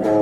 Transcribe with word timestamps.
Hej 0.00 0.12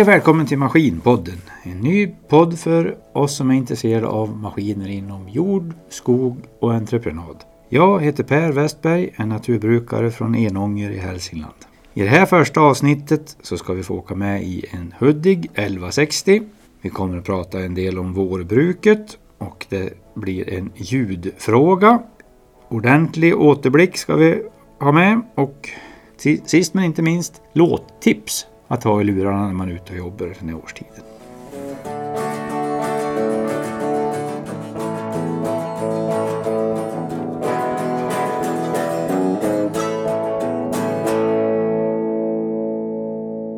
och 0.00 0.08
välkommen 0.08 0.46
till 0.46 0.58
Maskinpodden. 0.58 1.40
En 1.62 1.80
ny 1.80 2.06
podd 2.06 2.58
för 2.58 2.96
oss 3.12 3.36
som 3.36 3.50
är 3.50 3.54
intresserade 3.54 4.06
av 4.06 4.36
maskiner 4.36 4.88
inom 4.88 5.28
jord, 5.28 5.74
skog 5.88 6.38
och 6.60 6.74
entreprenad. 6.74 7.36
Jag 7.68 8.02
heter 8.02 8.24
Per 8.24 8.52
Westberg, 8.52 9.10
en 9.16 9.28
naturbrukare 9.28 10.10
från 10.10 10.34
Enånger 10.34 10.90
i 10.90 10.98
Hälsingland. 10.98 11.54
I 11.94 12.02
det 12.02 12.08
här 12.08 12.26
första 12.26 12.60
avsnittet 12.60 13.36
så 13.42 13.56
ska 13.56 13.72
vi 13.72 13.82
få 13.82 13.94
åka 13.94 14.14
med 14.14 14.42
i 14.42 14.64
en 14.70 14.94
Hudig 14.98 15.44
1160. 15.44 16.42
Vi 16.80 16.90
kommer 16.90 17.18
att 17.18 17.24
prata 17.24 17.60
en 17.60 17.74
del 17.74 17.98
om 17.98 18.12
vårbruket 18.12 19.18
och 19.38 19.66
det 19.68 19.92
blir 20.14 20.54
en 20.54 20.72
ljudfråga. 20.76 22.02
Ordentlig 22.68 23.40
återblick 23.40 23.96
ska 23.96 24.16
vi 24.16 24.42
ha 24.78 24.92
med 24.92 25.20
och 25.34 25.68
sist 26.46 26.74
men 26.74 26.84
inte 26.84 27.02
minst 27.02 27.42
låttips 27.52 28.46
att 28.68 28.84
ha 28.84 29.00
i 29.00 29.04
lurarna 29.04 29.46
när 29.46 29.54
man 29.54 29.68
är 29.68 29.72
ute 29.72 29.92
och 29.92 29.98
jobbar 29.98 30.34
den 30.40 30.48
här 30.48 30.56
årstiden. 30.56 31.04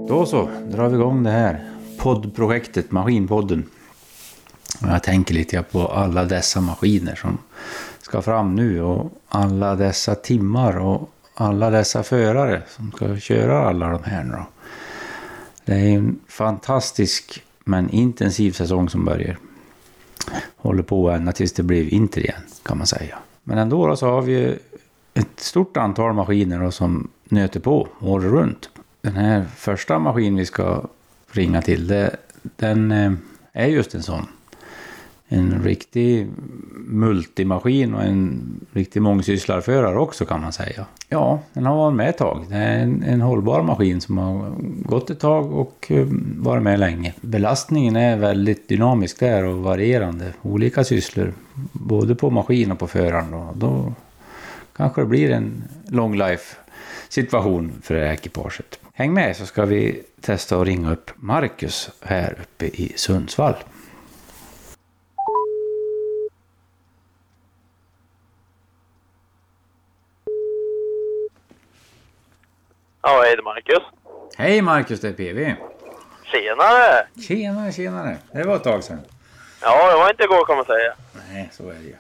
Då 0.09 0.26
så, 0.26 0.48
drar 0.64 0.88
vi 0.88 0.95
igång 0.95 1.23
det 1.23 1.30
här 1.30 1.70
poddprojektet, 2.00 2.90
Maskinpodden. 2.90 3.64
Jag 4.80 5.02
tänker 5.02 5.34
lite 5.34 5.62
på 5.62 5.88
alla 5.88 6.24
dessa 6.24 6.60
maskiner 6.60 7.14
som 7.14 7.38
ska 8.00 8.23
fram 8.23 8.54
nu 8.54 8.82
och 8.82 9.10
alla 9.29 9.74
dessa 9.74 10.15
timmar 10.15 10.78
och 10.78 11.10
alla 11.34 11.71
dessa 11.71 12.02
förare 12.02 12.62
som 12.68 12.93
ska 12.93 13.16
köra 13.16 13.68
alla 13.68 13.88
de 13.88 14.04
här 14.04 14.24
nu 14.24 14.32
då. 14.32 14.46
Det 15.65 15.74
är 15.74 15.96
en 15.96 16.18
fantastisk 16.28 17.45
men 17.65 17.90
intensiv 17.90 18.52
säsong 18.52 18.88
som 18.88 19.04
börjar. 19.04 19.38
Håller 20.56 20.82
på 20.82 21.10
ända 21.10 21.32
tills 21.32 21.52
det 21.52 21.62
blir 21.62 21.84
vinter 21.84 22.21
igen 22.21 22.43
kan 22.62 22.78
man 22.78 22.87
säga. 22.87 23.18
Men 23.45 23.59
ändå 23.59 23.87
då 23.87 23.96
så 23.96 24.06
har 24.06 24.23
vi 24.23 24.59
ett 25.15 25.40
stort 25.40 25.76
antal 25.76 26.12
maskiner 26.12 26.60
då 26.60 26.71
som 26.71 27.09
nöter 27.24 27.60
på 27.60 27.88
året 28.01 28.32
runt. 28.32 28.71
Den 29.02 29.16
här 29.16 29.45
första 29.56 29.98
maskinen 29.98 30.37
vi 30.37 30.46
ska 30.46 30.82
ringa 31.32 31.62
till, 31.62 31.86
det, 31.86 32.16
den 32.42 32.92
eh, 32.92 33.12
är 33.52 33.66
just 33.66 33.95
en 33.95 34.02
sån. 34.02 34.26
En 35.32 35.62
riktig 35.64 36.26
multimaskin 36.87 37.95
och 37.95 38.02
en 38.02 38.40
riktig 38.72 39.02
mångsysslarförare 39.02 39.98
också 39.98 40.24
kan 40.24 40.40
man 40.40 40.52
säga. 40.52 40.87
Ja, 41.09 41.40
den 41.52 41.66
har 41.66 41.76
varit 41.76 41.96
med 41.96 42.09
ett 42.09 42.18
tag. 42.18 42.46
Det 42.48 42.56
är 42.56 42.78
en, 42.78 43.02
en 43.02 43.20
hållbar 43.20 43.62
maskin 43.62 44.00
som 44.00 44.18
har 44.18 44.52
gått 44.84 45.10
ett 45.10 45.20
tag 45.20 45.52
och 45.52 45.87
eh, 45.88 46.06
varit 46.37 46.62
med 46.62 46.78
länge. 46.78 47.14
Belastningen 47.20 47.96
är 47.96 48.16
väldigt 48.16 48.68
dynamisk 48.68 49.20
där 49.20 49.44
och 49.44 49.59
varierande. 49.59 50.32
Olika 50.42 50.84
sysslor, 50.84 51.32
både 51.72 52.15
på 52.15 52.30
maskin 52.30 52.72
och 52.72 52.78
på 52.78 52.87
föraren. 52.87 53.30
Då, 53.30 53.48
då 53.54 53.92
kanske 54.76 55.00
det 55.00 55.06
blir 55.06 55.30
en 55.30 55.62
long 55.88 56.16
life 56.16 56.56
situation 57.09 57.72
för 57.82 57.94
det 57.94 58.06
här 58.06 58.12
ekipaget. 58.12 58.78
Häng 59.01 59.15
med 59.15 59.37
så 59.37 59.46
ska 59.46 59.65
vi 59.65 60.02
testa 60.20 60.56
att 60.60 60.66
ringa 60.66 60.93
upp 60.93 61.10
Marcus 61.16 61.90
här 62.02 62.37
uppe 62.40 62.65
i 62.66 62.93
Sundsvall. 62.96 63.54
Ja, 73.03 73.21
hej 73.22 73.37
det 73.37 73.41
är 73.41 73.43
Marcus. 73.43 73.83
Hej 74.37 74.62
Marcus, 74.62 75.00
det 75.00 75.09
är 75.09 75.12
PV. 75.12 75.55
Tjenare! 76.25 77.06
Tjenare, 77.28 77.72
tjenare. 77.72 78.17
Det 78.32 78.43
var 78.43 78.56
ett 78.56 78.65
tag 78.65 78.84
sedan. 78.84 79.00
Ja, 79.62 79.91
det 79.91 79.97
var 79.97 80.11
inte 80.11 80.22
igår 80.25 80.44
kan 80.44 80.56
man 80.56 80.65
säga. 80.65 80.94
Nej, 81.31 81.49
så 81.53 81.71
är 81.71 81.75
det 81.75 81.81
ju. 81.84 81.97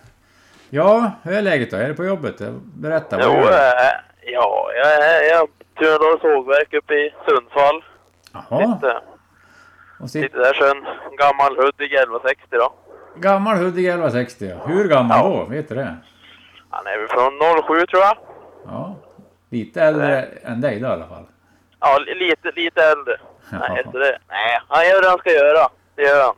Ja, 0.70 1.12
hur 1.22 1.32
är 1.32 1.42
läget 1.42 1.70
då? 1.70 1.76
Är 1.76 1.88
du 1.88 1.94
på 1.94 2.04
jobbet? 2.04 2.36
Berätta. 2.62 3.16
Vad 3.16 3.26
Jo, 3.26 3.32
gör 3.32 3.50
du? 3.50 3.56
äh, 3.56 4.32
ja, 4.32 4.70
jag 4.76 5.26
jag 5.26 5.48
Tunadal 5.80 6.20
sågverk 6.20 6.74
uppe 6.74 6.94
i 6.94 7.14
Sundsvall. 7.28 7.84
Jaha. 8.32 8.74
Sitter, 8.74 9.00
Och 10.00 10.10
sitt, 10.10 10.22
sitter 10.22 10.38
där 10.38 10.54
så 10.54 10.64
en 10.64 10.84
gammal 11.16 11.56
Hudik 11.56 11.92
1160 11.92 12.46
då. 12.50 12.72
gammal 13.16 13.56
Hudik 13.56 13.86
1160. 13.86 14.44
ja. 14.46 14.56
Hur 14.66 14.88
gammal 14.88 15.18
Ja. 15.18 15.28
då? 15.28 15.44
Vet 15.54 15.68
du 15.68 15.74
det? 15.74 15.96
Han 16.70 16.86
är 16.86 16.98
väl 16.98 17.08
från 17.08 17.38
07 17.78 17.86
tror 17.86 18.02
jag. 18.02 18.16
Ja. 18.66 18.96
Lite 19.50 19.82
äldre 19.82 20.22
än 20.22 20.60
dig 20.60 20.80
då 20.80 20.86
i 20.88 20.90
alla 20.90 21.06
fall. 21.06 21.24
Ja, 21.80 21.98
li- 21.98 22.14
lite, 22.14 22.50
lite 22.60 22.82
äldre. 22.82 23.16
Ja. 23.52 23.58
Nej, 23.68 23.84
det, 23.92 24.18
nej, 24.28 24.58
han 24.68 24.88
gör 24.88 25.02
det 25.02 25.08
han 25.08 25.18
ska 25.18 25.30
göra. 25.30 25.68
Det 25.94 26.02
gör 26.02 26.24
han. 26.26 26.34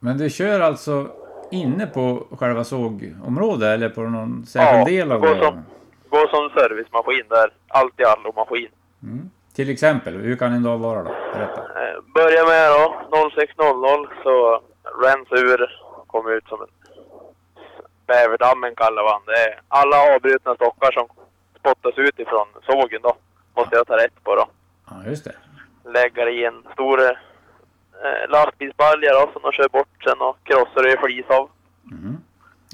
Men 0.00 0.18
du 0.18 0.30
kör 0.30 0.60
alltså 0.60 1.06
inne 1.50 1.86
på 1.86 2.26
själva 2.38 2.64
sågområdet 2.64 3.62
eller 3.74 3.88
på 3.88 4.00
någon 4.00 4.46
särskild 4.46 4.80
Ja, 4.80 5.02
del 5.02 5.12
av 5.12 5.20
går 5.20 5.34
det? 5.34 5.44
som- 5.44 5.64
Går 6.10 6.26
som 6.28 6.60
servicemaskin 6.60 7.24
där. 7.28 7.50
Allt 7.68 8.00
i 8.00 8.04
allo 8.04 8.32
maskin. 8.36 8.68
Mm. 9.02 9.30
Till 9.54 9.70
exempel, 9.70 10.14
hur 10.14 10.36
kan 10.36 10.52
en 10.52 10.62
dag 10.62 10.78
vara 10.78 11.02
då? 11.02 11.10
Berätta. 11.34 11.62
Börja 12.14 12.44
med 12.44 12.70
då 12.70 12.94
06.00 13.10 14.06
så 14.22 14.62
rens 15.02 15.28
ur 15.32 15.70
kom 16.06 16.28
ut 16.30 16.48
som 16.48 16.60
en 16.60 16.68
bäverdammen 18.06 18.74
kallar 18.74 19.02
man 19.04 19.20
det. 19.26 19.32
är 19.32 19.60
Alla 19.68 20.14
avbrutna 20.14 20.54
stockar 20.54 20.92
som 20.92 21.06
spottas 21.60 21.98
ut 21.98 22.18
ifrån 22.18 22.46
sågen 22.66 23.00
då 23.02 23.16
måste 23.56 23.76
jag 23.76 23.86
ta 23.86 23.96
rätt 23.96 24.24
på 24.24 24.34
då. 24.36 24.46
Ja, 24.90 24.96
just 25.06 25.24
det. 25.24 25.34
Lägga 25.84 26.30
i 26.30 26.44
en 26.44 26.62
stor 26.72 27.02
eh, 27.02 27.10
lastbilsbalja 28.28 29.12
då 29.12 29.30
som 29.32 29.42
de 29.42 29.52
kör 29.52 29.68
bort 29.68 30.02
sen 30.04 30.20
och 30.20 30.36
krossar 30.44 30.82
det 30.82 30.92
i 30.92 30.96
flis 30.96 31.26
av. 31.28 31.50
Mhm. 31.82 32.16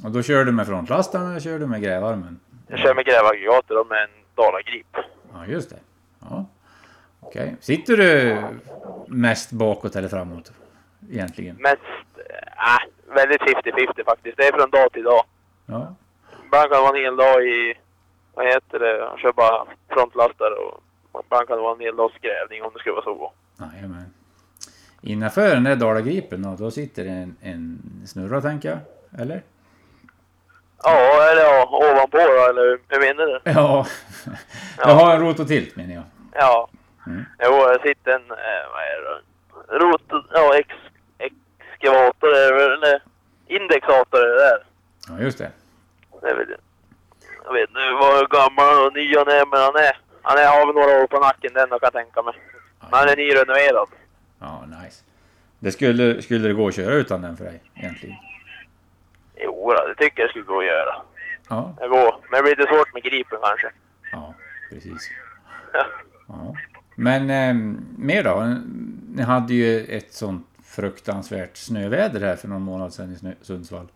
Och 0.04 0.10
då 0.10 0.22
kör 0.22 0.44
du 0.44 0.52
med 0.52 0.66
frontlasten 0.66 1.30
eller 1.30 1.40
kör 1.40 1.58
du 1.58 1.66
med 1.66 1.82
grävarmen? 1.82 2.40
Jag 2.68 2.78
kör 2.78 2.94
med 2.94 3.04
grävaggregatet 3.04 3.68
då 3.68 3.84
med 3.84 4.02
en 4.02 4.10
Dalagrip. 4.34 4.96
Ja, 5.32 5.46
just 5.46 5.70
det. 5.70 5.76
Ja. 6.30 6.46
Okej. 7.20 7.56
Sitter 7.60 7.96
du 7.96 8.38
mest 9.06 9.52
bakåt 9.52 9.96
eller 9.96 10.08
framåt? 10.08 10.52
Egentligen? 11.10 11.56
Mest, 11.56 11.80
äh, 12.16 13.14
väldigt 13.14 13.40
50-50 13.40 14.04
faktiskt. 14.04 14.36
Det 14.36 14.46
är 14.46 14.52
från 14.52 14.70
dag 14.70 14.92
till 14.92 15.02
dag. 15.02 15.24
Ja. 15.66 15.94
Ibland 16.44 16.70
kan 16.70 16.78
det 16.78 16.82
vara 16.82 16.96
en 16.98 17.04
hel 17.04 17.16
dag 17.16 17.46
i, 17.46 17.74
vad 18.34 18.46
heter 18.46 18.78
det, 18.78 18.96
jag 18.98 19.18
kör 19.18 19.32
bara 19.32 19.66
frontlastar 19.88 20.50
och 20.58 20.82
ibland 21.24 21.48
kan 21.48 21.56
det 21.56 21.62
vara 21.62 21.74
en 21.74 21.80
hel 21.80 21.96
dags 21.96 22.14
grävning 22.20 22.62
om 22.62 22.70
det 22.74 22.78
skulle 22.78 22.94
vara 22.94 23.04
så. 23.04 23.32
Jajamän. 23.60 24.14
Innanför 25.00 25.54
den 25.54 25.64
där 25.64 25.76
Dalagripen 25.76 26.42
då, 26.42 26.56
då 26.58 26.70
sitter 26.70 27.04
en, 27.06 27.36
en 27.40 27.82
snurra 28.06 28.40
tänker 28.40 28.68
jag? 28.68 28.78
Eller? 29.22 29.42
Ja, 30.84 31.30
eller 31.30 31.42
ja, 31.42 31.68
ovanpå 31.72 32.18
då, 32.18 32.50
eller 32.50 32.78
hur 32.88 33.00
menar 33.00 33.26
du? 33.26 33.40
Ja. 33.44 33.86
Jag 34.78 34.94
har 34.94 35.14
en 35.14 35.20
rototilt 35.20 35.76
menar 35.76 35.94
jag. 35.94 36.04
Ja. 36.34 36.68
Mm. 37.06 37.24
Jo, 37.44 37.52
det 37.52 37.88
sitter 37.88 38.10
en, 38.12 38.30
eh, 38.30 38.64
vad 38.72 38.82
är 38.82 39.00
det? 39.04 39.20
Rot, 39.78 40.02
ja, 40.32 40.54
ex, 40.58 40.68
exkavator 41.18 42.34
eller 42.34 43.02
indexator 43.46 44.20
är 44.20 44.28
det 44.28 44.38
där. 44.38 44.58
Ja, 45.08 45.24
just 45.24 45.38
det. 45.38 45.50
Det 46.22 46.34
väl, 46.34 46.54
jag 47.44 47.52
vet 47.52 47.68
inte 47.68 47.80
hur 47.80 48.26
gammal 48.26 48.86
och 48.86 48.92
ny 48.92 49.16
han 49.16 49.28
är, 49.28 49.46
men 49.46 49.60
han 49.60 49.76
är, 49.76 49.98
han 50.22 50.38
är, 50.38 50.46
har 50.46 50.66
väl 50.66 50.74
några 50.74 51.02
år 51.02 51.06
på 51.06 51.18
nacken 51.18 51.52
den, 51.54 51.68
kan 51.68 51.78
jag 51.82 51.92
tänka 51.92 52.22
mig. 52.22 52.34
Men 52.80 52.98
han 52.98 53.08
är 53.08 53.16
nyrenoverad. 53.16 53.88
Ja, 54.40 54.64
nice. 54.82 55.02
Det 55.58 55.72
skulle, 55.72 56.22
skulle 56.22 56.48
det 56.48 56.54
gå 56.54 56.68
att 56.68 56.74
köra 56.74 56.94
utan 56.94 57.22
den 57.22 57.36
för 57.36 57.44
dig 57.44 57.62
egentligen? 57.74 58.16
Jo, 59.36 59.72
det 59.88 59.94
tycker 60.04 60.20
jag 60.22 60.30
skulle 60.30 60.44
gå 60.44 60.58
att 60.58 60.66
göra. 60.66 60.94
Ja, 61.48 61.74
Det 61.80 61.88
går, 61.88 62.16
men 62.30 62.38
det 62.38 62.42
blir 62.42 62.56
lite 62.56 62.74
svårt 62.74 62.94
med 62.94 63.02
gripen 63.02 63.38
kanske. 63.42 63.70
ja 64.12 64.34
precis. 64.70 65.10
Ja. 65.72 65.84
Ja. 66.28 66.54
Men 66.96 67.30
eh, 67.30 67.54
mer 67.98 68.22
då? 68.24 68.56
Ni 69.16 69.22
hade 69.22 69.54
ju 69.54 69.84
ett 69.96 70.12
sånt 70.12 70.46
fruktansvärt 70.64 71.56
snöväder 71.56 72.20
här 72.20 72.36
för 72.36 72.48
någon 72.48 72.62
månad 72.62 72.92
sedan 72.92 73.12
i 73.12 73.14
Snö- 73.16 73.42
Sundsvall. 73.42 73.88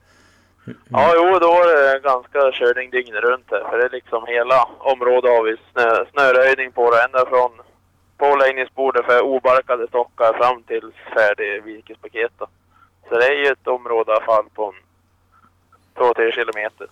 Hur- 0.65 0.73
hur- 0.75 0.99
Ja, 0.99 1.13
jo, 1.17 1.39
då 1.39 1.47
var 1.47 1.93
det 1.93 2.01
ganska 2.01 2.53
körning 2.53 2.91
dygnet 2.91 3.23
runt 3.25 3.47
här. 3.51 3.65
För 3.71 3.79
det 3.79 3.85
är 3.85 3.91
liksom 3.91 4.25
hela 4.27 4.69
området 4.79 5.31
har 5.31 5.43
vi 5.45 5.57
snö, 5.73 6.05
snöröjning 6.13 6.73
på 6.73 6.91
det. 6.91 7.05
Ända 7.05 7.27
från 7.27 7.51
påläggningsbordet 8.19 9.05
för 9.07 9.21
obarkade 9.23 9.87
stockar 9.89 10.33
fram 10.33 10.63
till 10.63 10.93
färdig 11.15 11.63
virkespaket. 11.65 12.33
Då. 12.39 12.47
Så 13.09 13.15
det 13.19 13.27
är 13.27 13.35
ju 13.45 13.47
ett 13.47 13.67
område 13.67 14.13
i 14.13 14.15
alla 14.15 14.25
fall 14.25 14.45
på 14.55 14.65
en 14.67 14.75
2-3 15.97 16.33
kilometer. 16.33 16.87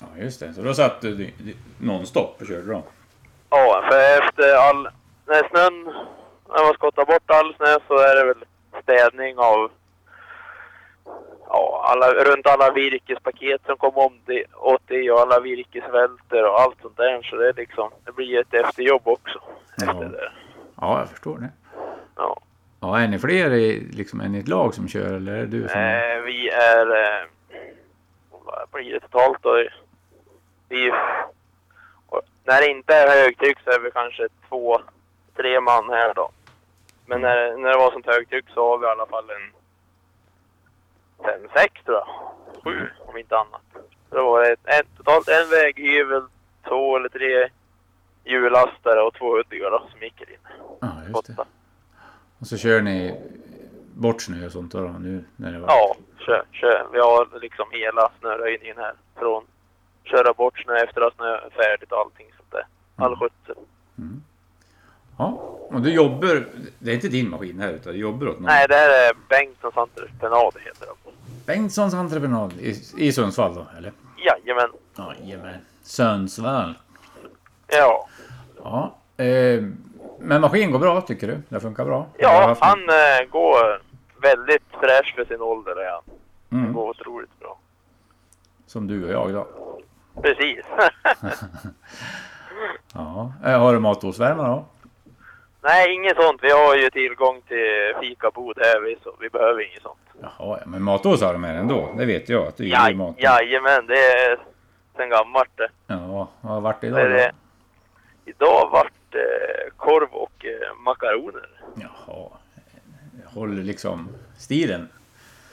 Ja, 0.00 0.06
just 0.22 0.40
det. 0.40 0.52
Så 0.52 0.62
då 0.62 0.74
satt 0.74 1.00
du 1.00 1.30
nonstop 1.78 2.36
och 2.40 2.46
körde 2.46 2.72
då? 2.72 2.82
Ja, 3.50 3.84
för 3.90 3.98
efter 3.98 4.56
all... 4.56 4.88
När 5.26 5.48
snön... 5.48 5.84
När 6.48 6.64
man 6.64 6.74
skottar 6.74 7.04
bort 7.04 7.30
all 7.30 7.54
snö 7.54 7.76
så 7.88 7.98
är 7.98 8.16
det 8.16 8.24
väl 8.24 8.44
städning 8.82 9.38
av... 9.38 9.70
Ja, 11.48 11.84
alla, 11.84 12.06
runt 12.24 12.46
alla 12.46 12.70
virkespaket 12.70 13.60
som 13.66 13.76
kom 13.76 13.96
om 13.96 14.12
det, 14.24 14.44
åt 14.54 14.82
det 14.86 15.10
och 15.10 15.20
alla 15.20 15.40
virkesvälter 15.40 16.44
och 16.48 16.60
allt 16.60 16.76
sånt 16.82 16.96
där. 16.96 17.22
Så 17.22 17.36
det, 17.36 17.48
är 17.48 17.52
liksom, 17.52 17.90
det 18.04 18.12
blir 18.12 18.40
ett 18.40 18.54
efterjobb 18.54 19.08
också. 19.08 19.40
Ja. 19.76 19.92
Efter 19.92 20.08
det. 20.08 20.32
Ja, 20.80 20.98
jag 20.98 21.08
förstår 21.08 21.38
det. 21.38 21.50
Ja. 22.16 22.40
Ja, 22.80 22.98
är 22.98 23.08
ni 23.08 23.18
fler 23.18 23.50
i, 23.50 23.80
liksom, 23.80 24.20
än 24.20 24.34
i 24.34 24.38
ett 24.38 24.48
lag 24.48 24.74
som 24.74 24.88
kör 24.88 25.14
eller 25.14 25.32
är 25.32 25.40
det 25.40 25.46
du 25.46 25.68
som... 25.68 25.80
Eh, 25.80 26.20
vi 26.24 26.48
är, 26.48 26.86
eh, 26.86 27.26
totalt 29.12 29.42
då? 29.42 29.68
Vi, 30.68 30.92
och 32.06 32.20
när 32.44 32.60
det 32.60 32.70
inte 32.70 32.94
är 32.94 33.22
högtryck 33.22 33.58
så 33.64 33.70
är 33.70 33.80
vi 33.80 33.90
kanske 33.90 34.28
två, 34.48 34.80
tre 35.36 35.60
man 35.60 35.88
här 35.88 36.14
då. 36.14 36.30
Men 37.06 37.20
när, 37.20 37.56
när 37.56 37.70
det 37.70 37.76
var 37.76 37.92
sånt 37.92 38.06
högtryck 38.06 38.44
så 38.54 38.70
har 38.70 38.78
vi 38.78 38.86
i 38.86 38.90
alla 38.90 39.06
fall 39.06 39.30
en 39.30 39.52
fem, 41.24 41.48
sex 41.54 41.84
tror 41.84 41.96
jag. 41.96 42.08
Sju 42.64 42.88
om 42.98 43.18
inte 43.18 43.38
annat. 43.38 43.62
Så 44.08 44.16
det 44.16 44.22
var 44.22 44.52
ett, 44.52 44.66
ett, 44.66 44.86
totalt 44.96 45.28
en 45.28 45.50
väghyvel, 45.50 46.22
två 46.68 46.96
eller 46.96 47.08
tre 47.08 47.48
hjullastare 48.24 49.02
och 49.02 49.14
två 49.14 49.38
uddiga 49.38 49.70
då 49.70 49.86
som 49.90 50.02
gick 50.02 50.20
in. 50.20 50.26
Ja, 50.80 50.88
just 51.08 51.36
det. 51.36 51.44
Och 52.38 52.46
så 52.46 52.56
kör 52.58 52.80
ni 52.80 53.20
bort 54.02 54.22
snö 54.22 54.46
och 54.46 54.52
sånt 54.52 54.72
då, 54.72 54.78
nu 54.80 55.24
när 55.36 55.52
det 55.52 55.58
var... 55.58 55.68
Ja, 55.68 55.96
kör, 56.26 56.42
kör. 56.52 56.86
Vi 56.92 56.98
har 56.98 57.40
liksom 57.40 57.66
hela 57.70 58.10
snöröjningen 58.20 58.76
här. 58.76 58.92
Från 59.18 59.44
köra 60.04 60.32
bort 60.32 60.58
snö 60.64 60.76
efter 60.76 61.00
att 61.00 61.14
snö 61.14 61.26
är 61.36 61.50
färdigt 61.50 61.92
och 61.92 61.98
allting 61.98 62.26
sånt 62.36 62.50
där. 62.52 62.66
All 62.96 63.06
Mm. 63.12 63.18
skötsel. 63.18 63.64
Ja, 65.18 65.26
och 65.70 65.80
du 65.80 65.92
jobbar... 65.94 66.44
Det 66.78 66.90
är 66.90 66.94
inte 66.94 67.08
din 67.08 67.30
maskin 67.30 67.60
här 67.60 67.72
utan 67.72 67.92
du 67.92 67.98
jobbar 67.98 68.26
åt 68.28 68.34
någon? 68.34 68.42
Nej, 68.46 68.66
det 68.68 68.74
här 68.74 68.88
är 69.08 69.12
Bengtssons 69.28 69.76
entreprenad 69.76 70.52
heter 70.64 70.86
det. 70.86 71.10
Bengtssons 71.46 71.94
entreprenad 71.94 72.52
i, 72.52 72.74
i 72.98 73.12
Sundsvall 73.12 73.54
då, 73.54 73.66
eller? 73.78 73.92
Jajamän. 74.26 74.68
Jajamän. 74.98 75.54
Sundsvall. 75.82 76.74
Ja. 77.66 78.08
Ja. 78.64 78.96
Eh, 79.24 79.62
men 80.20 80.40
maskin 80.40 80.70
går 80.70 80.78
bra 80.78 81.00
tycker 81.00 81.26
du? 81.26 81.38
Det 81.48 81.60
funkar 81.60 81.84
bra? 81.84 82.06
Ja, 82.18 82.46
haft- 82.46 82.62
han 82.62 82.78
eh, 82.88 83.28
går 83.30 83.82
väldigt 84.22 84.62
fräsch 84.80 85.14
för 85.16 85.24
sin 85.24 85.40
ålder. 85.40 85.76
är 85.76 85.90
han. 85.90 86.02
Det 86.48 86.56
Mm, 86.56 86.72
går 86.72 86.88
otroligt 86.90 87.38
bra. 87.40 87.58
som 88.66 88.86
du 88.86 89.04
och 89.04 89.12
jag 89.12 89.32
då. 89.32 89.46
Precis. 90.22 90.64
Ja. 92.94 93.32
Eh, 93.44 93.58
har 93.60 93.72
du 93.72 93.78
matosvärmare 93.78 94.48
då? 94.48 94.64
Nej, 95.62 95.94
inget 95.94 96.16
sånt. 96.16 96.38
Vi 96.42 96.50
har 96.50 96.76
ju 96.76 96.90
tillgång 96.90 97.40
till 97.48 97.94
fikabod 98.00 98.58
här 98.60 98.80
vi, 98.80 98.96
så 99.04 99.14
vi 99.20 99.28
behöver 99.30 99.70
inget 99.70 99.82
sånt. 99.82 99.98
Jaha, 100.20 100.32
ja, 100.38 100.58
men 100.66 100.82
matos 100.82 101.22
har 101.22 101.32
de 101.32 101.44
här 101.44 101.54
ändå. 101.54 101.88
Det 101.98 102.04
vet 102.06 102.28
jag 102.28 102.46
att 102.46 102.56
du 102.56 102.68
Ja, 102.68 102.88
gillar 102.88 103.04
mat. 103.06 103.14
jajamän, 103.18 103.86
det 103.86 103.98
är 103.98 104.38
sen 104.96 105.10
gammalt 105.10 105.50
det. 105.56 105.68
Ja, 105.86 106.28
vad 106.40 106.52
har 106.52 106.60
varit 106.60 106.80
det, 106.80 106.86
idag 106.86 107.00
då? 107.00 107.08
det. 107.08 107.32
Idag 108.24 108.68
vart 108.72 108.92
det 109.10 109.28
korv 109.76 110.08
och 110.12 110.44
eh, 110.44 110.74
makaroner. 110.84 111.48
Jaha. 111.74 112.28
Håller 113.24 113.62
liksom 113.62 114.08
stilen. 114.38 114.88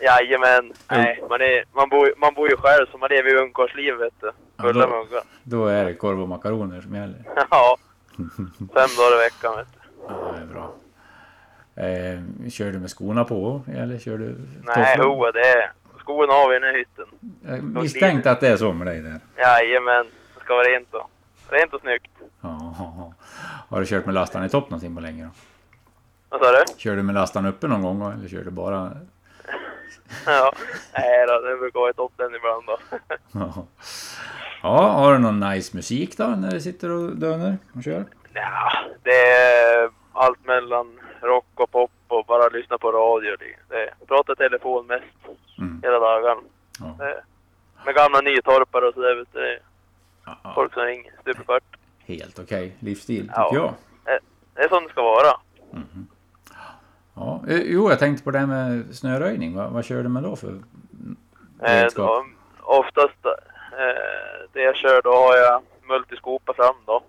Jajamän. 0.01 0.73
Nej, 0.91 1.23
man, 1.29 1.41
är, 1.41 1.63
man, 1.73 1.89
bor, 1.89 2.13
man 2.17 2.33
bor 2.33 2.49
ju 2.49 2.55
själv 2.57 2.85
så 2.91 2.97
man 2.97 3.09
lever 3.09 3.29
ju 3.29 3.37
ungkarlslivet 3.37 4.01
vet 4.01 4.13
du. 4.21 4.31
Ja, 4.57 4.63
Fulla 4.63 4.87
då-. 4.87 5.07
Då 5.43 5.67
är 5.67 5.85
det 5.85 5.93
korv 5.93 6.21
och 6.21 6.29
makaroner 6.29 6.81
som 6.81 6.95
gäller. 6.95 7.23
Ja, 7.51 7.77
fem 8.57 8.89
dagar 8.97 9.15
i 9.15 9.23
veckan 9.23 9.55
vet 9.57 9.67
du. 9.73 9.79
Ja, 10.07 10.33
det 10.35 10.41
är 10.41 10.45
bra. 10.45 10.73
Eh, 11.75 12.49
kör 12.49 12.71
du 12.71 12.79
med 12.79 12.89
skorna 12.89 13.23
på 13.25 13.61
eller 13.73 13.99
kör 13.99 14.17
du 14.17 14.35
Nej, 14.63 14.97
hoa 14.97 15.31
det 15.31 15.39
är... 15.39 15.71
Skorna 15.99 16.33
har 16.33 16.49
vi 16.49 16.55
i 16.55 16.59
den 16.59 16.69
här 16.69 16.77
hytten. 16.77 17.05
Jag 17.45 17.63
misstänkte 17.83 18.31
att 18.31 18.39
det 18.39 18.47
är 18.47 18.57
så 18.57 18.73
med 18.73 18.87
dig 18.87 19.01
där. 19.01 19.19
Jajamän, 19.37 20.05
det 20.35 20.43
ska 20.43 20.55
vara 20.55 20.67
rent 20.67 20.93
och, 20.93 21.09
rent 21.49 21.73
och 21.73 21.81
snyggt. 21.81 22.11
Ja, 22.41 22.75
ja, 22.79 22.93
ja. 22.97 23.13
Har 23.69 23.79
du 23.79 23.85
kört 23.85 24.05
med 24.05 24.15
lastaren 24.15 24.45
i 24.45 24.49
topp 24.49 24.69
någonting 24.69 24.95
på 24.95 25.01
länge 25.01 25.23
då? 25.23 25.29
Vad 26.29 26.41
sa 26.41 26.51
du? 26.51 26.63
Kör 26.77 26.95
du 26.95 27.03
med 27.03 27.15
lastaren 27.15 27.45
uppe 27.45 27.67
någon 27.67 27.81
gång 27.81 28.13
eller 28.13 28.29
kör 28.29 28.43
du 28.43 28.51
bara... 28.51 28.91
Ja, 30.25 30.53
nej 30.93 31.27
då, 31.27 31.39
det 31.41 31.57
brukar 31.57 31.79
vara 31.79 31.89
i 31.89 31.93
toppen 31.93 32.35
ibland 32.35 32.63
då. 32.67 32.77
Ja. 33.39 33.65
ja, 34.63 34.87
har 34.91 35.13
du 35.13 35.19
någon 35.19 35.39
nice 35.39 35.75
musik 35.75 36.17
då 36.17 36.23
när 36.27 36.51
du 36.51 36.61
sitter 36.61 36.89
och 36.91 37.15
dönar 37.15 37.57
och 37.75 37.83
kör? 37.83 38.05
Ja, 38.33 38.71
det 39.03 39.31
är 39.31 39.89
allt 40.13 40.45
mellan 40.45 40.99
rock 41.21 41.45
och 41.55 41.71
pop 41.71 41.91
och 42.07 42.25
bara 42.25 42.49
lyssna 42.49 42.77
på 42.77 42.91
radio. 42.91 43.35
Det, 43.39 43.75
det, 43.75 43.93
prata 44.07 44.35
telefon 44.35 44.87
mest 44.87 45.05
Mm. 45.59 45.81
hela 45.83 45.99
dagen. 45.99 46.37
Ja. 46.79 46.95
Det, 47.05 47.23
med 47.85 47.95
gamla 47.95 48.21
nytorpare 48.21 48.87
och 48.87 48.93
sådär 48.93 49.15
vet 49.15 49.33
du. 49.33 49.59
Ja, 50.25 50.51
folk 50.55 50.73
som 50.73 50.83
ringer 50.83 51.11
stup 51.21 51.39
i 51.41 51.43
kvart. 51.43 51.63
Helt 52.05 52.39
okej 52.39 52.75
livsstil 52.79 53.21
tycker 53.27 53.33
Ja. 53.39 53.51
jag. 54.05 54.19
Det 54.55 54.61
är 54.63 54.69
som 54.69 54.83
det 54.83 54.89
ska 54.89 55.03
vara. 55.03 55.31
Ja. 57.19 57.41
eh, 57.47 57.61
Jo, 57.65 57.89
jag 57.89 57.99
tänkte 57.99 58.23
på 58.23 58.31
det 58.31 58.39
här 58.39 58.45
med 58.45 58.95
snöröjning. 58.95 59.55
Vad, 59.55 59.71
vad 59.71 59.85
kör 59.85 60.03
du 60.03 60.09
med 60.09 60.23
då 60.23 60.35
för 60.35 60.53
Eh, 61.63 61.81
redskap? 61.81 62.05
då, 62.07 62.25
oftast 62.63 63.25
eh, 63.25 64.47
det 64.53 64.61
jag 64.61 64.75
kör 64.75 65.01
då 65.01 65.11
har 65.13 65.37
jag 65.37 65.61
multiskopa 65.89 66.53
fram 66.53 66.75
då. 66.85 67.03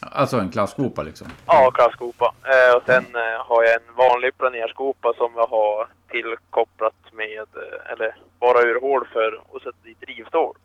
Alltså 0.00 0.36
en 0.36 0.50
klasskopa 0.50 1.02
liksom? 1.02 1.26
Ja, 1.46 1.70
klasskopa. 1.74 2.34
Eh, 2.44 2.76
och 2.76 2.82
sen 2.86 3.04
eh, 3.16 3.46
har 3.46 3.62
jag 3.62 3.74
en 3.74 3.94
vanlig 3.96 4.38
planerskopa 4.38 5.12
som 5.16 5.32
jag 5.36 5.46
har 5.46 5.86
tillkopplat 6.10 6.94
med, 7.12 7.38
eh, 7.38 7.92
eller 7.92 8.16
bara 8.40 8.60
ur 8.62 8.80
hål 8.80 9.06
för 9.12 9.40
och 9.48 9.62
sätta 9.62 9.76
dit 9.84 9.98
rivstål. 10.00 10.56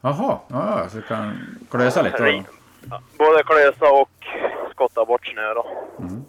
Jaha, 0.00 0.38
ja, 0.48 0.88
så 0.88 0.96
du 0.96 1.02
kan 1.02 1.32
klösa 1.70 2.02
lite 2.02 2.42
då? 2.88 2.96
Både 3.18 3.42
klösa 3.42 3.92
och 3.92 4.10
skotta 4.70 5.04
bort 5.04 5.26
snö 5.26 5.54
då. 5.54 5.66
Mm. 5.98 6.24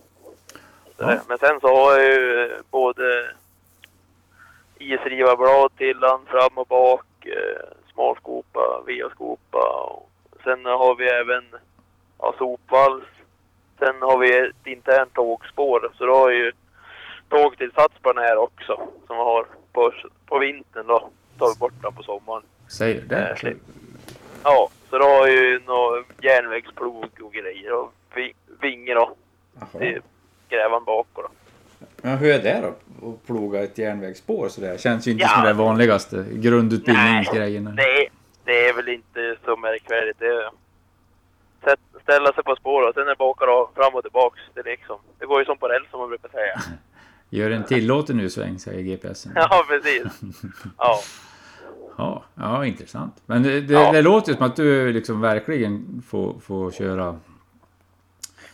Ja. 1.00 1.08
det- 1.08 1.22
Men 1.28 1.38
sen 1.38 1.60
så 1.60 1.68
har 1.68 1.92
jag 2.00 2.04
ju 2.14 2.52
både 2.72 3.30
isrivarblad 4.78 5.72
till 5.78 6.00
den 6.00 6.20
fram 6.26 6.58
och 6.58 6.68
bak, 6.68 7.06
eh, 7.26 7.64
smalskopa, 7.94 8.82
VA-skopa. 8.88 9.84
och 9.92 10.10
Sen 10.44 10.66
har 10.66 10.96
vi 10.96 11.10
även 11.10 11.44
ja, 12.20 12.36
sopvals. 12.38 13.04
Sen 13.80 14.02
har 14.02 14.18
vi 14.18 14.38
ett 14.38 14.68
internt 14.68 15.14
tågspår. 15.14 15.92
Så 15.98 16.06
då 16.06 16.16
har 16.16 16.30
jag 16.30 16.40
ju 16.40 16.52
tågtillsats 17.30 17.94
på 18.02 18.14
den 18.14 18.24
här 18.24 18.38
också. 18.38 18.76
Som 19.08 19.16
jag 19.18 19.26
har 19.26 19.46
på, 19.74 19.92
på 20.26 20.40
vintern 20.40 20.88
då. 20.88 21.10
Tar 21.38 21.54
vi 21.54 21.60
bort 21.60 21.74
den 21.82 21.94
på 21.94 22.04
sommaren. 22.04 22.44
Säger 22.68 23.02
du 23.02 23.08
det? 23.08 23.30
Eh, 23.30 23.36
slipp. 23.36 23.58
Ja, 24.44 24.70
så 24.90 24.98
då 24.98 25.06
har 25.06 25.28
jag 25.28 25.36
ju 25.36 25.60
någon 25.66 26.04
järnvägsplog 26.22 27.06
och 27.22 27.34
grejer 27.34 27.74
och 27.74 27.94
vi- 28.14 28.34
vinge 28.62 28.94
då. 28.94 29.16
Jaha. 29.60 30.00
Till 30.50 30.58
grävan 30.58 30.84
bakåt 30.86 31.24
då. 31.26 31.30
Men 32.02 32.18
hur 32.18 32.32
är 32.32 32.44
det 32.44 32.62
då? 32.62 33.08
Att 33.10 33.26
ploga 33.28 33.64
ett 33.64 33.78
järnvägsspår 33.78 34.50
sådär? 34.50 34.78
Känns 34.78 35.08
ju 35.08 35.12
inte 35.12 35.24
Ja. 35.24 35.30
som 35.30 35.44
det 35.46 35.54
vanligaste 35.54 36.26
grundutbildningsgrejerna. 36.32 37.72
det, 37.72 38.08
det 38.44 38.68
är 38.70 38.74
väl 38.76 38.90
inte 38.90 39.36
så 39.46 39.58
märkvärdigt. 39.58 40.20
Det 40.20 40.50
sätt, 41.64 41.80
ställa 42.04 42.34
sig 42.34 42.44
på 42.44 42.56
spår 42.56 42.88
och 42.88 42.94
sen 42.94 43.04
är 43.04 43.08
det 43.08 43.46
då 43.46 43.70
fram 43.76 43.96
och 43.96 44.02
tillbaks. 44.04 44.40
Det, 44.54 44.64
liksom, 44.64 44.98
det 45.20 45.26
går 45.26 45.40
ju 45.40 45.46
som 45.46 45.58
på 45.58 45.68
räls 45.68 45.90
som 45.92 46.00
man 46.00 46.10
brukar 46.10 46.30
säga. 46.30 46.60
Gör 47.30 47.52
en 47.52 47.64
tillåten 47.64 48.18
nu 48.18 48.30
sväng, 48.30 48.60
säger 48.60 48.82
GPSen. 48.82 49.32
Ja, 49.36 49.66
precis. 49.70 50.04
Ja, 50.78 51.00
Ja, 51.98 52.24
ja 52.36 52.66
intressant. 52.66 53.14
Men 53.26 53.44
det, 53.44 53.62
det, 53.62 53.74
Ja. 53.74 53.92
det 53.92 54.02
låter 54.02 54.34
som 54.34 54.44
att 54.46 54.56
du 54.56 54.94
liksom 54.94 55.22
verkligen 55.22 56.04
får, 56.10 56.40
får 56.40 56.72
köra... 56.72 57.16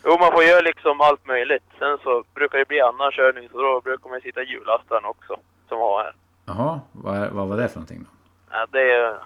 jo 0.06 0.18
man 0.20 0.32
får 0.32 0.44
göra 0.44 0.62
liksom 0.62 1.02
allt 1.02 1.28
möjligt. 1.28 1.64
Sen 1.80 1.98
så 2.04 2.24
brukar 2.34 2.58
det 2.58 2.68
bli 2.68 2.82
annan 2.82 3.12
körning 3.12 3.50
så 3.52 3.62
då 3.62 3.82
brukar 3.82 4.10
man 4.10 4.22
sitta 4.22 4.44
i 4.44 4.46
hjullastaren 4.46 5.06
också. 5.06 5.34
Som 5.68 5.78
vi 5.78 5.84
har 5.84 6.04
här. 6.04 6.14
Jaha, 6.46 6.80
vad, 6.92 7.16
är- 7.18 7.30
vad 7.30 7.48
var 7.48 7.58
det 7.58 7.68
för 7.68 7.76
någonting 7.76 8.00
då? 8.04 8.10
Ja, 8.52 8.68
det 8.72 8.92
är, 8.92 9.18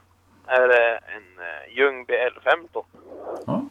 en 1.15 1.23
uh, 1.39 1.77
Ljungby 1.77 2.13
L15. 2.13 2.83
Ja, 3.47 3.63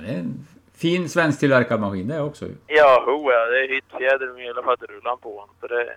det 0.00 0.08
är 0.14 0.18
en 0.18 0.46
fin 0.76 1.08
svensktillverkad 1.08 1.80
maskin 1.80 2.08
det 2.08 2.20
också 2.20 2.44
ju. 2.46 2.54
Ja, 2.66 3.02
ho 3.06 3.32
ja, 3.32 3.46
det 3.46 3.64
är 3.64 3.68
hyttfjäder 3.68 4.32
med 4.34 4.42
hela 4.42 4.62
fattigrullan 4.62 5.18
på 5.18 5.46
den. 5.46 5.54
Så 5.70 5.74
det, 5.74 5.84
nej, 5.84 5.96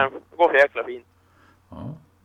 Ja. 0.00 0.10
det 0.30 0.36
går 0.36 0.48
för 0.48 0.56
jäkla 0.56 0.84
fint. 0.84 1.06
Ja. 1.70 1.76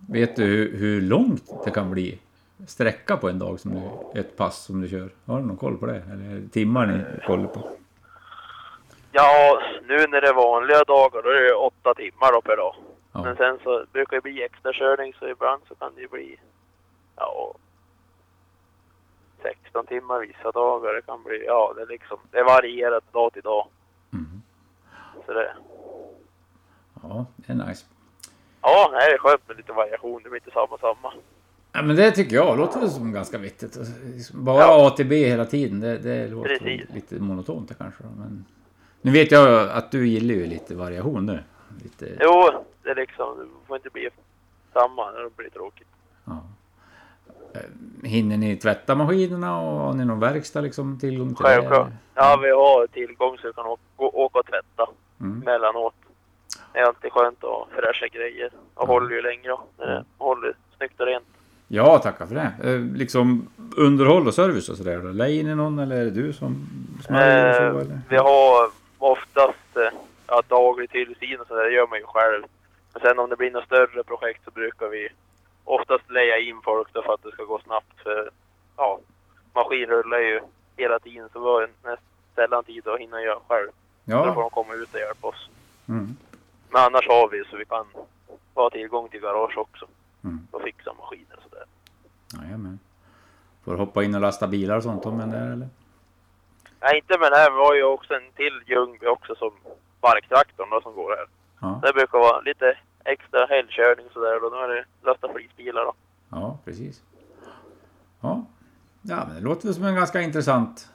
Vet 0.09 0.35
du 0.35 0.43
hur, 0.45 0.77
hur 0.77 1.01
långt 1.01 1.43
det 1.65 1.71
kan 1.71 1.91
bli? 1.91 2.19
Sträcka 2.67 3.17
på 3.17 3.29
en 3.29 3.39
dag 3.39 3.59
som 3.59 3.71
du, 3.71 4.19
ett 4.19 4.37
pass 4.37 4.63
som 4.65 4.81
du 4.81 4.87
kör? 4.87 5.09
Har 5.25 5.39
du 5.39 5.45
någon 5.45 5.57
koll 5.57 5.77
på 5.77 5.85
det? 5.85 5.95
Eller 6.11 6.47
timmar 6.51 6.85
ni 6.85 7.03
kollar 7.27 7.47
på? 7.47 7.69
Ja, 9.11 9.61
nu 9.87 10.07
när 10.07 10.21
det 10.21 10.27
är 10.27 10.33
vanliga 10.33 10.83
dagar 10.83 11.21
då 11.21 11.29
är 11.29 11.41
det 11.41 11.53
åtta 11.53 11.93
timmar 11.93 12.31
då 12.31 12.41
per 12.41 12.57
dag. 12.57 12.75
Ja. 13.11 13.23
Men 13.23 13.35
sen 13.35 13.59
så 13.63 13.85
brukar 13.91 14.17
det 14.17 14.21
bli 14.21 14.43
extra 14.43 14.73
körning 14.73 15.13
så 15.19 15.27
ibland 15.27 15.61
så 15.67 15.75
kan 15.75 15.95
det 15.95 16.01
ju 16.01 16.07
bli 16.07 16.39
ja 17.15 17.53
16 19.41 19.85
timmar 19.85 20.19
vissa 20.19 20.51
dagar. 20.51 20.93
Det 20.93 21.01
kan 21.01 21.23
bli, 21.23 21.45
ja 21.45 21.73
det 21.75 21.81
är 21.81 21.87
liksom, 21.87 22.17
det 22.31 22.43
varierar 22.43 23.01
dag 23.11 23.33
till 23.33 23.41
dag. 23.41 23.67
Mm. 24.13 24.41
Så 25.25 25.33
det, 25.33 25.53
Ja, 27.03 27.25
det 27.35 27.53
är 27.53 27.67
nice. 27.67 27.85
Ja, 28.61 28.89
det 28.91 29.13
är 29.13 29.17
skönt 29.17 29.47
med 29.47 29.57
lite 29.57 29.73
variation. 29.73 30.23
Det 30.23 30.29
blir 30.29 30.41
inte 30.41 30.51
samma 30.51 30.77
samma. 30.77 31.13
Ja, 31.73 31.81
men 31.81 31.95
det 31.95 32.11
tycker 32.11 32.35
jag 32.35 32.57
låter 32.57 32.87
som 32.87 33.11
ganska 33.11 33.37
vettigt. 33.37 33.77
Bara 34.33 34.61
Ja. 34.61 34.87
A 34.87 34.89
till 34.89 35.05
B 35.07 35.15
hela 35.25 35.45
tiden, 35.45 35.79
det, 35.79 35.97
det 35.97 36.27
låter 36.27 36.49
Precis. 36.57 36.89
lite 36.93 37.15
monotont 37.15 37.69
det 37.69 37.75
kanske. 37.75 38.03
Men 38.17 38.45
nu 39.01 39.11
vet 39.11 39.31
jag 39.31 39.69
att 39.69 39.91
du 39.91 40.07
gillar 40.07 40.35
ju 40.35 40.45
lite 40.45 40.75
variation 40.75 41.25
nu. 41.25 41.43
Lite, 41.83 42.17
Jo, 42.21 42.49
det 42.83 42.89
är 42.89 42.95
liksom, 42.95 43.37
det 43.39 43.67
får 43.67 43.75
inte 43.77 43.89
bli 43.89 44.09
samma 44.73 45.11
det 45.11 45.35
blir 45.37 45.49
tråkigt. 45.49 45.87
ja. 46.25 46.43
Eh, 47.53 48.07
Hinner 48.09 48.37
ni 48.37 48.55
tvätta 48.57 48.95
maskinerna 48.95 49.61
och 49.61 49.79
har 49.79 49.93
ni 49.93 50.05
någon 50.05 50.19
verkstad 50.19 50.61
liksom 50.61 50.99
tillgång 50.99 51.35
till 51.35 51.43
det? 51.43 51.49
Självklart. 51.49 51.87
eller? 51.87 51.97
Ja, 52.15 52.39
vi 52.43 52.49
har 52.51 52.87
tillgång 52.87 53.37
så 53.37 53.47
vi 53.47 53.53
kan 53.53 53.65
åka, 53.65 54.37
och 54.37 54.45
tvätta 54.45 54.89
Mm. 55.21 55.39
mellanåt. 55.39 55.93
Det 56.73 56.79
är 56.79 56.83
alltid 56.83 57.11
skönt 57.11 57.43
att 57.43 57.49
ha 57.49 57.67
fräscha 57.75 58.07
grejer. 58.07 58.49
Och 58.73 58.83
Ja. 58.89 58.93
håller 58.93 59.15
ju 59.15 59.21
längre 59.21 59.55
när 59.77 59.85
det 59.87 60.03
håller 60.17 60.53
snyggt 60.77 60.99
och 60.99 61.05
rent. 61.05 61.25
Ja, 61.73 61.99
tackar 61.99 62.25
för 62.25 62.35
det. 62.35 62.51
Eh, 62.63 62.79
liksom 62.79 63.47
underhåll 63.77 64.27
och 64.27 64.33
service 64.33 64.69
och 64.69 64.77
sådär. 64.77 64.97
då? 64.97 65.09
Lejer 65.11 65.43
ni 65.43 65.55
någon 65.55 65.79
eller 65.79 65.95
är 65.95 66.03
det 66.05 66.11
du 66.11 66.33
som 66.33 66.67
smörjer 67.05 67.49
och 67.49 67.55
så? 67.55 67.63
Eh, 67.63 67.85
Eller? 67.85 68.01
vi 68.09 68.17
har 68.17 68.69
oftast 68.97 69.75
eh, 69.77 69.99
ja, 70.27 70.41
daglig 70.47 70.89
tillsyn 70.89 71.39
och 71.39 71.47
sådär, 71.47 71.63
det 71.63 71.71
gör 71.71 71.87
man 71.87 71.99
ju 71.99 72.05
själv. 72.05 72.43
Men 72.93 73.01
sen 73.01 73.19
om 73.19 73.29
det 73.29 73.35
blir 73.35 73.51
något 73.51 73.65
större 73.65 74.03
projekt 74.03 74.43
så 74.45 74.51
brukar 74.51 74.87
vi 74.87 75.09
oftast 75.63 76.11
leja 76.11 76.37
in 76.39 76.59
folk 76.63 76.87
då 76.93 77.01
för 77.01 77.13
att 77.13 77.23
det 77.23 77.31
ska 77.31 77.43
gå 77.43 77.59
snabbt. 77.59 77.99
För 78.03 78.29
ja, 78.77 78.99
maskin 79.53 79.85
rullar 79.89 80.19
ju 80.19 80.41
hela 80.77 80.99
tiden 80.99 81.29
så 81.33 81.39
har 81.53 81.61
nästan 81.61 81.97
sällan 82.35 82.63
tid 82.63 82.87
att 82.87 82.99
hinna 82.99 83.21
göra 83.21 83.39
själv. 83.47 83.67
Så 84.05 84.11
då 84.11 84.17
får 84.17 84.27
Ja. 84.27 84.41
de 84.41 84.49
komma 84.49 84.73
ut 84.73 84.93
och 84.93 84.99
hjälpa 84.99 85.27
oss. 85.27 85.49
Mm. 85.89 86.15
Men 86.69 86.81
annars 86.81 87.07
har 87.07 87.27
vi 87.29 87.43
så 87.49 87.57
vi 87.57 87.65
kan 87.65 87.85
ha 88.55 88.69
tillgång 88.69 89.09
till 89.09 89.19
garage 89.21 89.57
också 89.57 89.85
Mm. 90.23 90.39
och 90.51 90.61
fixa 90.61 90.93
maskiner 90.93 91.35
och 91.37 91.43
sådär. 91.43 91.50
Jajamän. 92.33 92.79
Får 93.65 93.75
hoppa 93.77 94.03
in 94.03 94.15
och 94.15 94.21
lasta 94.21 94.47
bilar 94.47 94.77
och 94.77 94.83
sånt 94.83 95.05
om 95.05 95.19
en 95.19 95.29
där 95.29 95.51
eller? 95.51 95.67
Nej, 96.81 96.97
inte 96.97 97.17
det 97.17 97.35
här. 97.35 97.51
Vi 97.51 97.57
har 97.57 97.75
ju 97.75 97.83
också 97.83 98.13
en 98.13 98.31
till 98.35 98.61
Ljungby 98.67 99.05
också 99.07 99.35
som 99.35 99.51
barktraktorn 100.01 100.69
då 100.69 100.81
som 100.81 100.93
går 100.95 101.09
här. 101.17 101.25
Ja, 101.61 101.79
Det 101.83 101.93
brukar 101.93 102.19
vara 102.19 102.41
lite 102.41 102.77
extra 103.05 103.45
helgkörning 103.45 104.05
sådär 104.13 104.43
och 104.45 104.51
då 104.51 104.57
är 104.57 104.67
det 104.67 104.85
lasta 105.03 105.27
flisbilar 105.33 105.85
då. 105.85 105.93
ja 106.29 106.57
precis. 106.65 107.01
Ja. 108.21 108.45
ja, 109.01 109.23
men 109.27 109.35
det 109.35 109.41
låter 109.41 109.73
som 109.73 109.83
en 109.83 109.95
ganska 109.95 110.21
intressant 110.21 110.89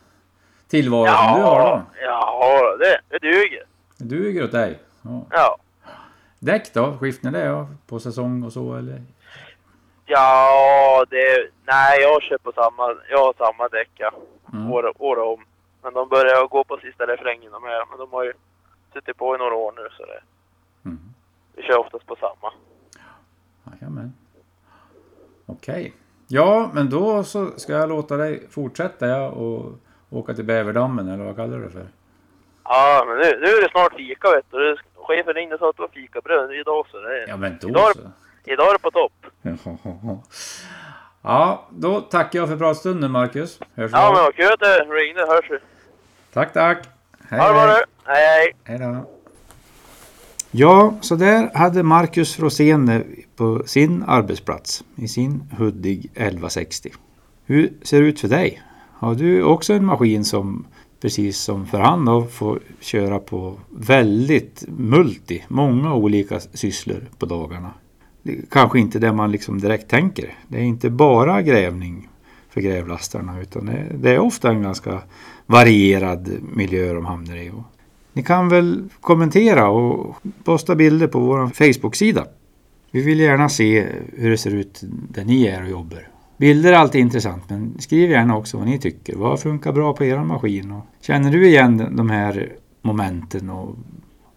tillvaro 0.68 1.06
som 1.06 1.38
du 1.40 1.42
har 1.44 1.76
då. 1.76 1.82
ja 2.02 2.76
det, 2.78 3.00
det 3.08 3.18
duger. 3.18 3.64
Det 3.98 4.04
duger 4.04 4.44
åt 4.44 4.52
dig. 4.52 4.78
Ja. 5.02 5.26
Ja. 5.30 5.56
Däck 6.38 6.74
då? 6.74 6.96
Skiftar 6.98 7.30
det 7.30 7.44
ja, 7.44 7.68
på 7.86 8.00
säsong 8.00 8.42
och 8.42 8.52
så 8.52 8.74
eller? 8.74 9.02
Ja, 10.06 11.04
det... 11.10 11.50
Nej, 11.64 12.00
jag 12.00 12.22
kör 12.22 12.38
på 12.38 12.52
samma... 12.52 12.96
Jag 13.10 13.18
har 13.18 13.34
samma 13.38 13.68
däck 13.68 13.90
ja. 13.94 14.10
Mm. 14.52 14.72
År, 14.72 14.92
år 15.02 15.18
om. 15.18 15.44
Men 15.82 15.94
de 15.94 16.08
börjar 16.08 16.48
gå 16.48 16.64
på 16.64 16.76
sista 16.76 17.06
refrängen 17.06 17.52
de 17.52 17.62
här. 17.62 17.84
Men 17.90 17.98
de 17.98 18.12
har 18.12 18.24
ju 18.24 18.32
suttit 18.92 19.16
på 19.16 19.34
i 19.34 19.38
några 19.38 19.54
år 19.54 19.72
nu 19.76 19.88
så 19.96 20.06
det... 20.06 20.20
Mm. 20.84 20.98
Vi 21.56 21.62
kör 21.62 21.78
oftast 21.78 22.06
på 22.06 22.16
samma. 22.16 22.52
Jajamän. 23.72 24.12
Okej. 25.46 25.94
Ja, 26.28 26.70
men 26.74 26.90
då 26.90 27.24
så 27.24 27.46
ska 27.56 27.72
jag 27.72 27.88
låta 27.88 28.16
dig 28.16 28.48
fortsätta 28.50 29.06
ja, 29.06 29.28
och 29.28 29.72
åka 30.10 30.34
till 30.34 30.44
Bäverdammen 30.44 31.08
eller 31.08 31.24
vad 31.24 31.36
kallar 31.36 31.58
du 31.58 31.64
det 31.64 31.70
för? 31.70 31.86
Ja, 32.64 33.04
men 33.06 33.16
nu, 33.16 33.24
nu 33.24 33.46
är 33.46 33.62
det 33.62 33.70
snart 33.70 33.94
fika 33.94 34.30
vet 34.30 34.50
du. 34.50 34.76
Chefen 34.94 35.34
ringde 35.34 35.54
och 35.54 35.58
sa 35.58 35.70
att 35.70 35.76
det 35.76 35.82
var 35.82 35.88
fikabröd 35.88 36.52
idag 36.52 36.86
så 36.90 37.00
det. 37.00 37.26
Ja, 37.28 37.36
men 37.36 37.58
då 37.60 37.68
Idag, 37.68 37.94
så. 37.94 38.00
Idag 38.46 38.68
är 38.68 38.72
det 38.72 38.78
på 38.78 38.90
topp. 38.90 39.12
Ja, 41.22 41.66
då 41.70 42.00
tackar 42.00 42.38
jag 42.38 42.48
för 42.48 42.56
pratstunden 42.56 43.10
Marcus. 43.10 43.58
Hörs 43.74 43.90
Ja, 43.92 44.12
men 44.14 44.22
vad 44.22 44.34
kul 44.34 44.52
att 44.52 44.60
det 44.60 44.78
ringde. 44.78 45.20
Hörs 45.20 45.50
vi. 45.50 45.58
Tack, 46.32 46.52
tack. 46.52 46.78
Hej, 47.28 47.40
Ha 47.40 47.48
det 47.48 47.54
bra 47.54 47.62
hej. 47.66 47.84
Hej, 48.04 48.54
hej. 48.64 48.78
Då. 48.78 49.10
Ja, 50.50 50.94
så 51.00 51.14
där 51.14 51.50
hade 51.54 51.82
Marcus 51.82 52.38
Rosén 52.38 53.04
på 53.36 53.62
sin 53.66 54.04
arbetsplats 54.06 54.84
i 54.96 55.08
sin 55.08 55.50
Hudig 55.58 56.04
1160. 56.14 56.90
Hur 57.44 57.72
ser 57.82 58.00
det 58.00 58.06
ut 58.08 58.20
för 58.20 58.28
dig? 58.28 58.62
Har 58.98 59.14
du 59.14 59.42
också 59.42 59.72
en 59.72 59.84
maskin 59.84 60.24
som 60.24 60.66
precis 61.00 61.38
som 61.38 61.66
för 61.66 61.78
han 61.78 62.04
då 62.04 62.22
får 62.24 62.60
köra 62.80 63.18
på 63.18 63.60
väldigt 63.70 64.64
multi, 64.68 65.44
många 65.48 65.94
olika 65.94 66.40
sysslor 66.40 67.00
på 67.18 67.26
dagarna? 67.26 67.70
Kanske 68.50 68.78
inte 68.78 68.98
det 68.98 69.12
man 69.12 69.32
liksom 69.32 69.60
direkt 69.60 69.88
tänker. 69.88 70.34
Det 70.48 70.58
är 70.58 70.62
inte 70.62 70.90
bara 70.90 71.42
grävning 71.42 72.08
för 72.50 72.60
grävlastarna 72.60 73.40
utan 73.40 73.66
det, 73.66 73.86
det 73.94 74.10
är 74.10 74.18
ofta 74.18 74.50
en 74.50 74.62
ganska 74.62 75.02
varierad 75.46 76.30
miljö 76.52 76.94
de 76.94 77.06
hamnar 77.06 77.36
i. 77.36 77.52
Ni 78.12 78.22
kan 78.22 78.48
väl 78.48 78.88
kommentera 79.00 79.68
och 79.68 80.16
posta 80.44 80.74
bilder 80.74 81.06
på 81.06 81.18
vår 81.18 81.46
Facebook-sida. 81.46 82.26
Vi 82.90 83.02
vill 83.02 83.20
gärna 83.20 83.48
se 83.48 83.86
hur 84.16 84.30
det 84.30 84.38
ser 84.38 84.54
ut 84.54 84.80
där 85.08 85.24
ni 85.24 85.46
är 85.46 85.62
och 85.62 85.70
jobbar. 85.70 86.08
Bilder 86.36 86.72
är 86.72 86.76
alltid 86.76 87.00
intressant 87.00 87.50
men 87.50 87.74
skriv 87.78 88.10
gärna 88.10 88.36
också 88.36 88.58
vad 88.58 88.66
ni 88.66 88.78
tycker. 88.78 89.16
Vad 89.16 89.40
funkar 89.40 89.72
bra 89.72 89.92
på 89.92 90.04
er 90.04 90.18
maskin? 90.18 90.72
Och 90.72 90.86
känner 91.00 91.30
du 91.30 91.46
igen 91.46 91.88
de 91.96 92.10
här 92.10 92.52
momenten? 92.82 93.50
Och 93.50 93.76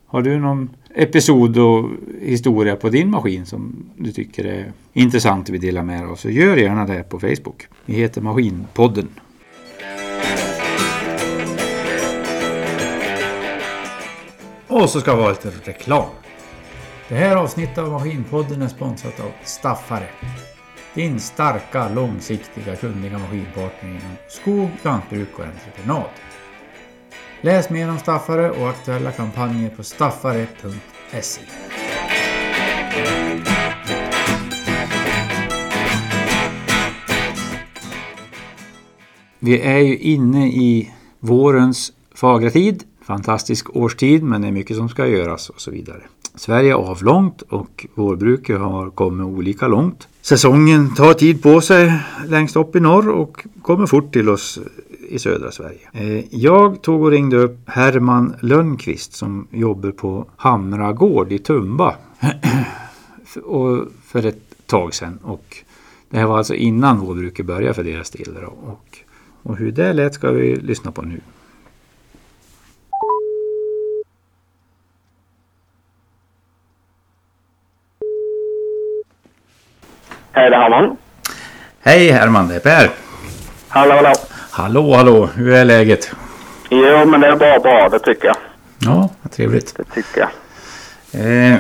har 0.09 0.21
du 0.21 0.39
någon 0.39 0.69
episod 0.95 1.57
och 1.57 1.89
historia 2.21 2.75
på 2.75 2.89
din 2.89 3.09
maskin 3.09 3.45
som 3.45 3.89
du 3.97 4.11
tycker 4.11 4.45
är 4.45 4.71
intressant 4.93 5.49
och 5.49 5.53
vill 5.53 5.61
dela 5.61 5.83
med 5.83 6.01
dig 6.01 6.09
av 6.09 6.15
så 6.15 6.29
gör 6.29 6.57
gärna 6.57 6.85
det 6.85 7.03
på 7.03 7.19
Facebook. 7.19 7.67
Vi 7.85 7.93
heter 7.93 8.21
Maskinpodden. 8.21 9.09
Och 14.67 14.89
så 14.89 14.99
ska 14.99 15.15
vi 15.15 15.21
ha 15.21 15.29
lite 15.29 15.51
reklam. 15.63 16.09
Det 17.09 17.15
här 17.15 17.35
avsnittet 17.35 17.77
av 17.77 17.91
Maskinpodden 17.91 18.61
är 18.61 18.67
sponsrat 18.67 19.19
av 19.19 19.31
Staffare. 19.43 20.07
Din 20.93 21.19
starka, 21.19 21.89
långsiktiga, 21.89 22.75
kunniga 22.75 23.17
maskinpartner 23.17 23.89
inom 23.89 24.15
skog, 24.27 24.69
lantbruk 24.83 25.39
och 25.39 25.45
entreprenad. 25.45 26.05
Läs 27.41 27.69
mer 27.69 27.89
om 27.89 27.97
Staffare 27.97 28.51
och 28.51 28.69
aktuella 28.69 29.11
kampanjer 29.11 29.69
på 29.69 29.83
staffare.se. 29.83 31.41
Vi 39.39 39.61
är 39.61 39.77
ju 39.77 39.97
inne 39.97 40.47
i 40.47 40.91
vårens 41.19 41.93
fagra 42.15 42.49
tid. 42.49 42.83
Fantastisk 43.01 43.75
årstid 43.75 44.23
men 44.23 44.41
det 44.41 44.47
är 44.47 44.51
mycket 44.51 44.77
som 44.77 44.89
ska 44.89 45.07
göras 45.07 45.49
och 45.49 45.61
så 45.61 45.71
vidare. 45.71 46.01
Sverige 46.35 46.71
är 46.71 46.75
avlångt 46.75 47.41
och 47.41 47.87
vårbruket 47.95 48.59
har 48.59 48.89
kommit 48.89 49.25
olika 49.25 49.67
långt. 49.67 50.07
Säsongen 50.21 50.95
tar 50.95 51.13
tid 51.13 51.43
på 51.43 51.61
sig 51.61 51.93
längst 52.27 52.55
upp 52.55 52.75
i 52.75 52.79
norr 52.79 53.09
och 53.09 53.45
kommer 53.61 53.85
fort 53.85 54.13
till 54.13 54.29
oss 54.29 54.59
i 55.09 55.19
södra 55.19 55.51
Sverige. 55.51 55.79
Eh, 55.93 56.25
Jag 56.35 56.81
tog 56.81 57.01
och 57.03 57.11
ringde 57.11 57.37
upp 57.37 57.57
Herman 57.69 58.35
Lönnqvist 58.41 59.13
som 59.13 59.47
jobbar 59.51 59.91
på 59.91 60.25
Hamra 60.37 60.93
gård 60.93 61.31
i 61.31 61.39
Tumba 61.39 61.95
och 63.43 63.87
för 64.05 64.25
ett 64.25 64.41
tag 64.65 64.93
sedan. 64.93 65.19
Och 65.23 65.57
det 66.09 66.17
här 66.17 66.25
var 66.25 66.37
alltså 66.37 66.53
innan 66.55 66.99
vårbruket 66.99 67.45
började 67.45 67.73
för 67.73 67.83
deras 67.83 68.09
del. 68.09 68.35
Och, 68.45 68.97
och 69.43 69.57
hur 69.57 69.71
det 69.71 69.93
lät 69.93 70.13
ska 70.13 70.31
vi 70.31 70.55
lyssna 70.55 70.91
på 70.91 71.01
nu. 71.01 71.21
Hej, 80.31 80.49
det 80.49 80.55
är 80.55 80.61
Herman. 80.61 80.97
Hej 81.81 82.11
Herman, 82.11 82.47
det 82.47 82.55
är 82.55 82.59
Per. 82.59 82.89
Hallå, 83.67 83.93
hallå. 83.95 84.13
Hallå, 84.61 84.93
hallå, 84.93 85.29
hur 85.35 85.53
är 85.53 85.65
läget? 85.65 86.11
Jo, 86.69 87.05
men 87.05 87.21
det 87.21 87.27
är 87.27 87.35
bara 87.35 87.59
bra, 87.59 87.89
det 87.89 87.99
tycker 87.99 88.27
jag. 88.27 88.35
Ja, 88.85 89.09
trevligt. 89.35 89.77
Det 89.77 89.83
tycker 89.83 90.19
jag. 90.19 90.29
Eh, 91.21 91.57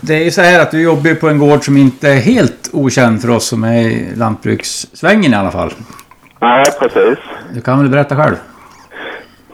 det 0.00 0.14
är 0.14 0.24
ju 0.24 0.30
så 0.30 0.42
här 0.42 0.62
att 0.62 0.70
du 0.70 0.82
jobbar 0.82 1.14
på 1.14 1.28
en 1.28 1.38
gård 1.38 1.64
som 1.64 1.76
inte 1.76 2.08
är 2.08 2.20
helt 2.20 2.70
okänd 2.72 3.22
för 3.22 3.30
oss 3.30 3.48
som 3.48 3.64
är 3.64 3.80
i 3.80 4.16
lantbrukssvängen 4.16 5.32
i 5.32 5.36
alla 5.36 5.50
fall. 5.50 5.70
Nej, 6.40 6.64
precis. 6.80 7.18
Du 7.54 7.60
kan 7.60 7.78
väl 7.78 7.90
berätta 7.90 8.16
själv? 8.16 8.36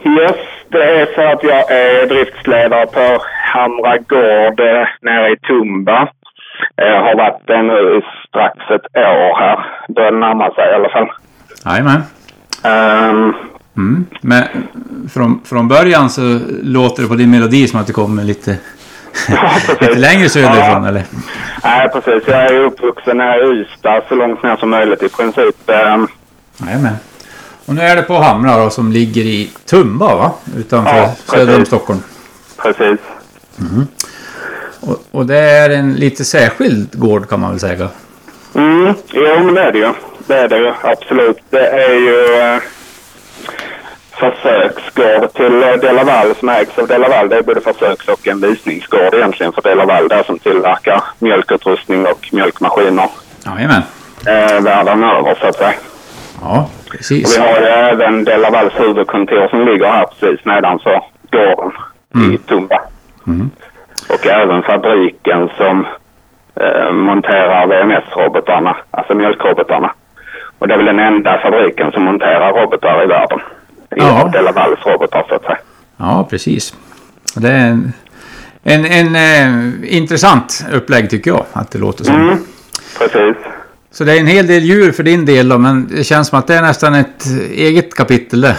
Yes, 0.05 0.37
det 0.69 0.83
är 0.83 1.05
för 1.05 1.25
att 1.25 1.43
jag 1.43 1.71
är 1.71 2.07
driftsledare 2.07 2.87
på 2.87 3.23
Hamra 3.53 3.97
gård 3.97 4.59
eh, 4.59 4.87
nere 5.01 5.31
i 5.33 5.37
Tumba. 5.37 6.07
Jag 6.75 7.01
har 7.01 7.15
varit 7.15 7.47
det 7.47 7.61
nu 7.61 8.01
strax 8.27 8.57
ett 8.57 8.97
år 8.97 9.39
här. 9.39 9.65
Börjar 9.95 10.11
närma 10.11 10.53
sig 10.53 10.71
i 10.71 10.75
alla 10.75 10.89
fall. 10.89 11.11
Jajamän. 11.65 12.01
Um, 12.65 13.33
Mm. 13.77 14.05
Men 14.21 14.43
från, 15.13 15.41
från 15.45 15.67
början 15.67 16.09
så 16.09 16.39
låter 16.63 17.03
det 17.03 17.09
på 17.09 17.15
din 17.15 17.31
melodi 17.31 17.67
som 17.67 17.79
att 17.79 17.87
du 17.87 17.93
kommer 17.93 18.23
lite. 18.23 18.57
Lite 19.81 19.95
längre 19.95 20.29
söderifrån 20.29 20.83
Ja. 20.83 20.87
eller? 20.87 21.03
Nej, 21.63 21.89
precis. 21.89 22.23
Jag 22.27 22.45
är 22.45 22.59
uppvuxen 22.59 23.19
här 23.19 23.53
i 23.53 23.61
Ystad 23.61 24.01
så 24.09 24.15
långt 24.15 24.43
ner 24.43 24.55
som 24.55 24.69
möjligt 24.69 25.03
i 25.03 25.09
princip. 25.09 25.69
Ehm, 25.69 26.07
Jajamän. 26.57 26.95
Och 27.65 27.75
nu 27.75 27.81
är 27.81 27.95
det 27.95 28.01
på 28.01 28.13
Hamra 28.13 28.57
då 28.63 28.69
som 28.69 28.91
ligger 28.91 29.21
i 29.21 29.49
Tumba 29.65 30.15
va? 30.15 30.31
Utanför 30.57 30.97
Ja, 30.97 31.15
söder 31.25 31.57
om. 31.59 31.65
Stockholm. 31.65 31.99
precis. 32.57 32.99
Och, 34.79 35.03
och 35.11 35.25
det 35.25 35.37
är 35.39 35.69
en 35.69 35.93
lite 35.93 36.25
särskild 36.25 36.99
gård 36.99 37.29
kan 37.29 37.39
man 37.39 37.49
väl 37.51 37.59
säga. 37.59 37.89
Mm, 38.55 38.93
jo, 39.13 39.43
men 39.43 39.53
det 39.53 39.61
är 39.61 39.71
det 39.71 39.77
ju. 39.79 39.89
Det 40.27 40.35
är 40.39 40.47
det 40.49 40.57
ju, 40.57 40.73
absolut. 40.83 41.37
Det 41.49 41.67
är 41.67 41.93
ju 41.93 42.37
eh, 42.37 42.61
försöksgård 44.11 45.33
till 45.33 45.63
eh, 45.63 45.73
Delaval 45.73 46.35
som 46.39 46.49
ägs 46.49 46.77
av 46.77 46.87
Delaval. 46.87 47.29
Det 47.29 47.37
är 47.37 47.41
både 47.41 47.61
försöks 47.61 48.07
och 48.07 48.27
en 48.27 48.41
visningsgård 48.41 49.13
egentligen 49.13 49.53
för 49.53 49.61
Delaval 49.61 50.07
där 50.07 50.23
som 50.23 50.39
tillverkar 50.39 51.03
mjölkutrustning 51.19 52.05
och 52.05 52.29
mjölkmaskiner 52.31 53.09
Jajamän. 53.45 53.81
eh, 54.27 54.61
världen 54.61 55.03
över 55.03 55.35
så 55.41 55.47
att 55.47 55.55
säga. 55.55 55.73
Ja, 56.41 56.69
Och 56.85 56.91
precis. 56.91 57.37
vi 57.37 57.41
har 57.41 57.59
ju 57.59 57.65
även 57.65 58.23
Delavals 58.23 58.73
huvudkontor 58.79 59.47
som 59.47 59.65
ligger 59.65 59.85
här 59.85 60.05
precis 60.05 60.45
nedanför 60.45 61.01
gården 61.31 61.71
i 62.33 62.37
Tumba. 62.37 62.81
Mm. 63.27 63.49
Och 64.09 64.27
även 64.27 64.63
fabriken 64.63 65.49
som 65.57 65.87
eh, 66.61 66.91
monterar 66.91 67.67
VMS-robotarna, 67.67 68.75
alltså 68.91 69.13
mjölkrobotarna. 69.13 69.93
Och 70.65 70.69
det 70.69 70.73
är 70.73 70.77
väl 70.77 70.85
den 70.85 70.99
enda 70.99 71.39
fabriken 71.43 71.91
som 71.91 72.03
monterar 72.03 72.53
robotar 72.53 73.03
i 73.03 73.07
världen. 73.07 73.39
I 73.39 73.43
Ja. 73.95 74.29
Delavals 74.33 74.85
robotar 74.85 75.25
så 75.29 75.35
att 75.35 75.43
säga. 75.43 75.57
Ja, 75.97 76.27
precis. 76.29 76.73
Det 77.35 77.47
är 77.49 77.67
en, 77.67 77.93
en, 78.63 78.85
en 78.85 79.15
eh, 79.15 79.95
intressant 79.97 80.65
upplägg 80.73 81.09
tycker 81.09 81.31
jag 81.31 81.45
att 81.53 81.71
det 81.71 81.79
låter 81.79 82.03
som. 82.03 82.15
Mm, 82.15 82.37
precis. 82.97 83.35
Så 83.91 84.03
det 84.03 84.13
är 84.13 84.19
en 84.19 84.27
hel 84.27 84.47
del 84.47 84.63
djur 84.63 84.91
för 84.91 85.03
din 85.03 85.25
del 85.25 85.49
då, 85.49 85.57
men 85.57 85.87
det 85.87 86.03
känns 86.03 86.27
som 86.27 86.39
att 86.39 86.47
det 86.47 86.55
är 86.55 86.61
nästan 86.61 86.95
ett 86.95 87.25
eget 87.51 87.93
kapitel 87.93 88.41
det. 88.41 88.55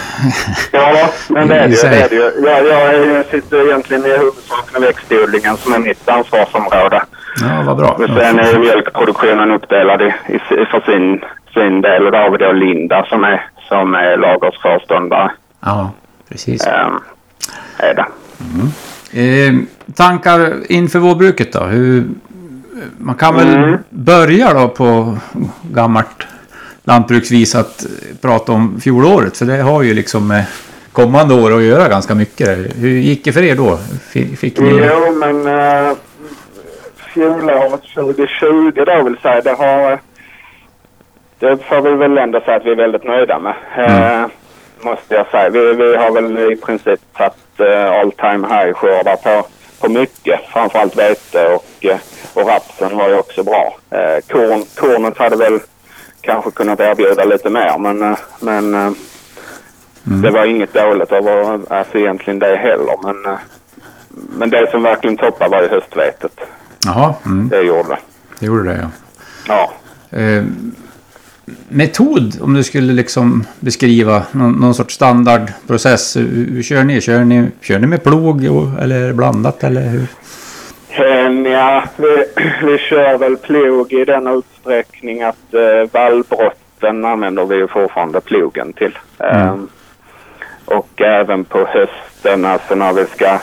Ja, 0.72 1.08
men 1.28 1.48
det 1.48 1.54
är 1.58 1.68
det 1.68 1.74
ju. 1.74 1.82
Det 1.82 1.96
är 1.96 2.08
det 2.08 2.14
ju. 2.14 2.46
Jag, 2.46 3.16
jag 3.16 3.26
sitter 3.26 3.66
egentligen 3.66 4.06
i 4.06 4.08
huvudsak 4.08 4.72
med 4.72 4.82
växtodlingen 4.82 5.56
som 5.56 5.72
är 5.72 5.78
mitt 5.78 6.08
ansvarsområde. 6.08 7.02
Ja, 7.40 7.62
vad 7.66 7.76
bra. 7.76 7.96
Men 7.98 8.08
sen 8.08 8.38
är 8.38 8.58
mjölkproduktionen 8.58 9.50
uppdelad 9.50 10.02
i, 10.02 10.14
i, 10.34 10.38
för 10.70 10.80
sin, 10.92 11.20
sin 11.54 11.80
del. 11.80 12.06
Och 12.06 12.12
då 12.12 12.18
har 12.18 12.30
vi 12.30 12.38
då 12.38 12.52
Linda 12.52 13.06
som 13.08 13.24
är, 13.24 13.46
som 13.68 13.94
är 13.94 14.16
lagersföreståndare. 14.16 15.30
Ja, 15.60 15.90
precis. 16.28 16.66
Ehm, 16.66 17.00
är 17.78 17.94
det. 17.94 18.06
Eh, 19.20 19.54
tankar 19.94 20.52
inför 20.68 20.98
vårbruket 20.98 21.52
då? 21.52 21.60
Hur, 21.60 22.04
man 22.98 23.14
kan 23.14 23.34
väl 23.36 23.54
Mm. 23.56 23.78
börja 23.90 24.54
då 24.54 24.68
på 24.68 25.18
gammalt 25.62 26.26
lantbruksvis 26.84 27.54
att 27.54 27.84
eh, 27.84 28.16
prata 28.22 28.52
om 28.52 28.80
fjolåret. 28.80 29.36
För 29.36 29.44
det 29.46 29.56
har 29.62 29.82
ju 29.82 29.94
liksom 29.94 30.28
med 30.28 30.44
kommande 30.92 31.34
år 31.34 31.56
att 31.56 31.62
göra 31.62 31.88
ganska 31.88 32.14
mycket. 32.14 32.58
Hur 32.76 32.88
gick 32.88 33.24
det 33.24 33.32
för 33.32 33.42
er 33.42 33.56
då? 33.56 33.78
Fick, 34.36 34.58
ni... 34.58 34.88
Jo, 34.90 35.12
men 35.14 35.36
uh, 35.46 35.96
fjolåret 37.16 37.82
2020 37.94 38.84
då 38.86 39.02
vill 39.02 39.16
säga, 39.16 39.40
det 39.40 39.52
har... 39.52 39.98
Det 41.38 41.56
får 41.56 41.80
vi 41.80 41.94
väl 41.94 42.18
ändå 42.18 42.40
säga 42.40 42.56
att 42.56 42.64
vi 42.64 42.70
är 42.70 42.76
väldigt 42.76 43.04
nöjda 43.04 43.38
med. 43.38 43.54
Eh, 43.76 44.26
måste 44.80 45.14
jag 45.14 45.26
säga. 45.26 45.50
Vi, 45.50 45.72
vi 45.72 45.96
har 45.96 46.10
väl 46.10 46.52
i 46.52 46.56
princip 46.56 47.00
tagit 47.12 47.60
uh, 47.60 48.00
all 48.00 48.12
time 48.12 48.46
high 48.48 48.72
skördar 48.72 49.16
på, 49.16 49.46
på 49.80 49.88
mycket. 49.88 50.40
Framförallt 50.52 50.98
vete 50.98 51.46
och, 51.54 51.84
eh, 51.84 51.98
och 52.34 52.48
rapsen 52.48 52.96
var 52.96 53.08
ju 53.08 53.18
också 53.18 53.42
bra. 53.42 53.76
Uh, 53.92 54.20
korn, 54.28 54.62
kornet 54.76 55.18
hade 55.18 55.36
väl 55.36 55.60
kanske 56.26 56.50
kunnat 56.50 56.80
erbjuda 56.80 57.24
lite 57.24 57.50
mer 57.50 57.78
men, 57.78 58.02
eh, 58.02 58.18
men 58.40 58.74
eh, 58.74 58.92
det 60.02 60.30
var 60.30 60.46
inget 60.46 60.74
dåligt 60.74 61.12
över 61.12 61.60
alltså 61.72 61.98
egentligen 61.98 62.38
det 62.38 62.56
heller. 62.56 62.96
Men, 63.02 63.32
eh, 63.32 63.38
men 64.08 64.50
det 64.50 64.70
som 64.70 64.82
verkligen 64.82 65.16
toppade 65.16 65.50
var 65.50 65.62
ju 65.62 65.68
höstvetet. 65.68 66.40
Jaha, 66.86 67.14
mm, 67.26 67.48
Det 67.48 67.62
gjorde 67.62 67.88
det. 67.88 67.98
det 68.38 68.46
gjorde 68.46 68.64
det 68.64 68.78
ja. 68.82 68.88
Ja. 69.48 69.72
Eh, 70.18 70.44
metod, 71.68 72.38
om 72.42 72.54
du 72.54 72.62
skulle 72.64 72.92
liksom 72.92 73.44
beskriva 73.60 74.22
någon, 74.32 74.52
någon 74.52 74.74
sorts 74.74 74.94
standardprocess. 74.94 76.16
Hur, 76.16 76.46
hur 76.52 76.62
kör 76.62 76.84
ni? 76.84 77.00
Kör 77.00 77.24
ni, 77.24 77.48
kör 77.60 77.78
ni 77.78 77.86
med 77.86 78.02
plog 78.04 78.44
och, 78.50 78.82
eller 78.82 79.02
är 79.02 79.06
det 79.06 79.14
blandat 79.14 79.64
eller 79.64 79.88
hur? 79.88 80.06
Eh, 80.88 81.52
ja, 81.52 81.84
vi, 81.96 82.24
vi 82.62 82.78
kör 82.78 83.18
väl 83.18 83.36
plog 83.36 83.92
i 83.92 84.04
den 84.04 84.26
utsträckning 84.26 85.22
att 85.22 85.54
eh, 85.54 85.90
vallbrotten 85.92 87.04
använder 87.04 87.46
vi 87.46 87.56
ju 87.56 87.68
fortfarande 87.68 88.20
plogen 88.20 88.72
till. 88.72 88.98
Eh, 89.18 89.54
och 90.64 91.02
även 91.02 91.44
på 91.44 91.66
hösten, 91.66 92.44
alltså 92.44 92.74
när 92.74 92.92
vi 92.92 93.06
ska, 93.06 93.38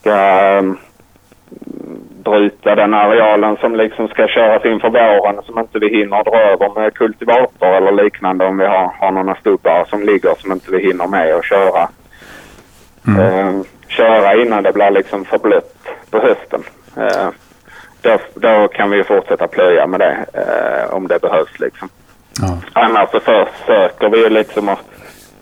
ska 0.00 0.10
eh, 0.58 0.62
bryta 2.24 2.74
den 2.74 2.94
arealen 2.94 3.56
som 3.56 3.76
liksom 3.76 4.08
ska 4.08 4.28
köras 4.28 4.64
in 4.64 4.80
för 4.80 4.90
våren 4.90 5.42
som 5.44 5.58
inte 5.58 5.78
vi 5.78 5.88
hinner 5.88 6.24
dra 6.24 6.40
över 6.40 6.80
med 6.80 6.94
kultivator 6.94 7.68
eller 7.68 7.92
liknande 7.92 8.46
om 8.46 8.58
vi 8.58 8.66
har, 8.66 8.92
har 8.98 9.10
några 9.10 9.34
stubbar 9.34 9.84
som 9.84 10.02
ligger 10.02 10.34
som 10.38 10.52
inte 10.52 10.70
vi 10.70 10.82
hinner 10.86 11.06
med 11.06 11.34
att 11.34 11.44
köra. 11.44 11.88
Eh, 13.08 13.60
köra 13.88 14.42
innan 14.42 14.62
det 14.62 14.72
blir 14.72 14.90
liksom 14.90 15.24
för 15.24 15.38
blött 15.38 15.88
på 16.10 16.18
hösten. 16.18 16.62
Eh, 16.96 17.28
då, 18.02 18.18
då 18.34 18.68
kan 18.68 18.90
vi 18.90 19.04
fortsätta 19.04 19.46
plöja 19.46 19.86
med 19.86 20.00
det 20.00 20.24
eh, 20.32 20.94
om 20.94 21.08
det 21.08 21.22
behövs 21.22 21.60
liksom. 21.60 21.88
Ja. 22.40 22.58
Annars 22.72 23.10
så 23.10 23.20
försöker 23.20 24.08
vi 24.08 24.30
liksom 24.30 24.68
att 24.68 24.84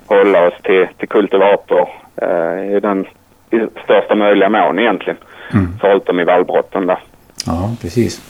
hålla 0.06 0.46
oss 0.46 0.54
till, 0.62 0.88
till 0.98 1.08
kultivator 1.08 1.88
eh, 2.22 2.76
i 2.76 2.80
den 2.80 3.06
i 3.50 3.66
största 3.84 4.14
möjliga 4.14 4.48
mån 4.48 4.78
egentligen. 4.78 5.18
Förutom 5.80 6.20
i 6.20 6.24
vallbrotten 6.24 6.86
där. 6.86 6.98
Ja, 7.46 7.70
precis. 7.80 8.20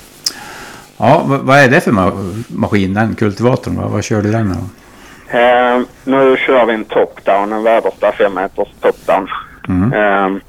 Ja, 0.98 1.22
vad, 1.26 1.58
är 1.58 1.68
det 1.68 1.80
för 1.80 1.90
ma- 1.92 2.44
maskin, 2.48 2.94
den 2.94 3.14
kultivatorn? 3.14 3.76
Vad, 3.76 3.90
vad 3.90 4.04
kör 4.04 4.22
du 4.22 4.32
den 4.32 4.48
med? 4.48 4.56
Eh, 5.30 5.80
nu 6.04 6.36
kör 6.36 6.66
vi 6.66 6.74
en 6.74 6.84
top-down, 6.84 7.52
en 7.52 7.62
Väderstad 7.62 8.12
5 8.12 8.34
meters 8.34 8.68
top-down. 8.80 9.26
Mm. 9.68 9.92
Eh, 9.92 10.40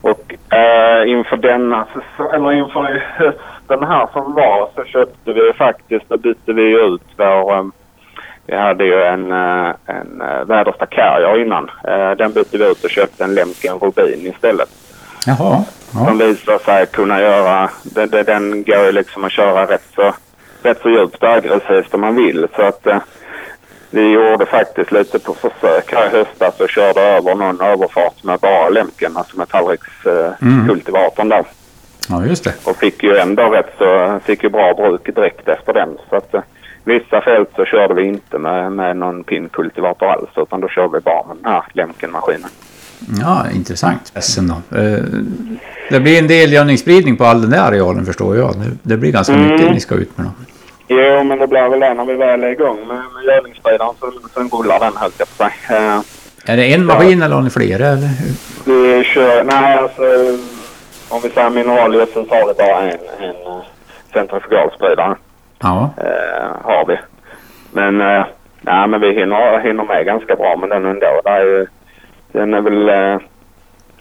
och 0.00 0.34
eh, 0.56 1.10
inför 1.10 1.36
denna 1.36 1.86
eller 2.34 2.52
inför 2.52 3.04
hösten 3.16 3.88
här 3.88 4.08
som 4.12 4.34
var 4.34 4.68
så 4.74 4.84
köpte 4.84 5.32
vi 5.32 5.52
faktiskt, 5.58 6.04
då 6.08 6.16
bytte 6.16 6.52
vi 6.52 6.62
ut 6.62 7.02
vår, 7.16 7.54
eh, 7.58 7.64
vi 8.46 8.56
hade 8.56 8.84
ju 8.84 9.02
en, 9.02 9.32
eh, 9.32 9.72
en 9.86 10.20
eh, 10.20 10.44
Väderstad 10.46 10.86
Carrier 10.86 11.42
innan. 11.46 11.70
Eh, 11.88 12.10
den 12.18 12.32
bytte 12.32 12.58
vi 12.58 12.70
ut 12.70 12.84
och 12.84 12.90
köpte 12.90 13.24
en 13.24 13.34
Lemken 13.34 13.78
Rubin 13.78 14.26
istället. 14.26 14.68
Jaha, 15.26 15.64
ja. 15.94 16.06
Som 16.06 16.18
visar 16.18 16.58
sig 16.58 16.86
kunna 16.86 17.20
göra, 17.20 17.70
den, 17.82 18.10
den, 18.10 18.64
går 18.64 18.84
ju 18.84 18.92
liksom 18.92 19.24
att 19.24 19.32
köra 19.32 19.66
rätt 19.66 19.88
så, 19.94 20.14
rätt 20.62 20.80
så 20.82 20.88
djupt 20.88 21.22
och 21.22 21.28
aggressivt 21.28 21.94
om 21.94 22.00
man 22.00 22.16
vill. 22.16 22.46
Så 22.56 22.62
att 22.62 22.86
eh, 22.86 22.98
vi 23.90 24.12
gjorde 24.12 24.46
faktiskt 24.46 24.92
lite 24.92 25.18
på 25.18 25.34
försök 25.34 25.92
här 25.92 26.06
i 26.06 26.10
höstas 26.10 26.60
och 26.60 26.68
körde 26.68 27.00
över 27.00 27.34
någon 27.34 27.60
överfart 27.60 28.24
med 28.24 28.40
bara 28.40 28.68
lämken, 28.68 29.16
alltså 29.16 29.38
med 29.38 29.48
tallrikskultivatorn 29.48 31.28
där. 31.28 31.44
ja, 32.08 32.26
just 32.26 32.44
det. 32.44 32.54
Och 32.64 32.76
fick 32.76 33.02
ju 33.02 33.16
ändå 33.16 33.42
rätt 33.50 33.74
så, 33.78 34.20
fick 34.24 34.42
ju 34.42 34.48
bra 34.48 34.74
bruk 34.74 35.14
direkt 35.14 35.48
efter 35.48 35.72
den. 35.72 35.98
Så 36.10 36.16
att 36.16 36.34
eh, 36.34 36.42
vissa 36.84 37.20
fält 37.20 37.50
så 37.56 37.64
körde 37.64 37.94
vi 37.94 38.02
inte 38.02 38.38
med, 38.38 38.72
med 38.72 38.96
någon 38.96 39.24
pinnkultivator 39.24 40.06
alls 40.06 40.30
utan 40.36 40.60
då 40.60 40.68
körde 40.68 40.92
vi 40.92 41.00
bara 41.00 41.26
med 41.26 41.36
den 41.36 41.52
här 41.52 41.64
lämkenmaskinen. 41.72 42.50
Ja, 43.20 43.46
intressant. 43.54 44.12
Essen 44.14 44.48
då. 44.48 44.78
Eh, 44.78 44.98
det 45.90 46.00
blir 46.00 46.18
en 46.18 46.26
del 46.28 46.52
gödningsspridning 46.52 47.16
på 47.16 47.24
all 47.24 47.40
den 47.42 47.50
där 47.50 47.62
arealen 47.68 48.06
förstår 48.06 48.36
jag. 48.36 48.54
Det, 48.82 48.96
blir 48.96 49.12
ganska 49.12 49.32
Mm. 49.34 49.48
mycket 49.48 49.70
ni 49.70 49.80
ska 49.80 49.94
ut 49.94 50.18
med 50.18 50.26
då. 50.26 50.32
Jo, 50.88 51.24
men 51.24 51.38
det 51.38 51.46
blir 51.46 51.68
väl 51.68 51.80
det 51.80 51.94
när 51.94 52.04
vi 52.04 52.14
väl 52.14 52.42
är 52.44 52.48
igång 52.48 52.78
med, 52.88 52.96
med 52.96 53.24
gödningsspridaren 53.34 53.94
så 54.00 54.12
sen 54.34 54.48
rullar 54.48 54.80
den 54.80 54.96
höll 54.96 55.10
jag 55.18 55.28
på 55.28 55.34
säga. 55.34 55.78
Eh, 55.96 56.00
Är 56.52 56.56
det 56.56 56.74
en 56.74 56.84
maskin 56.86 57.22
eller 57.22 57.34
har 57.36 57.42
ni 57.42 57.50
flera? 57.50 57.86
Eller? 57.86 58.08
vi 58.66 59.04
kör, 59.04 59.44
nej 59.44 59.74
alltså 59.78 60.02
om 61.08 61.20
vi 61.22 61.30
säger 61.30 61.50
mineralgödsel 61.50 62.26
så 62.28 62.34
har 62.34 62.46
vi 62.48 62.54
bara 62.54 62.80
en, 62.82 62.98
en 63.20 63.30
eh, 63.30 63.62
centrifugalspridare. 64.12 65.16
Ja, 65.62 65.90
Eh, 65.96 66.56
har 66.64 66.86
vi. 66.86 66.96
Men, 67.72 68.00
eh, 68.00 68.24
nej, 68.60 68.88
men 68.88 69.00
vi 69.00 69.06
hinner, 69.20 69.58
hinner 69.60 69.84
med 69.84 70.06
ganska 70.06 70.36
bra 70.36 70.56
med 70.56 70.68
den 70.70 70.84
ändå. 70.86 71.20
Det 71.24 71.30
är 71.30 71.44
ju, 71.44 71.66
den 72.38 72.54
är 72.54 72.60
väl, 72.60 72.88
eh, 72.88 73.20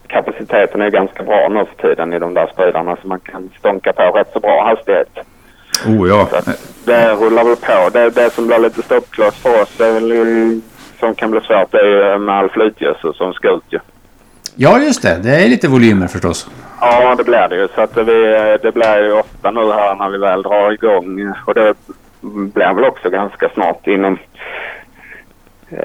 kapaciteten 0.08 0.82
är 0.82 0.90
ganska 0.90 1.24
bra 1.24 1.48
nu 1.50 1.66
för 1.66 1.90
tiden 1.90 2.14
i 2.14 2.20
de 2.20 2.34
där 2.34 2.50
spridarna 2.54 2.98
så 3.02 3.08
man 3.08 3.20
kan 3.20 3.50
stånka 3.60 3.94
på 3.94 4.04
rätt 4.04 4.30
så 4.34 4.40
bra 4.40 4.64
hastighet. 4.64 5.10
oh 5.88 6.10
ja. 6.10 6.28
Så 6.32 6.52
det 6.86 7.14
rullar 7.14 7.44
väl 7.44 7.56
på. 7.56 7.90
Det, 7.94 8.10
det 8.10 8.30
som 8.30 8.48
blir 8.48 8.60
lite 8.60 8.82
stoppkloss 8.82 9.36
för 9.36 9.62
oss, 9.62 9.78
det 9.78 9.86
är 9.86 9.94
väl, 9.94 10.62
som 11.00 11.16
kan 11.16 11.32
bli 11.32 11.42
svårt, 11.42 11.72
det 11.72 11.80
är 11.80 12.14
ju 12.14 12.18
med 12.18 12.36
all 12.36 12.50
flytgödsel 12.50 13.14
som 13.14 13.34
ska 13.34 13.50
ut 13.50 13.64
ju. 13.70 13.80
Ja, 14.56 14.80
just 14.80 15.02
det. 15.02 15.20
Det 15.24 15.36
är 15.36 15.50
lite 15.50 15.68
volymer 15.68 16.08
förstås. 16.08 16.50
Ja, 16.82 17.16
det 17.16 17.24
blir 17.24 17.48
det 17.50 17.56
ju. 17.56 17.68
Så 17.76 17.82
att 17.82 17.98
vi, 17.98 18.58
det 18.62 18.72
blir 18.74 19.04
ju 19.04 19.14
ofta 19.14 19.52
nu 19.52 19.72
här 19.72 19.96
när 19.96 20.10
vi 20.10 20.18
väl 20.18 20.42
drar 20.42 20.72
igång. 20.72 21.34
Och 21.46 21.54
det 21.54 21.74
blir 22.22 22.74
väl 22.74 22.86
också 22.86 23.10
ganska 23.10 23.50
snart 23.50 23.88
inom, 23.88 24.18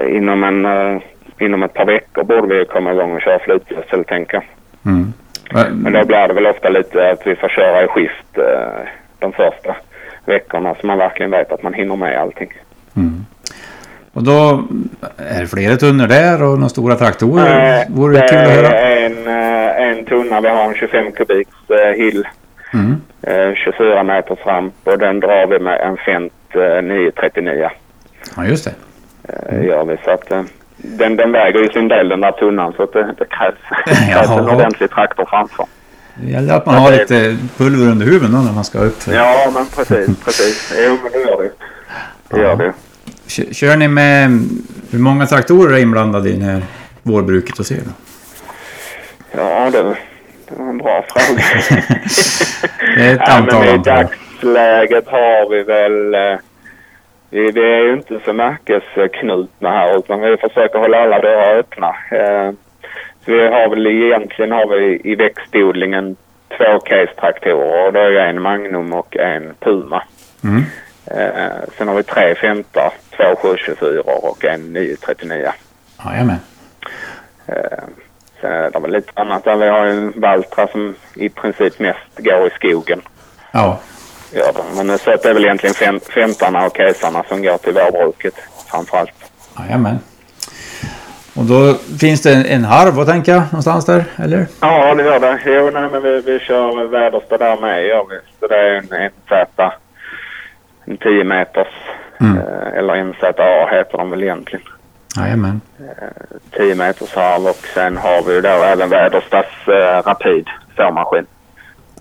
inom, 0.09 0.45
en, 0.45 0.65
eh, 0.67 1.03
inom 1.41 1.63
ett 1.63 1.75
par 1.75 1.85
veckor 1.87 2.23
borde 2.25 2.59
vi 2.59 2.65
komma 2.65 2.93
igång 2.93 3.13
och 3.15 3.23
köra 3.23 3.39
flytgödsel 3.39 4.05
tänker 4.05 4.35
jag. 4.35 4.45
Mm. 4.93 5.13
Men 5.73 5.93
då 5.93 6.05
blir 6.05 6.29
det 6.29 6.35
väl 6.35 6.47
ofta 6.47 6.69
lite 6.69 7.11
att 7.11 7.27
vi 7.27 7.37
får 7.37 7.49
köra 7.49 7.85
i 7.85 7.87
skift 7.87 8.39
eh, 8.39 8.89
de 9.19 9.33
första 9.33 9.77
veckorna 10.25 10.75
så 10.81 10.87
man 10.87 10.99
verkligen 10.99 11.31
vet 11.31 11.53
att 11.53 11.63
man 11.63 11.75
hinner 11.75 11.97
med 11.97 12.21
allting. 12.21 12.53
Mm. 12.97 13.25
Och 14.13 14.23
då 14.23 14.65
är 15.17 15.41
det 15.41 15.47
flera 15.47 15.77
tunnor 15.77 16.07
där 16.07 16.43
och 16.43 16.59
några 16.59 16.69
stora 16.69 16.95
traktorer. 16.95 17.81
Eh, 17.81 17.87
Vore 17.89 18.21
det 18.21 18.29
kul 18.29 18.39
att 18.39 18.49
höra? 18.49 18.79
en, 18.79 19.27
eh, 19.27 19.83
en 19.89 20.05
tunna. 20.05 20.41
Vi 20.41 20.49
har 20.49 20.65
en 20.65 20.75
25 20.75 21.13
kubiks 21.13 21.71
eh, 21.71 21.97
hill. 21.97 22.27
Mm. 22.75 22.97
Eh, 23.23 23.55
24 23.55 24.03
meters 24.03 24.39
ramp 24.47 24.75
och 24.85 24.99
den 24.99 25.21
drar 25.21 25.47
vi 25.47 25.59
med 25.59 25.81
en 25.81 25.97
Fent 25.97 26.33
eh, 26.55 26.83
939. 26.83 27.71
Ja, 28.37 28.45
just 28.45 28.65
det. 28.65 28.75
Eh, 29.49 29.65
gör 29.65 29.85
vi. 29.85 29.97
Så 30.05 30.11
att, 30.11 30.31
eh, 30.33 30.43
den, 30.79 31.17
den 31.17 31.33
väger 31.33 31.61
ju 31.61 31.69
sin 31.69 31.89
del 31.89 32.09
den 32.09 32.21
där 32.21 32.33
tunnan 32.33 32.73
så 32.73 32.83
att 32.83 32.93
det, 32.93 33.15
det 33.19 33.25
krävs, 33.25 33.55
krävs 34.13 34.31
en 34.31 34.49
ordentlig 34.49 34.91
traktor 34.91 35.25
framför. 35.31 35.67
Det 36.15 36.31
gäller 36.31 36.55
att 36.55 36.67
man 36.67 36.75
har 36.75 36.91
lite 36.91 37.37
pulver 37.57 37.87
under 37.91 38.07
huven 38.07 38.33
då 38.33 38.39
när 38.39 38.53
man 38.53 38.65
ska 38.65 38.79
upp. 38.79 38.97
Ja 39.13 39.51
men 39.55 39.67
precis, 39.67 40.19
precis. 40.25 40.73
Jo 40.87 40.99
men 41.03 41.13
det 41.13 41.19
gör 41.31 41.43
det. 41.43 41.51
Det 42.37 42.41
gör 42.43 42.57
det. 42.57 42.73
Kö- 43.29 43.53
Kör 43.55 43.77
ni 43.77 43.89
med... 43.89 44.31
Hur 44.91 44.99
många 44.99 45.27
traktorer 45.27 45.75
är 45.75 45.79
inblandade 45.79 46.29
i 46.31 46.33
det 46.33 46.45
här 46.45 46.63
vårbruket 47.03 47.59
hos 47.59 47.73
er 47.73 47.77
då? 47.85 47.91
Ja 49.41 49.71
det, 49.71 49.83
det 49.83 49.95
var 50.59 50.69
en 50.69 50.79
bra 50.79 51.05
fråga. 51.09 51.43
Det 52.97 53.05
är 53.07 53.15
ett 53.15 53.21
Ja, 53.27 53.33
antal 53.33 53.65
men 53.65 53.75
I 53.75 53.79
dagsläget 53.79 55.09
har 55.09 55.51
vi 55.51 55.63
väl... 55.63 56.15
Vi, 57.31 57.51
vi 57.53 57.73
är 57.73 57.83
ju 57.83 57.93
inte 57.93 58.21
så 58.25 58.33
märkesknutna 58.33 59.71
här 59.71 59.99
utan 59.99 60.21
vi 60.21 60.37
försöker 60.37 60.79
hålla 60.79 60.99
alla 61.03 61.21
dörrar 61.21 61.59
öppna. 61.59 61.89
Eh, 62.11 62.53
Så 63.25 63.33
vi 63.33 63.47
har 63.47 63.69
väl 63.69 63.87
egentligen 63.87 64.53
har 64.53 64.67
vi 64.67 65.01
i 65.05 65.15
växtodlingen 65.15 66.17
två 66.49 66.79
case-traktorer 66.81 67.87
och 67.87 67.93
det 67.93 68.01
är 68.01 68.29
en 68.29 68.43
Magnum 68.43 68.93
och 68.93 69.17
en 69.17 69.55
Puma. 69.61 70.03
Mm. 70.45 70.63
Eh, 71.07 71.57
Sen 71.79 71.89
har 71.89 71.95
vi 71.95 72.03
tre 72.03 72.35
Fentar, 72.35 72.93
två 73.17 73.37
724 73.43 74.03
och 74.23 74.45
en 74.45 74.73
939. 74.73 75.49
Jajamän. 76.05 76.37
Eh, 77.47 77.85
Sen 78.41 78.53
är 78.53 78.71
det 78.71 78.81
väl 78.81 78.93
lite 78.93 79.13
annat 79.15 79.45
där. 79.45 79.57
Vi 79.57 79.69
har 79.69 79.87
en 79.87 80.13
Valtra 80.21 80.67
som 80.67 80.95
i 81.15 81.29
princip 81.29 81.79
mest 81.79 82.17
går 82.19 82.47
i 82.47 82.51
skogen. 82.51 83.01
Ja. 83.53 83.81
Gör. 84.33 84.53
Men 84.85 84.99
så 84.99 85.11
att 85.11 85.23
det 85.23 85.31
är 85.31 85.35
väl 85.35 85.45
egentligen 85.45 85.75
fem, 85.75 86.01
femtarna 86.15 86.67
och 86.67 86.77
kesarna 86.77 87.25
som 87.29 87.43
går 87.43 87.59
till 87.59 87.73
vårbruket 87.73 88.35
framförallt. 88.71 89.11
Jajamän. 89.59 89.99
Och 91.35 91.45
då 91.45 91.75
finns 92.01 92.23
det 92.23 92.33
en, 92.35 92.47
en 92.47 92.65
harv, 92.65 93.05
tänker 93.05 93.33
jag, 93.33 93.43
någonstans 93.51 93.85
där, 93.87 94.05
eller? 94.17 94.47
Ja, 94.61 94.95
det 94.95 95.03
gör 95.03 95.21
det. 95.21 95.39
Jo, 95.47 95.71
nej, 95.73 95.89
men 95.93 96.03
vi, 96.03 96.21
vi 96.21 96.39
kör 96.39 96.85
Väderstad 96.87 97.39
där 97.39 97.57
med 97.61 97.87
gör 97.87 98.07
vi. 98.11 98.19
Så 98.41 98.47
det 98.47 98.57
är 98.57 98.75
en 98.75 98.85
NZ, 99.11 99.33
en 100.85 100.97
10 100.97 101.25
meters, 101.25 101.67
Mm. 102.21 102.39
eh, 102.39 102.79
eller 102.79 103.05
NZA 103.05 103.67
heter 103.77 103.99
de 103.99 104.11
väl 104.11 104.23
egentligen. 104.23 104.65
Jajamän. 105.17 105.61
10 106.57 106.75
meters 106.75 107.15
harv 107.15 107.47
och 107.47 107.59
sen 107.75 107.97
har 107.97 108.23
vi 108.23 108.35
ju 108.35 108.41
då 108.41 108.49
även 108.49 108.91
Väderstads 108.91 109.69
eh, 109.69 110.03
Rapid 110.07 110.47
såmaskin. 110.77 111.27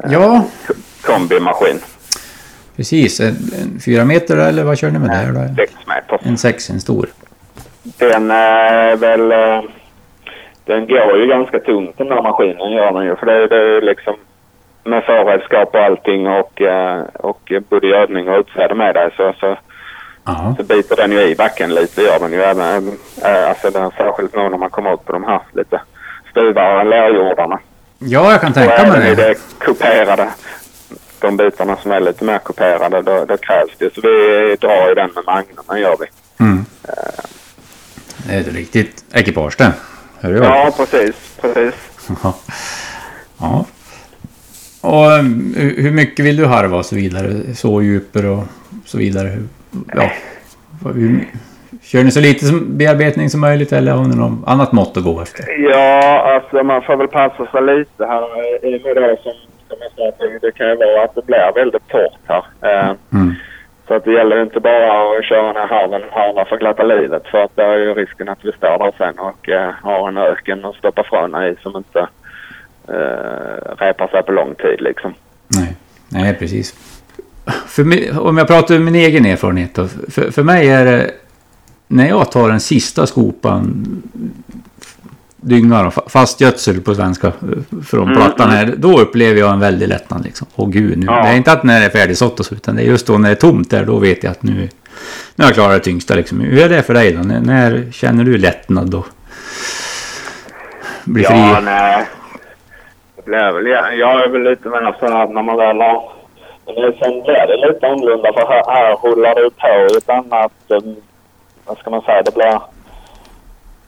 Ja, 0.10 0.44
Kombimaskin. 1.02 1.80
Precis. 2.78 3.20
En, 3.20 3.28
en 3.62 3.80
fyra 3.86 4.06
meter 4.06 4.38
eller 4.38 4.63
vad 4.63 4.78
kör 4.78 4.90
ni 4.92 5.00
med 5.00 5.10
där 5.10 5.32
då? 5.34 5.56
6 5.56 5.74
meters. 5.88 6.22
En 6.28 6.38
sex, 6.38 6.70
en 6.70 6.80
stor. 6.82 7.08
Den 7.84 8.32
är 8.32 8.96
väl... 8.96 9.32
eh, 9.32 9.62
Den 10.66 10.88
går 10.88 11.18
ju 11.20 11.28
ganska 11.28 11.60
tungt 11.60 11.98
den 11.98 12.08
där 12.08 12.22
maskinen 12.22 12.72
gör 12.72 12.92
den 12.94 13.06
ju. 13.06 13.16
För 13.16 13.26
det, 13.26 13.48
det 13.48 13.56
är 13.78 13.82
liksom 13.82 14.16
med 14.84 15.04
förredskap 15.04 15.70
och 15.76 15.80
allting 15.84 16.28
och, 16.28 16.62
eh, 16.62 17.04
och 17.13 17.52
både 17.70 17.88
gödning 17.88 18.30
och 18.30 18.40
utsäde 18.40 18.76
med 18.76 18.96
dig 18.96 19.10
så, 19.18 19.34
så, 19.40 19.58
så 20.58 20.63
biter 20.63 20.96
den 20.96 21.12
ju 21.12 21.22
i 21.22 21.36
backen 21.36 21.74
lite 21.76 22.02
gör 22.02 22.20
den 22.20 22.32
ju. 22.32 22.42
Även, 22.42 22.88
eh, 23.26 23.50
alltså 23.50 23.70
den, 23.70 23.92
särskilt 23.98 24.36
nu 24.36 24.50
när 24.50 24.58
man 24.58 24.70
kommer 24.70 24.94
ut 24.94 25.06
på 25.06 25.13
de 25.13 25.24
här 25.24 25.40
lite 25.54 25.82
stuvare 26.32 26.84
lerjordarna. 26.84 27.60
Ja, 28.00 28.32
jag 28.32 28.42
kan 28.42 28.54
tänka 28.54 28.74
även 28.76 29.00
mig 29.00 29.12
i 29.12 29.16
det. 29.16 29.28
det 29.28 29.36
kuperade, 29.60 30.28
de 31.21 31.38
bitarna 31.38 31.77
som 31.77 31.91
är 31.91 31.99
lite 31.99 32.23
mer 32.23 32.39
kuperade, 32.39 33.01
då, 33.01 33.25
då 33.25 33.38
krävs 33.38 33.71
det. 33.77 33.93
Så 33.93 34.01
vi 34.01 34.56
drar 34.62 34.89
ju 34.89 34.95
den 34.95 35.10
med 35.15 35.23
Magnumen 35.25 35.82
gör 35.82 35.95
vi. 35.99 36.06
Mm. 36.43 36.65
Det 38.27 38.34
är 38.34 38.39
ett 38.39 38.53
riktigt 38.53 39.06
ekipage 39.13 39.56
det. 39.58 39.73
Hör 40.21 40.34
du? 40.34 40.38
Ja, 40.38 40.73
precis, 40.77 41.15
precis. 41.41 41.73
Ja. 43.39 43.65
Och 44.82 45.19
um, 45.19 45.56
hur 45.58 45.91
mycket 45.91 46.25
vill 46.25 46.38
du 46.38 46.45
harva 46.45 46.77
och 46.77 46.86
så 46.86 46.95
vidare? 46.95 47.56
Så 47.56 47.82
djuper 47.82 48.25
och 48.25 48.43
så 48.86 48.97
vidare? 48.97 49.38
Ja. 49.93 50.10
Hur, 50.93 51.27
kör 51.84 52.03
ni 52.03 52.12
så 52.12 52.19
lite 52.19 52.45
bearbetning 52.67 53.30
som 53.30 53.41
möjligt 53.41 53.73
eller 53.73 53.91
har 53.91 54.06
ni 54.06 54.15
något 54.15 54.47
annat 54.47 54.71
mått 54.71 54.97
att 54.97 55.03
gå 55.03 55.21
efter? 55.21 55.69
Ja, 55.69 56.34
alltså 56.36 56.63
man 56.63 56.82
får 56.82 56.95
väl 56.97 57.08
passa 57.08 57.45
sig 57.51 57.62
lite 57.62 58.06
här. 58.06 58.23
I 58.65 58.77
och 58.77 58.82
med 58.82 58.95
det 58.95 59.17
som, 59.23 59.34
som 59.67 59.77
jag 59.82 59.91
sa, 59.95 60.08
att 60.08 60.41
det 60.41 60.51
kan 60.51 60.67
ju 60.69 60.75
vara 60.75 61.03
att 61.03 61.15
det 61.15 61.25
blir 61.25 61.51
väldigt 61.56 61.88
torrt 61.88 62.19
här. 62.27 62.43
Eh, 62.62 62.91
Mm. 63.12 63.34
så 63.88 63.93
att 63.93 64.03
det 64.06 64.12
gäller 64.12 64.41
inte 64.41 64.60
bara 64.60 65.17
att 65.19 65.25
köra 65.25 65.47
den 65.47 65.56
här 65.56 65.67
harven 65.67 66.03
en 66.03 66.10
harva 66.12 66.45
för 66.45 66.58
glatta 66.58 66.84
livet. 66.84 67.23
För 67.32 67.43
att 67.43 67.56
det 67.56 67.63
är 67.63 67.77
ju 67.77 67.93
risken 67.93 68.30
att 68.30 68.39
vi 68.45 68.51
står 68.51 68.77
där 68.77 68.91
sen 68.97 69.19
och 69.19 69.49
eh, 69.49 69.71
har 69.82 70.08
en 70.08 70.17
öken 70.17 70.65
och 70.65 70.75
stoppar 70.75 71.03
fröna 71.03 71.47
i 71.47 71.56
som 71.63 71.75
inte 71.77 71.99
eh, 72.88 73.75
repar 73.86 74.08
sig 74.08 74.23
på 74.23 74.32
lång 74.32 74.56
tid 74.56 74.82
liksom. 74.82 75.13
Nej. 75.47 75.75
Nej, 76.10 76.36
precis. 76.39 76.75
Mig, 77.77 78.12
om 78.19 78.38
jag 78.38 78.47
pratar 78.47 78.75
ur 78.75 78.80
min 78.80 78.95
egen 78.95 79.25
erfarenhet 79.25 79.75
då. 79.75 79.88
För, 79.88 80.32
för 80.32 80.43
mig 80.43 80.69
är 80.69 80.86
det... 80.86 81.12
När 81.89 82.08
jag 82.08 82.32
tar 82.32 82.49
den 82.49 82.60
sista 82.60 83.08
skopan 83.08 83.86
dynga 85.38 85.84
då, 85.84 85.89
fa- 85.89 86.10
fast 86.10 86.41
gödsel 86.41 86.82
på 86.82 86.95
svenska 86.95 87.28
eh, 87.28 87.34
från 87.86 88.04
Mm, 88.04 88.15
plattan 88.15 88.50
här. 88.50 88.73
Då 88.78 89.00
upplever 89.00 89.39
jag 89.39 89.54
en 89.54 89.60
väldig 89.60 89.88
lättnad 89.88 90.23
liksom. 90.26 90.47
Åh 90.56 90.69
gud, 90.69 90.97
nu. 90.97 91.06
Ja. 91.06 91.21
Det 91.23 91.28
är 91.30 91.36
inte 91.36 91.52
att 91.52 91.63
när 91.63 91.80
det 91.80 91.86
är 91.86 91.89
färdigsått 91.89 92.39
och 92.39 92.45
så, 92.45 92.56
utan 92.56 92.76
det 92.76 92.82
är 92.82 92.86
just 92.86 93.08
då 93.08 93.17
när 93.17 93.30
det 93.30 93.36
är 93.36 93.39
tomt 93.39 93.69
där, 93.71 93.86
då 93.86 93.97
vet 94.00 94.23
jag 94.23 94.32
att 94.32 94.43
nu, 94.43 94.54
nu 95.36 95.43
har 95.43 95.45
jag 95.45 95.54
klarat 95.54 95.71
det 95.71 95.80
tyngsta 95.80 96.15
liksom. 96.15 96.39
Hur 96.39 96.60
är 96.60 96.69
det 96.69 96.84
för 96.84 96.93
dig 96.93 97.12
då? 97.12 97.19
När, 97.23 97.39
när 97.39 97.91
känner 97.91 98.23
du 98.23 98.38
lättnad 98.38 98.89
då? 98.91 99.06
Blir 101.04 101.23
fri? 101.23 101.36
Ja, 101.38 101.60
nej. 101.63 102.06
Väl, 103.26 103.67
jag, 103.67 103.97
jag 103.97 104.23
är 104.23 104.30
väl 104.30 104.43
lite 104.43 104.69
mer 104.69 104.95
så 105.00 105.06
här 105.08 105.28
när 105.28 105.41
man 105.43 105.58
väl 105.58 105.78
har... 105.78 106.12
Sen 107.00 107.12
blir 107.23 107.47
det 107.47 107.67
lite 107.73 107.88
annorlunda 107.88 108.34
för 108.34 108.41
här, 108.47 108.63
här 108.67 108.95
rullar 108.95 109.36
det 109.36 109.50
på 109.50 109.97
ett 109.97 110.10
annat... 110.10 110.52
Um, 110.67 110.95
vad 111.65 111.78
ska 111.78 111.89
man 111.89 112.02
säga? 112.02 112.21
Det 112.21 112.34
blir... 112.34 112.60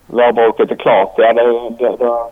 Vårbruket 0.09 0.71
är 0.71 0.75
klart. 0.75 1.13
Ja, 1.17 1.33
då 1.33 1.75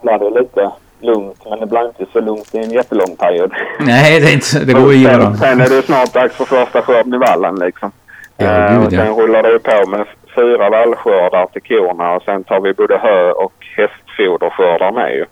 blir 0.01 0.19
det 0.19 0.39
lite 0.39 0.71
lugnt. 0.99 1.41
Men 1.49 1.59
det 1.59 1.65
blir 1.65 1.85
inte 1.85 2.05
så 2.13 2.19
lugnt 2.21 2.55
i 2.55 2.57
en 2.57 2.71
jättelång 2.71 3.15
period. 3.19 3.51
Nej, 3.79 4.19
det, 4.19 4.27
är 4.27 4.33
inte, 4.33 4.73
det 4.73 4.73
går 4.81 4.93
ju 4.93 4.99
i 4.99 5.37
sen, 5.39 5.61
är 5.61 5.69
det 5.69 5.81
snart 5.81 6.13
dags 6.13 6.35
för 6.35 6.45
första 6.45 6.81
skörden 6.81 7.13
i 7.13 7.17
vallen 7.17 7.55
liksom. 7.55 7.91
Ja, 8.37 8.45
Eh, 8.45 8.73
gud, 8.73 8.87
och 8.87 8.93
ja. 8.93 9.05
sen 9.05 9.15
rullar 9.15 9.43
det 9.43 9.49
ju 9.49 9.59
på 9.59 9.89
med 9.89 10.05
fyra 10.35 10.69
vallskördar 10.69 11.45
till 11.45 11.61
korna 11.61 12.15
och 12.15 12.23
sen 12.23 12.43
tar 12.43 12.59
vi 12.61 12.73
både 12.73 12.97
hö 12.97 13.31
och 13.31 13.53
hästfoderskördar 13.77 14.91
med 14.91 15.13
ju. 15.15 15.25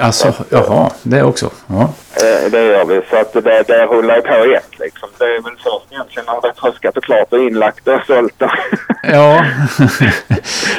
Alltså, 0.00 0.32
jaha, 0.50 0.90
det 1.02 1.22
också. 1.22 1.50
Ja. 1.66 1.82
Eh, 1.82 2.50
det 2.50 2.62
gör 2.64 2.84
vi. 2.84 3.00
Så 3.10 3.16
att 3.16 3.32
det, 3.32 3.62
det 3.66 3.86
rullar 3.86 4.20
på 4.20 4.52
ett 4.54 4.78
liksom. 4.78 5.08
Det 5.18 5.24
är 5.24 5.42
väl 5.42 5.52
först 5.64 5.92
egentligen 5.92 6.26
när 6.26 6.40
det 6.40 6.48
är 6.48 6.52
tröskat 6.52 6.96
och 6.96 7.04
klart 7.04 7.32
och 7.32 7.38
inlagt 7.38 7.88
och 7.88 8.00
sålt. 8.06 8.34
Ja, 9.02 9.40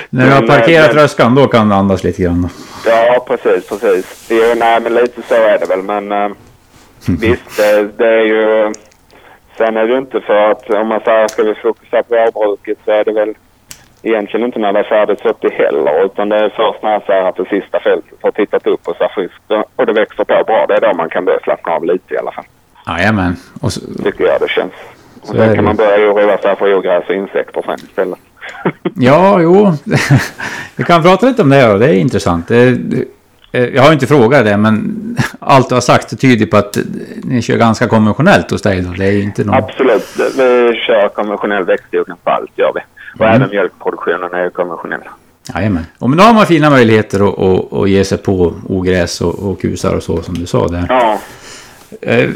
när 0.10 0.26
du 0.26 0.32
har 0.32 0.42
Men, 0.42 0.48
parkerat 0.50 0.88
men- 0.94 1.04
röskan 1.04 1.36
då 1.36 1.48
kan 1.48 1.70
du 1.70 1.76
andas 1.76 2.04
lite 2.04 2.22
grann. 2.24 2.50
ja, 2.86 3.26
precis, 3.28 3.70
precis. 3.70 4.26
Jo, 4.30 4.54
nej, 4.58 4.80
men 4.82 4.94
lite 4.94 5.22
så 5.28 5.34
är 5.36 5.60
det 5.60 5.66
väl. 5.66 5.82
Men 5.82 6.12
eh, 6.12 6.30
visst, 7.20 7.58
det, 7.58 7.84
det 7.98 8.08
är 8.08 8.26
ju... 8.26 8.74
Sen 9.58 9.78
är 9.78 9.86
det 9.88 9.92
ju 9.94 9.98
inte 9.98 10.22
för 10.22 10.52
att 10.52 10.70
om 10.70 10.88
man 10.88 11.00
säger 11.02 11.28
ska 11.28 11.44
vi 11.44 11.56
fokusera 11.56 12.04
på 12.04 12.16
vårbruket 12.34 12.78
så 12.86 12.92
är 12.92 13.04
det 13.04 13.12
väl 13.12 13.34
egentligen 14.04 14.46
inte 14.46 14.60
när 14.60 14.74
det 14.74 14.80
är 14.80 14.84
färdigt 14.84 15.54
heller. 15.54 16.06
Utan 16.06 16.30
det 16.30 16.36
är 16.36 16.50
först 16.50 16.84
när 16.84 16.92
jag 16.92 17.04
ser 17.06 17.22
att 17.30 17.36
det 17.36 17.46
sista 17.50 17.80
fältet 17.80 18.20
har 18.22 18.32
tittat 18.32 18.68
upp 18.68 18.88
och 18.88 18.96
ser 18.96 19.08
friskt 19.16 19.52
och- 19.76 19.86
det 19.86 19.94
växer 19.94 20.24
på 20.24 20.44
bra. 20.48 20.66
Det 20.68 20.74
är 20.74 20.82
då 20.82 20.94
man 20.94 21.10
kan 21.10 21.26
börja 21.26 21.40
slappna 21.40 21.72
av 21.74 21.86
lite 21.86 22.14
i 22.14 22.18
alla 22.18 22.32
fall. 22.32 22.46
Jajamän. 22.88 23.36
Så, 23.62 24.04
Tycker 24.04 24.24
jag 24.26 24.42
det 24.42 24.50
känns. 24.50 24.74
Och 25.22 25.28
sen 25.28 25.50
det. 25.50 25.56
kan 25.56 25.64
man 25.64 25.76
börja 25.76 26.12
oroa 26.12 26.38
sig 26.38 26.56
för 26.56 26.78
ogräs 26.78 27.04
och 27.10 27.16
insekter 27.16 27.62
sen 27.66 27.76
istället. 27.90 28.20
ja, 28.96 29.40
jo. 29.42 29.72
Vi 30.76 30.84
kan 30.84 31.04
prata 31.04 31.26
lite 31.26 31.42
om 31.42 31.50
det 31.50 31.68
då. 31.68 31.78
Det 31.78 31.86
är 31.90 31.94
intressant. 31.94 32.52
Eh, 32.52 32.58
jag 33.52 33.84
har 33.84 33.94
inte 33.94 34.08
frågat 34.08 34.46
det, 34.46 34.58
men 34.58 34.96
allt 35.40 35.70
du 35.70 35.76
har 35.76 35.82
sagt 35.82 36.20
tyder 36.22 36.46
på 36.46 36.58
att 36.58 36.78
ni 37.24 37.42
kör 37.42 37.58
ganska 37.58 37.88
konventionellt 37.88 38.52
hos 38.52 38.62
dig 38.62 38.82
då. 38.82 38.90
Det 38.98 39.06
är 39.06 39.24
inte 39.24 39.44
någon... 39.44 39.56
Absolut. 39.56 40.06
Vi 40.38 40.74
kör 40.88 41.10
konventionell 41.10 41.64
växtodling 41.64 42.18
på 42.24 42.30
allt, 42.30 42.52
gör 42.56 42.72
vi. 42.76 42.82
Och 43.20 43.26
Mm. 43.26 43.36
även 43.36 43.50
mjölkproduktionen 43.50 44.34
är 44.34 44.44
ju 44.44 44.50
konventionell. 44.50 45.00
Jajamän. 45.56 45.86
Och 46.00 46.10
men 46.10 46.18
då 46.18 46.24
har 46.24 46.34
man 46.34 46.46
fina 46.46 46.70
möjligheter 46.70 47.30
att, 47.30 47.40
att, 47.40 47.74
att 47.74 47.90
ge 47.90 48.04
sig 48.04 48.18
på 48.18 48.54
ogräs 48.70 49.22
och, 49.22 49.50
och 49.50 49.62
kusar 49.62 49.96
och 49.96 50.04
så 50.04 50.22
som 50.22 50.36
du 50.36 50.46
sa 50.46 50.68
där. 50.68 50.86
Ja. 50.90 51.20
Eh, 52.02 52.30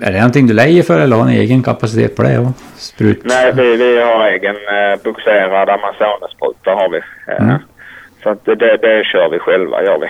är 0.00 0.12
det 0.12 0.16
någonting 0.18 0.46
du 0.46 0.54
lejer 0.54 0.82
för 0.82 1.00
eller 1.00 1.16
har 1.16 1.24
ni 1.24 1.36
egen 1.38 1.62
kapacitet 1.62 2.16
på 2.16 2.22
det? 2.22 2.38
Och 2.38 2.48
sprut? 2.76 3.20
Nej, 3.24 3.52
vi, 3.52 3.76
vi 3.76 4.02
har 4.02 4.26
egen 4.26 4.54
eh, 4.56 5.02
bugserad 5.04 5.68
Amazonespruta 5.68 6.70
har 6.70 6.88
vi. 6.88 6.98
Eh, 7.32 7.42
Mm. 7.44 7.58
Så 8.22 8.30
att 8.30 8.44
det, 8.44 8.54
det, 8.54 8.76
det 8.76 9.04
kör 9.04 9.28
vi 9.30 9.38
själva, 9.38 9.82
gör 9.82 9.98
vi. 9.98 10.06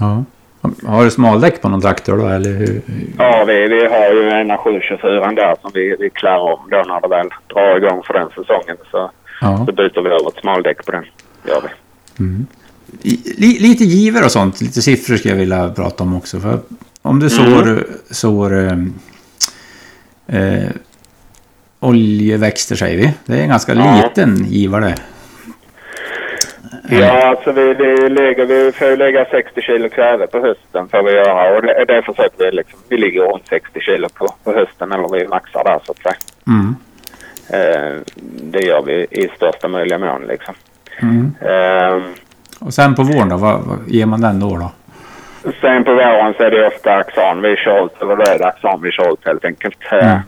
Ja. 0.00 0.24
Har 0.86 1.04
du 1.04 1.10
smaldäck 1.10 1.62
på 1.62 1.68
någon 1.68 1.80
traktor 1.80 2.16
då 2.18 2.26
eller 2.26 2.50
hur? 2.50 2.80
Ja, 3.18 3.44
vi, 3.46 3.68
vi 3.68 3.86
har 3.86 4.12
ju 4.12 4.28
ena 4.40 4.58
724 4.58 5.32
där 5.32 5.56
som 5.62 5.70
vi, 5.74 5.96
vi 5.98 6.10
klär 6.10 6.38
om 6.38 6.58
då 6.70 6.76
när 6.76 7.00
det 7.00 7.08
väl 7.08 7.28
drar 7.54 7.76
igång 7.76 8.02
för 8.02 8.14
den 8.14 8.28
säsongen. 8.28 8.76
Så, 8.90 9.10
Ja. 9.40 9.66
så 9.66 9.72
byter 9.72 10.02
vi 10.02 10.08
över 10.08 10.28
ett 10.28 10.40
smaldäck 10.40 10.84
på 10.86 10.92
den. 10.92 11.04
Gör 11.48 11.60
vi. 11.62 11.68
I- 13.02 13.34
Li, 13.38 13.58
lite 13.68 13.84
giver 13.84 14.24
och 14.24 14.32
sånt, 14.32 14.60
lite 14.60 14.82
siffror 14.82 15.16
skulle 15.16 15.34
jag 15.34 15.38
vilja 15.38 15.68
prata 15.68 16.04
om 16.04 16.16
också. 16.16 16.40
För 16.40 16.58
om 17.02 17.20
du 17.20 17.26
Mm. 17.26 17.50
sår, 17.54 17.86
sår 18.10 18.58
eh, 18.58 18.72
eh, 20.26 20.68
oljeväxter 21.80 22.76
säger 22.76 22.96
vi. 22.98 23.14
Det 23.26 23.38
är 23.38 23.42
en 23.42 23.48
ganska 23.48 23.74
Ja. 23.74 24.02
liten 24.08 24.44
givare. 24.44 24.94
Ja, 26.90 27.26
alltså 27.28 27.52
vi, 27.52 27.74
vi, 27.74 28.08
lägger, 28.08 28.46
vi 28.46 28.72
får 28.72 28.96
lägga 28.96 29.24
60 29.24 29.60
kilo 29.62 29.88
kväve 29.88 30.26
på 30.26 30.38
hösten 30.38 30.88
får 30.88 31.02
vi 31.02 31.10
göra. 31.12 31.56
Och 31.56 31.62
det, 31.62 31.84
det 31.88 32.02
försöker 32.02 32.44
vi 32.44 32.50
liksom. 32.56 32.78
Vi 32.88 32.96
ligger 32.96 33.20
runt 33.20 33.46
60 33.48 33.80
kilo 33.80 34.08
på, 34.14 34.34
på 34.44 34.52
hösten 34.52 34.92
eller 34.92 35.18
vi 35.18 35.28
maxar 35.28 35.64
där 35.64 35.80
så 35.86 35.92
att 35.92 35.98
säga. 36.02 36.14
Mm. 36.46 36.76
Eh, 37.50 37.96
det 38.52 38.60
gör 38.60 38.82
vi 38.82 39.06
i 39.10 39.28
största 39.36 39.68
möjliga 39.68 39.98
mån 39.98 40.22
liksom. 40.28 40.54
Mm. 41.02 41.34
Eh, 41.40 42.02
Och 42.60 42.74
sen 42.74 42.94
på 42.94 43.02
våren 43.02 43.28
då, 43.28 43.36
vad, 43.36 43.60
vad 43.60 43.78
ger 43.88 44.06
man 44.06 44.20
den 44.20 44.40
då? 44.40 44.56
då? 44.56 44.70
sen 45.60 45.84
på 45.84 45.94
våren 45.94 46.34
så 46.36 46.42
är 46.42 46.50
det 46.50 46.66
ofta 46.66 46.94
axan 46.94 47.42
vi 47.42 47.56
kör 47.56 47.84
ut, 47.86 48.02
eller 48.02 48.16
det 48.38 48.46
axan 48.46 48.82
vi 48.82 48.90
kör 48.92 49.12
ut 49.12 49.20
helt 49.26 49.44
enkelt. 49.44 49.78
Eh, 49.92 49.98
Mm. 50.06 50.18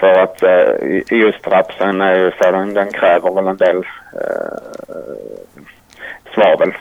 För 0.00 0.22
att 0.22 0.42
eh, 0.42 1.18
just 1.18 1.46
rapsen 1.46 2.00
är 2.00 2.14
ju 2.18 2.30
så 2.42 2.50
den, 2.50 2.74
den 2.74 2.92
kräver 2.92 3.34
väl 3.34 3.46
en 3.46 3.56
del 3.56 3.76
eh, 3.76 5.02
svavel. 6.34 6.72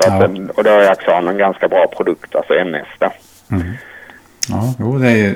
Så 0.00 0.08
Ja. 0.08 0.28
och 0.56 0.64
då 0.64 0.70
är 0.70 0.90
axan 0.90 1.28
en 1.28 1.38
ganska 1.38 1.68
bra 1.68 1.86
produkt, 1.96 2.34
alltså 2.34 2.54
NS 2.64 2.86
då. 2.98 3.12
Ja, 4.48 4.74
jo 4.78 4.98
det 4.98 5.08
är 5.10 5.16
ju 5.16 5.34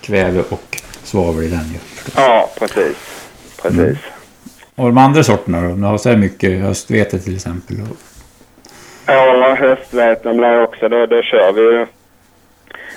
kväve 0.00 0.40
och 0.40 0.78
svavel 1.04 1.44
i 1.44 1.48
den 1.48 1.64
ju. 1.72 1.78
Ja, 2.16 2.50
precis. 2.58 2.96
Precis. 3.62 3.78
Mm. 3.78 3.96
Och 4.76 4.86
de 4.86 4.98
andra 4.98 5.22
sorterna 5.22 5.60
då? 5.60 5.68
Om 5.68 5.80
du 5.80 5.86
har 5.86 5.98
så 5.98 6.08
här 6.08 6.16
mycket 6.16 6.60
höstvete 6.62 7.18
till 7.18 7.34
exempel. 7.34 7.76
Och, 7.80 7.96
Ja, 9.06 9.54
höstveten 9.58 10.36
blir 10.36 10.62
också, 10.62 10.88
då, 10.88 11.06
då 11.06 11.22
kör 11.22 11.52
vi 11.52 11.60
ju. 11.60 11.86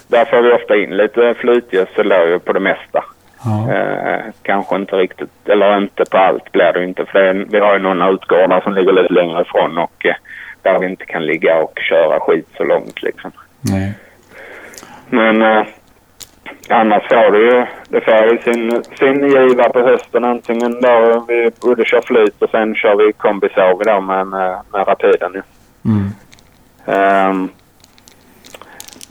Där 0.08 0.26
får 0.26 0.42
vi 0.42 0.52
ofta 0.52 0.76
in 0.76 0.98
lite 0.98 1.34
flytgödsel 1.40 2.12
ju 2.30 2.40
på 2.40 2.54
det 2.54 2.60
mesta. 2.60 3.04
ja. 3.46 3.74
Eh, 3.74 4.22
kanske 4.42 4.76
inte 4.76 4.96
riktigt, 4.96 5.50
eller 5.50 5.78
inte 5.78 6.04
på 6.12 6.18
allt 6.18 6.52
blir 6.52 6.74
det 6.74 6.84
inte. 6.84 7.06
För 7.06 7.34
det 7.34 7.46
vi 7.50 7.60
har 7.60 7.74
ju 7.74 7.80
några 7.84 8.10
utgårdar 8.10 8.62
som 8.62 8.74
ligger 8.74 8.94
lite 8.94 9.14
längre 9.14 9.42
ifrån 9.42 9.78
och 9.78 10.06
eh, 10.06 10.16
där 10.62 10.80
vi 10.80 10.86
inte 10.86 11.06
kan 11.06 11.26
ligga 11.26 11.56
och 11.56 11.80
köra 11.90 12.20
skit 12.20 12.48
så 12.58 12.64
långt 12.64 13.02
liksom. 13.04 13.32
Nej. 13.62 13.94
Men 15.10 15.42
eh, 15.42 15.66
annars 16.70 17.04
får 17.10 17.32
det 17.32 17.40
ju, 17.40 17.66
det 17.90 18.02
får 18.02 18.24
ju 18.32 18.38
sin, 18.38 18.84
sin 19.00 19.30
giva 19.30 19.70
på 19.70 19.80
hösten 19.80 20.24
antingen 20.24 20.82
då 20.82 21.26
vi 21.28 21.50
både 21.62 21.86
kör 21.86 22.02
flyt 22.02 22.42
och 22.42 22.50
sen 22.50 22.76
kör 22.76 22.96
vi 22.96 23.14
kombisåg 23.14 23.82
då 23.86 24.02
med, 24.02 24.28
med, 24.28 24.58
med 24.74 24.88
rapiden 24.88 25.32
ju. 25.34 25.42
Mm. 25.92 26.10
Ehm, 26.86 27.50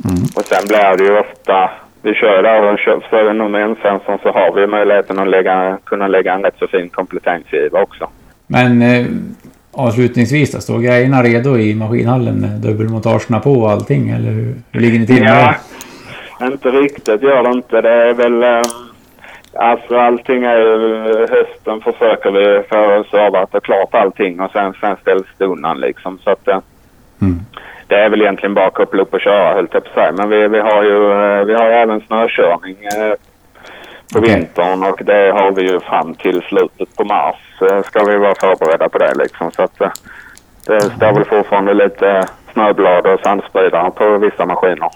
Mm. 0.04 0.22
och 0.36 0.44
sen 0.44 0.66
blir 0.68 0.96
det 0.96 1.04
ju 1.04 1.18
ofta, 1.18 1.70
vi 2.02 2.14
kör 2.14 2.42
där 2.42 2.72
och 2.72 2.78
kör, 2.78 3.00
för 3.10 3.32
nu 3.32 3.48
med 3.48 3.62
ensensorn 3.62 4.18
så 4.22 4.28
har 4.32 4.54
vi 4.54 4.66
möjligheten 4.66 5.18
att 5.18 5.28
lägga, 5.28 5.78
kunna 5.84 6.08
lägga 6.08 6.34
en 6.34 6.42
rätt 6.42 6.54
så 6.58 6.66
fin 6.66 6.88
kompletteringsgiva 6.88 7.82
också. 7.82 8.08
Men 8.46 8.82
eh, 8.82 9.06
avslutningsvis 9.72 10.52
då, 10.52 10.60
står 10.60 10.78
grejerna 10.78 11.22
redo 11.22 11.58
i 11.58 11.74
maskinhallen 11.74 12.34
med 12.34 12.50
dubbelmontagerna 12.50 13.40
på 13.40 13.52
och 13.52 13.70
allting? 13.70 14.10
Eller 14.10 14.30
hur, 14.30 14.54
hur 14.72 14.80
ligger 14.80 14.98
ni 14.98 15.06
till 15.06 15.22
med 15.22 15.32
Ja, 15.32 15.54
inte 16.42 16.68
riktigt 16.70 17.22
gör 17.22 17.42
det 17.42 17.50
inte. 17.50 17.80
Det 17.80 17.90
är 17.92 18.14
väl... 18.14 18.42
ehm, 18.42 18.62
alltså 19.54 19.96
allting 19.96 20.44
är 20.44 20.56
ju... 20.56 21.26
Hösten 21.30 21.80
försöker 21.80 22.30
vi 22.30 22.62
få 22.68 23.04
servat 23.10 23.54
och 23.54 23.64
klart 23.64 23.94
allting 23.94 24.40
och 24.40 24.50
sen, 24.50 24.74
sen 24.80 24.96
ställs 24.96 25.26
det 25.38 25.44
undan 25.44 25.80
liksom. 25.80 26.18
Så 26.24 26.30
att 26.30 26.48
eh, 26.48 26.54
det? 27.18 27.24
Mm. 27.26 27.38
det 27.86 27.94
är 27.94 28.10
väl 28.10 28.22
egentligen 28.22 28.54
bara 28.54 28.66
att 28.66 28.74
koppla 28.74 29.02
upp 29.02 29.14
och 29.14 29.20
köra 29.20 29.54
höll 29.54 29.68
jag 29.72 29.84
på 29.84 29.90
säga. 29.94 30.12
Men 30.12 30.28
vi, 30.28 30.48
vi 30.48 30.58
har 30.58 30.82
ju 30.82 31.12
eh, 31.12 31.44
vi 31.44 31.54
har 31.54 31.66
även 31.70 32.00
snökörning 32.00 32.76
eh, 32.84 33.14
på 34.12 34.18
Okej. 34.18 34.34
vintern 34.34 34.84
och 34.84 35.00
det 35.04 35.30
har 35.32 35.50
vi 35.52 35.62
ju 35.62 35.80
fram 35.80 36.14
till 36.14 36.42
slutet 36.42 36.96
på 36.96 37.04
mars. 37.04 37.36
eh, 37.70 37.82
Ska 37.82 38.04
vi 38.04 38.16
vara 38.16 38.34
förberedda 38.34 38.88
på 38.88 38.98
det 38.98 39.14
liksom. 39.18 39.50
Så 39.50 39.62
att 39.62 39.80
eh, 39.80 39.90
det 40.66 40.80
står 40.80 41.12
väl 41.12 41.24
fortfarande 41.24 41.74
lite 41.74 42.22
snöblad 42.52 43.06
och 43.06 43.20
sandspridare 43.20 43.90
på 43.90 44.18
vissa 44.18 44.46
maskiner. 44.46 44.90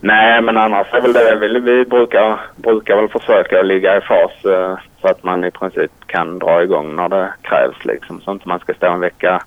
Nej, 0.00 0.42
men 0.42 0.56
annars 0.56 0.86
är 0.92 1.00
väl 1.00 1.12
det 1.12 1.36
vi, 1.40 1.60
vi 1.60 1.84
brukar, 1.84 2.40
brukar 2.56 2.96
väl 2.96 3.08
försöka 3.08 3.62
ligga 3.62 3.96
i 3.96 4.00
fas 4.00 4.44
eh, 4.44 4.78
så 5.00 5.08
att 5.08 5.24
man 5.24 5.44
i 5.44 5.50
princip 5.50 5.90
kan 6.06 6.38
dra 6.38 6.62
igång 6.62 6.96
när 6.96 7.08
det 7.08 7.32
krävs 7.42 7.84
liksom. 7.84 8.20
Så 8.20 8.32
inte 8.32 8.48
man 8.48 8.58
ska 8.58 8.74
stå 8.74 8.86
en 8.92 9.00
vecka 9.00 9.42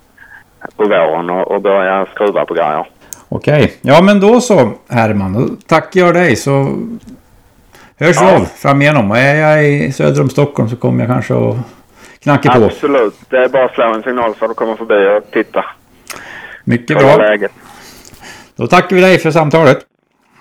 på 0.76 0.84
våren 0.84 1.30
och, 1.30 1.50
och 1.50 1.60
börja 1.62 2.06
skruva 2.14 2.44
på 2.44 2.54
grejer. 2.54 2.86
Okej, 3.28 3.72
ja 3.82 4.02
men 4.02 4.20
då 4.20 4.40
så 4.40 4.72
Herman. 4.88 5.32
Då 5.32 5.54
tackar 5.66 6.00
jag 6.00 6.14
dig 6.14 6.36
så 6.36 6.50
hörs 7.98 8.20
vi 8.22 8.26
Ja. 8.26 8.34
av 8.36 8.44
fram 8.44 8.82
igenom. 8.82 9.10
Och 9.10 9.16
är 9.18 9.34
jag 9.34 9.64
i 9.64 9.92
söder 9.92 10.20
om 10.20 10.28
Stockholm 10.30 10.68
så 10.68 10.76
kommer 10.76 11.00
jag 11.04 11.08
kanske 11.12 11.34
att 11.34 11.56
knacka 12.22 12.52
på. 12.52 12.64
Absolut. 12.64 13.14
Det 13.28 13.36
är 13.36 13.48
bara 13.48 13.64
att 13.64 13.74
slå 13.74 13.94
en 13.94 14.02
signal 14.02 14.34
så 14.38 14.46
du 14.48 14.54
kommer 14.54 14.76
förbi 14.76 15.18
och 15.18 15.30
titta. 15.30 15.64
Mycket 16.64 16.96
Kolla 16.96 17.16
bra. 17.16 17.26
läget. 17.26 17.52
Då 18.56 18.66
tackar 18.66 18.96
vi 18.96 19.02
dig 19.02 19.18
för 19.18 19.30
samtalet. 19.30 19.78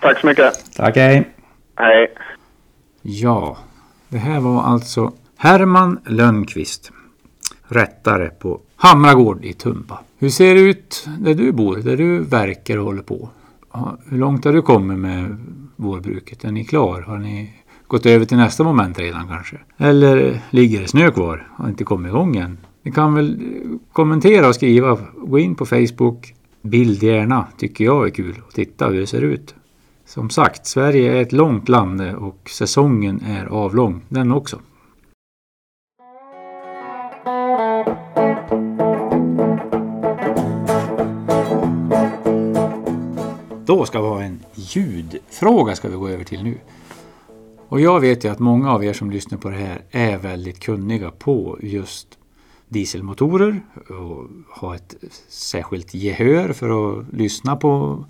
Tack 0.02 0.20
så 0.20 0.28
mycket. 0.28 0.76
Tack, 0.76 0.96
hej. 0.96 1.30
Hej. 1.76 2.14
Ja, 3.02 3.58
det 4.10 4.18
här 4.18 4.40
var 4.40 4.64
alltså 4.64 5.12
Herman 5.38 6.00
Lönnqvist, 6.06 6.92
rättare 7.68 8.30
på 8.30 8.60
Hamragård 8.76 9.46
i 9.46 9.54
Tumba. 9.54 10.00
Hur 10.20 10.30
ser 10.30 10.56
det 10.56 10.62
ut 10.62 11.08
där 11.20 11.34
du 11.34 11.52
bor, 11.52 11.76
där 11.76 11.98
du 11.98 12.20
verkar 12.20 12.78
och 12.78 12.86
håller 12.86 13.02
på? 13.02 13.30
Hur 14.10 14.18
långt 14.18 14.46
har 14.46 14.54
du 14.54 14.62
kommit 14.62 15.00
med 15.00 15.38
vårbruket? 15.76 16.44
Är 16.44 16.52
ni 16.52 16.66
klar? 16.66 17.02
Har 17.02 17.18
ni 17.18 17.54
gått 17.88 18.06
över 18.06 18.26
till 18.26 18.38
nästa 18.38 18.64
moment 18.64 19.00
redan 19.00 19.28
kanske? 19.28 19.58
Eller 19.78 20.40
ligger 20.50 20.82
det 20.82 20.88
snö 20.88 21.12
kvar? 21.12 21.48
Har 21.56 21.70
inte 21.70 21.84
kommit 21.84 22.10
igång 22.10 22.36
än? 22.36 22.58
Ni 22.84 22.92
kan 22.92 23.14
väl 23.14 23.40
kommentera 23.92 24.48
och 24.48 24.56
skriva. 24.56 24.98
Gå 25.18 25.40
in 25.40 25.56
på 25.56 25.66
Facebook. 25.66 26.34
Bild 26.62 27.04
gärna, 27.04 27.48
tycker 27.58 27.86
jag 27.86 28.06
är 28.08 28.10
kul. 28.10 28.42
Och 28.48 28.54
titta 28.54 28.88
hur 28.88 29.00
det 29.00 29.08
ser 29.08 29.22
ut. 29.22 29.56
Som 30.12 30.30
sagt, 30.30 30.65
Sverige 30.65 31.17
är 31.17 31.21
ett 31.21 31.32
långt 31.32 31.69
land 31.69 32.02
och 32.02 32.50
säsongen 32.50 33.21
är 33.21 33.45
avlång 33.45 34.02
den 34.10 34.32
också. 34.32 34.60
Då 43.65 43.86
ska 43.86 44.02
vi 44.02 44.08
ha 44.08 44.21
en 44.24 44.39
ljudfråga 44.54 45.76
ska 45.76 45.89
vi 45.89 45.95
gå 45.95 46.08
över 46.08 46.24
till 46.24 46.43
nu. 46.43 46.58
Och 47.67 47.82
jag 47.82 48.00
vet 48.00 48.26
ju 48.26 48.30
att 48.30 48.39
många 48.39 48.71
av 48.71 48.84
er 48.84 48.93
som 48.93 49.12
lyssnar 49.12 49.38
på 49.38 49.50
det 49.50 49.56
här 49.56 49.82
är 49.89 50.17
väldigt 50.17 50.60
kunniga 50.60 51.12
på 51.12 51.58
just 51.62 52.08
dieselmotorer 52.67 53.62
och 53.89 54.28
har 54.50 54.76
ett 54.76 54.95
särskilt 55.28 55.93
gehör 55.93 56.54
för 56.54 57.00
att 57.00 57.06
lyssna 57.13 57.56
på 57.56 58.06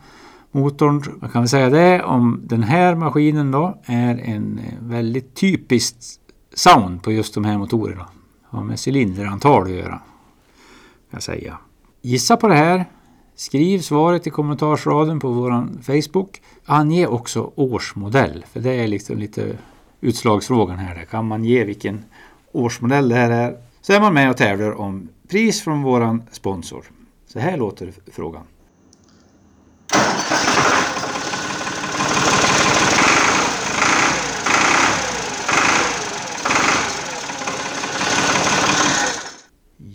motorn. 0.51 1.03
vad 1.21 1.31
kan 1.31 1.41
väl 1.41 1.49
säga 1.49 1.69
det 1.69 2.03
om 2.03 2.41
den 2.43 2.63
här 2.63 2.95
maskinen 2.95 3.51
då 3.51 3.77
är 3.85 4.17
en 4.17 4.59
eh, 4.59 4.73
väldigt 4.79 5.35
typiskt 5.35 6.19
sound 6.53 7.03
på 7.03 7.11
just 7.11 7.33
de 7.33 7.45
här 7.45 7.57
motorerna. 7.57 8.07
Har 8.43 8.63
med 8.63 8.79
cylinderantal 8.87 9.63
att 9.63 9.71
göra. 9.71 9.89
Kan 9.89 10.01
jag 11.09 11.23
säga. 11.23 11.57
Gissa 12.01 12.37
på 12.37 12.47
det 12.47 12.55
här. 12.55 12.85
Skriv 13.35 13.79
svaret 13.79 14.27
i 14.27 14.29
kommentarsraden 14.29 15.19
på 15.19 15.31
vår 15.31 15.67
Facebook. 15.81 16.41
Ange 16.65 17.07
också 17.07 17.51
årsmodell. 17.55 18.45
För 18.51 18.59
det 18.59 18.73
är 18.73 18.87
liksom 18.87 19.17
lite 19.17 19.57
utslagsfrågan 20.01 20.77
här. 20.77 21.05
Kan 21.05 21.27
man 21.27 21.43
ge 21.43 21.63
vilken 21.63 22.03
årsmodell 22.51 23.09
det 23.09 23.15
här 23.15 23.31
är 23.31 23.57
så 23.81 23.93
är 23.93 23.99
man 23.99 24.13
med 24.13 24.29
och 24.29 24.37
tävlar 24.37 24.71
om 24.81 25.09
pris 25.27 25.61
från 25.61 25.81
våran 25.83 26.23
sponsor. 26.31 26.85
Så 27.27 27.39
här 27.39 27.57
låter 27.57 27.93
frågan. 28.11 28.43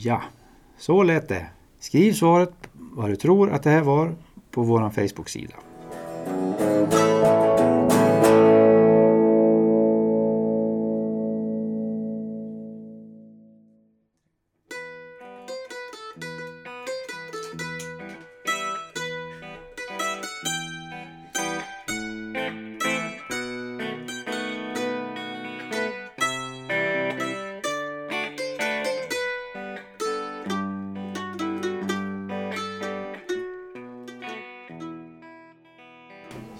Ja, 0.06 0.22
så 0.78 1.02
lät 1.02 1.28
det. 1.28 1.46
Skriv 1.80 2.12
svaret 2.12 2.52
vad 2.72 3.10
du 3.10 3.16
tror 3.16 3.50
att 3.50 3.62
det 3.62 3.70
här 3.70 3.82
var 3.82 4.14
på 4.50 4.62
vår 4.62 4.90
Facebook-sida. 4.90 5.54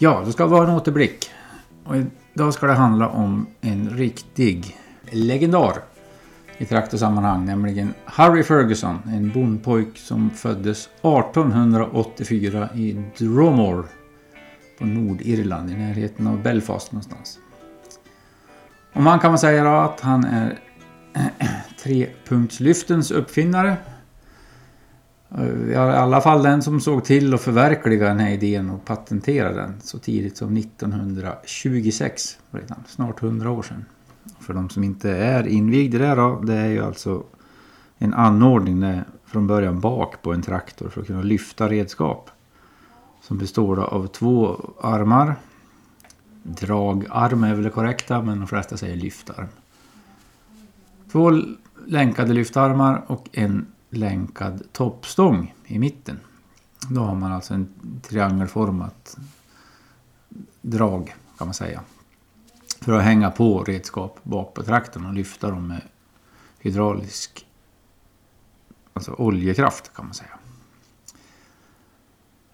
Ja, 0.06 0.22
då 0.24 0.32
ska 0.32 0.46
vi 0.46 0.54
ha 0.54 0.64
en 0.64 0.70
återblick. 0.70 1.30
Och 1.84 1.94
idag 2.34 2.54
ska 2.54 2.66
det 2.66 2.72
handla 2.72 3.08
om 3.08 3.46
en 3.60 3.90
riktig 3.90 4.76
legendar 5.10 5.74
i 6.58 6.64
traktorsammanhang, 6.64 7.46
nämligen 7.46 7.94
Harry 8.04 8.42
Ferguson, 8.42 8.98
en 9.06 9.32
bondpojk 9.32 9.98
som 9.98 10.30
föddes 10.30 10.86
1884 10.86 12.68
i 12.74 13.02
Dromore 13.18 13.82
på 14.78 14.86
Nordirland 14.86 15.70
i 15.70 15.74
närheten 15.74 16.26
av 16.26 16.42
Belfast 16.42 16.92
någonstans. 16.92 17.38
Om 18.92 19.06
han 19.06 19.18
kan 19.18 19.30
man 19.30 19.38
säga 19.38 19.80
att 19.82 20.00
han 20.00 20.24
är 20.24 20.58
trepunktslyftens 21.82 23.10
uppfinnare 23.10 23.76
Eh, 25.36 25.70
i 25.70 25.74
alla 25.74 26.20
fall 26.20 26.42
den 26.42 26.62
som 26.62 26.80
såg 26.80 27.04
till 27.04 27.34
att 27.34 27.40
förverkliga 27.40 28.08
den 28.08 28.18
här 28.18 28.30
idén 28.30 28.70
och 28.70 28.84
patentera 28.84 29.52
den 29.52 29.80
så 29.80 29.98
tidigt 29.98 30.36
som 30.36 30.56
1926. 30.56 32.38
Redan, 32.50 32.84
snart 32.88 33.22
100 33.22 33.50
år 33.50 33.62
sedan. 33.62 33.84
För 34.40 34.54
de 34.54 34.68
som 34.68 34.84
inte 34.84 35.10
är 35.10 35.46
invigda 35.46 35.98
där 35.98 36.16
då, 36.16 36.40
det 36.40 36.54
är 36.54 36.68
ju 36.68 36.84
alltså 36.84 37.22
en 37.98 38.14
anordning 38.14 38.80
där 38.80 39.04
från 39.24 39.46
början 39.46 39.80
bak 39.80 40.22
på 40.22 40.32
en 40.32 40.42
traktor 40.42 40.88
för 40.88 41.00
att 41.00 41.06
kunna 41.06 41.22
lyfta 41.22 41.68
redskap. 41.68 42.30
Som 43.22 43.38
består 43.38 43.80
av 43.80 44.06
två 44.06 44.60
armar. 44.80 45.36
Dragarm 46.42 47.44
är 47.44 47.54
väl 47.54 47.64
det 47.64 47.70
korrekta 47.70 48.22
men 48.22 48.38
de 48.38 48.46
flesta 48.46 48.76
säger 48.76 48.96
lyftarm. 48.96 49.46
Två 51.12 51.32
länkade 51.86 52.32
lyftarmar 52.32 53.04
och 53.06 53.28
en 53.32 53.66
länkad 53.96 54.62
toppstång 54.72 55.54
i 55.66 55.78
mitten. 55.78 56.20
Då 56.90 57.00
har 57.00 57.14
man 57.14 57.32
alltså 57.32 57.54
en 57.54 57.68
triangelformat 58.02 59.16
drag 60.62 61.14
kan 61.38 61.46
man 61.46 61.54
säga. 61.54 61.82
För 62.80 62.92
att 62.92 63.04
hänga 63.04 63.30
på 63.30 63.64
redskap 63.64 64.20
bak 64.22 64.54
på 64.54 64.62
traktorn 64.62 65.06
och 65.06 65.14
lyfta 65.14 65.50
dem 65.50 65.68
med 65.68 65.82
hydraulisk 66.58 67.46
alltså 68.92 69.12
oljekraft 69.12 69.94
kan 69.94 70.04
man 70.04 70.14
säga. 70.14 70.38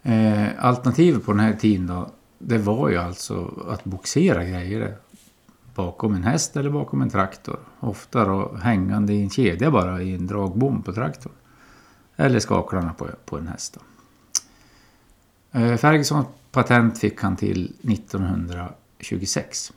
Eh, 0.01 0.65
alternativet 0.65 1.25
på 1.25 1.31
den 1.31 1.39
här 1.39 1.53
tiden 1.53 1.87
då, 1.87 2.09
det 2.39 2.57
var 2.57 2.89
ju 2.89 2.97
alltså 2.97 3.65
att 3.69 3.83
boxera 3.83 4.43
grejer 4.43 4.97
bakom 5.75 6.15
en 6.15 6.23
häst 6.23 6.57
eller 6.57 6.69
bakom 6.69 7.01
en 7.01 7.09
traktor. 7.09 7.59
Ofta 7.79 8.25
då 8.25 8.55
hängande 8.55 9.13
i 9.13 9.21
en 9.21 9.29
kedja 9.29 9.71
bara 9.71 10.01
i 10.01 10.15
en 10.15 10.27
dragbom 10.27 10.81
på 10.81 10.93
traktorn. 10.93 11.33
Eller 12.15 12.39
skaklarna 12.39 12.93
på, 12.93 13.07
på 13.25 13.37
en 13.37 13.47
häst. 13.47 13.77
Då. 13.77 13.81
Eh, 15.59 15.77
Fergusons 15.77 16.27
patent 16.51 16.99
fick 16.99 17.21
han 17.21 17.35
till 17.35 17.73
1926. 17.81 19.73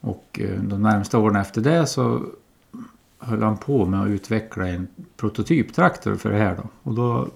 Och 0.00 0.40
eh, 0.42 0.60
de 0.60 0.82
närmsta 0.82 1.18
åren 1.18 1.36
efter 1.36 1.60
det 1.60 1.86
så 1.86 2.22
höll 3.18 3.42
han 3.42 3.56
på 3.56 3.86
med 3.86 4.02
att 4.02 4.08
utveckla 4.08 4.68
en 4.68 4.88
prototyptraktor 5.16 6.16
för 6.16 6.30
det 6.30 6.38
här. 6.38 6.56
Då. 6.56 6.68
Och 6.82 6.94
då 6.94 7.28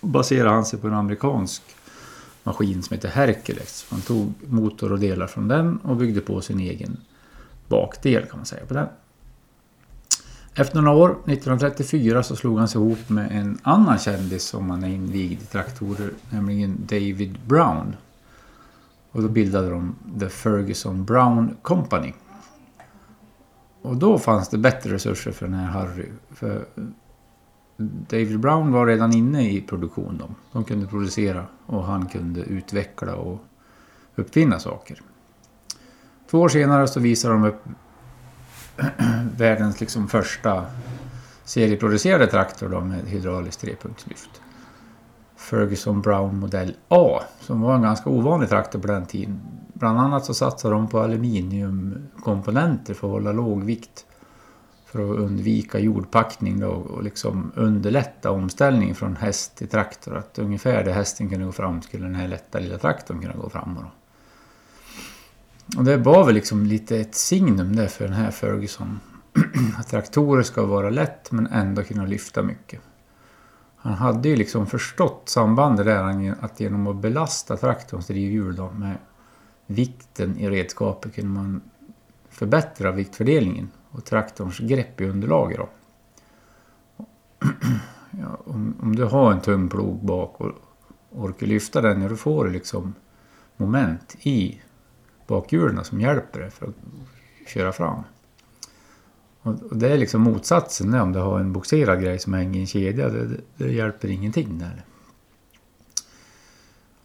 baserade 0.00 0.54
han 0.54 0.64
sig 0.64 0.78
på 0.78 0.86
en 0.86 0.94
amerikansk 0.94 1.62
maskin 2.44 2.82
som 2.82 2.94
heter 2.94 3.08
Hercules. 3.08 3.86
Han 3.90 4.00
tog 4.00 4.32
motor 4.46 4.92
och 4.92 4.98
delar 4.98 5.26
från 5.26 5.48
den 5.48 5.76
och 5.76 5.96
byggde 5.96 6.20
på 6.20 6.40
sin 6.40 6.60
egen 6.60 6.96
bakdel 7.68 8.26
kan 8.26 8.38
man 8.38 8.46
säga 8.46 8.66
på 8.66 8.74
den. 8.74 8.86
Efter 10.54 10.80
några 10.80 10.96
år, 10.96 11.10
1934, 11.10 12.22
så 12.22 12.36
slog 12.36 12.58
han 12.58 12.68
sig 12.68 12.80
ihop 12.80 13.08
med 13.08 13.32
en 13.32 13.58
annan 13.62 13.98
kändis 13.98 14.44
som 14.44 14.70
han 14.70 14.84
är 14.84 14.88
invigd 14.88 15.42
i 15.42 15.46
traktorer, 15.46 16.10
nämligen 16.30 16.76
David 16.86 17.38
Brown. 17.46 17.96
Och 19.10 19.22
då 19.22 19.28
bildade 19.28 19.70
de 19.70 19.94
The 20.20 20.28
Ferguson 20.28 21.04
Brown 21.04 21.56
Company. 21.62 22.12
Och 23.82 23.96
då 23.96 24.18
fanns 24.18 24.48
det 24.48 24.58
bättre 24.58 24.94
resurser 24.94 25.32
för 25.32 25.46
den 25.46 25.54
här 25.54 25.66
Harry. 25.66 26.06
För 26.30 26.66
David 27.76 28.40
Brown 28.40 28.72
var 28.72 28.86
redan 28.86 29.14
inne 29.14 29.50
i 29.50 29.60
produktion. 29.60 30.18
De, 30.18 30.34
De 30.52 30.64
kunde 30.64 30.86
producera 30.86 31.46
och 31.66 31.84
han 31.84 32.06
kunde 32.06 32.40
utveckla 32.40 33.14
och 33.14 33.44
uppfinna 34.14 34.58
saker. 34.58 35.02
Två 36.30 36.40
år 36.40 36.48
senare 36.48 36.88
så 36.88 37.00
visade 37.00 37.34
de 37.34 37.44
upp 37.44 37.62
världens 39.36 39.80
liksom 39.80 40.08
första 40.08 40.66
serieproducerade 41.44 42.26
traktor 42.26 42.68
då 42.68 42.80
med 42.80 43.06
hydrauliskt 43.06 43.60
trepunktslyft. 43.60 44.40
Ferguson 45.36 46.00
Brown 46.00 46.38
modell 46.38 46.74
A 46.88 47.20
som 47.40 47.60
var 47.60 47.74
en 47.74 47.82
ganska 47.82 48.10
ovanlig 48.10 48.48
traktor 48.48 48.78
på 48.78 48.86
den 48.86 49.06
tiden. 49.06 49.40
Bland 49.72 49.98
annat 49.98 50.24
så 50.24 50.34
satsade 50.34 50.74
de 50.74 50.88
på 50.88 51.00
aluminiumkomponenter 51.00 52.94
för 52.94 53.06
att 53.06 53.12
hålla 53.12 53.32
låg 53.32 53.64
vikt 53.64 54.06
för 54.94 55.12
att 55.12 55.18
undvika 55.18 55.78
jordpackning 55.78 56.60
då 56.60 56.68
och 56.68 57.02
liksom 57.02 57.52
underlätta 57.54 58.30
omställningen 58.30 58.94
från 58.94 59.16
häst 59.16 59.56
till 59.56 59.68
traktor. 59.68 60.16
Att 60.16 60.38
ungefär 60.38 60.84
där 60.84 60.92
hästen 60.92 61.28
kunde 61.28 61.46
gå 61.46 61.52
fram 61.52 61.82
skulle 61.82 62.04
den 62.04 62.14
här 62.14 62.28
lätta 62.28 62.58
lilla 62.58 62.78
traktorn 62.78 63.20
kunna 63.20 63.34
gå 63.34 63.50
fram. 63.50 63.78
Då. 63.80 63.90
Och 65.78 65.84
det 65.84 65.96
var 65.96 66.24
väl 66.24 66.34
liksom 66.34 66.66
lite 66.66 66.96
ett 66.96 67.14
signum 67.14 67.76
där 67.76 67.86
för 67.86 68.04
den 68.04 68.14
här 68.14 68.30
Ferguson. 68.30 69.00
att 69.78 69.88
traktorer 69.88 70.42
ska 70.42 70.66
vara 70.66 70.90
lätt 70.90 71.32
men 71.32 71.46
ändå 71.46 71.82
kunna 71.82 72.06
lyfta 72.06 72.42
mycket. 72.42 72.80
Han 73.76 73.94
hade 73.94 74.28
ju 74.28 74.36
liksom 74.36 74.66
förstått 74.66 75.22
sambandet 75.24 75.86
där 75.86 76.34
att 76.40 76.60
genom 76.60 76.86
att 76.86 76.96
belasta 76.96 77.56
traktorns 77.56 78.06
drivhjul 78.06 78.56
då 78.56 78.70
med 78.70 78.96
vikten 79.66 80.38
i 80.38 80.50
redskapet 80.50 81.14
kunde 81.14 81.30
man 81.30 81.60
förbättra 82.30 82.90
viktfördelningen 82.90 83.70
och 83.94 84.04
traktorns 84.04 84.58
grepp 84.58 85.00
i 85.00 85.04
underlaget. 85.04 85.58
Då. 85.58 85.68
Ja, 88.20 88.38
om, 88.44 88.74
om, 88.82 88.96
du 88.96 89.04
har 89.04 89.32
en 89.32 89.40
tung 89.40 89.68
plog 89.68 90.04
bak 90.04 90.40
och 90.40 90.52
orkar 91.10 91.46
lyfta 91.46 91.80
den, 91.80 92.02
ja, 92.02 92.08
då 92.08 92.16
får 92.16 92.44
du 92.44 92.50
liksom 92.50 92.94
moment 93.56 94.16
i 94.22 94.60
bakhjulen 95.26 95.84
som 95.84 96.00
hjälper 96.00 96.40
dig 96.40 96.50
för 96.50 96.66
att 96.66 96.74
köra 97.48 97.72
fram. 97.72 98.02
Och 99.42 99.76
det 99.76 99.88
är 99.88 99.98
liksom 99.98 100.20
motsatsen 100.20 100.94
om 100.94 101.12
du 101.12 101.18
har 101.18 101.40
en 101.40 101.52
boxerad 101.52 102.02
grej 102.02 102.18
som 102.18 102.34
hänger 102.34 102.58
i 102.58 102.60
en 102.60 102.66
kedja. 102.66 103.08
Det, 103.08 103.26
det, 103.26 103.40
det 103.56 103.72
hjälper 103.72 104.08
ingenting 104.08 104.58
där. 104.58 104.84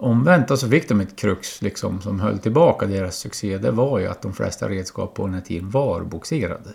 Omvänt 0.02 0.60
så 0.60 0.70
fick 0.70 0.90
de 0.90 1.02
ett 1.02 1.16
krux 1.16 1.62
liksom, 1.62 2.02
som 2.02 2.20
höll 2.20 2.40
tillbaka 2.40 2.86
deras 2.86 3.16
succé. 3.16 3.58
Det 3.58 3.72
var 3.72 4.00
ju 4.00 4.08
att 4.08 4.22
de 4.22 4.34
flesta 4.34 4.70
redskap 4.70 5.14
på 5.14 5.26
den 5.26 5.34
här 5.34 5.42
tiden 5.42 5.70
var 5.70 6.02
boxerade. 6.02 6.74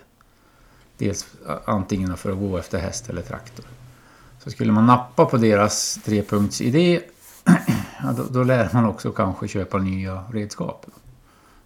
Dels 0.98 1.26
antingen 1.64 2.16
för 2.16 2.32
att 2.32 2.38
gå 2.38 2.58
efter 2.58 2.78
häst 2.78 3.08
eller 3.08 3.22
traktor. 3.22 3.64
Så 4.38 4.50
skulle 4.50 4.72
man 4.72 4.86
nappa 4.86 5.24
på 5.24 5.36
deras 5.36 5.98
trepunktsidé 6.04 7.00
ja, 8.02 8.12
då, 8.16 8.24
då 8.30 8.44
lär 8.44 8.70
man 8.72 8.84
också 8.84 9.12
kanske 9.12 9.48
köpa 9.48 9.78
nya 9.78 10.24
redskap. 10.32 10.86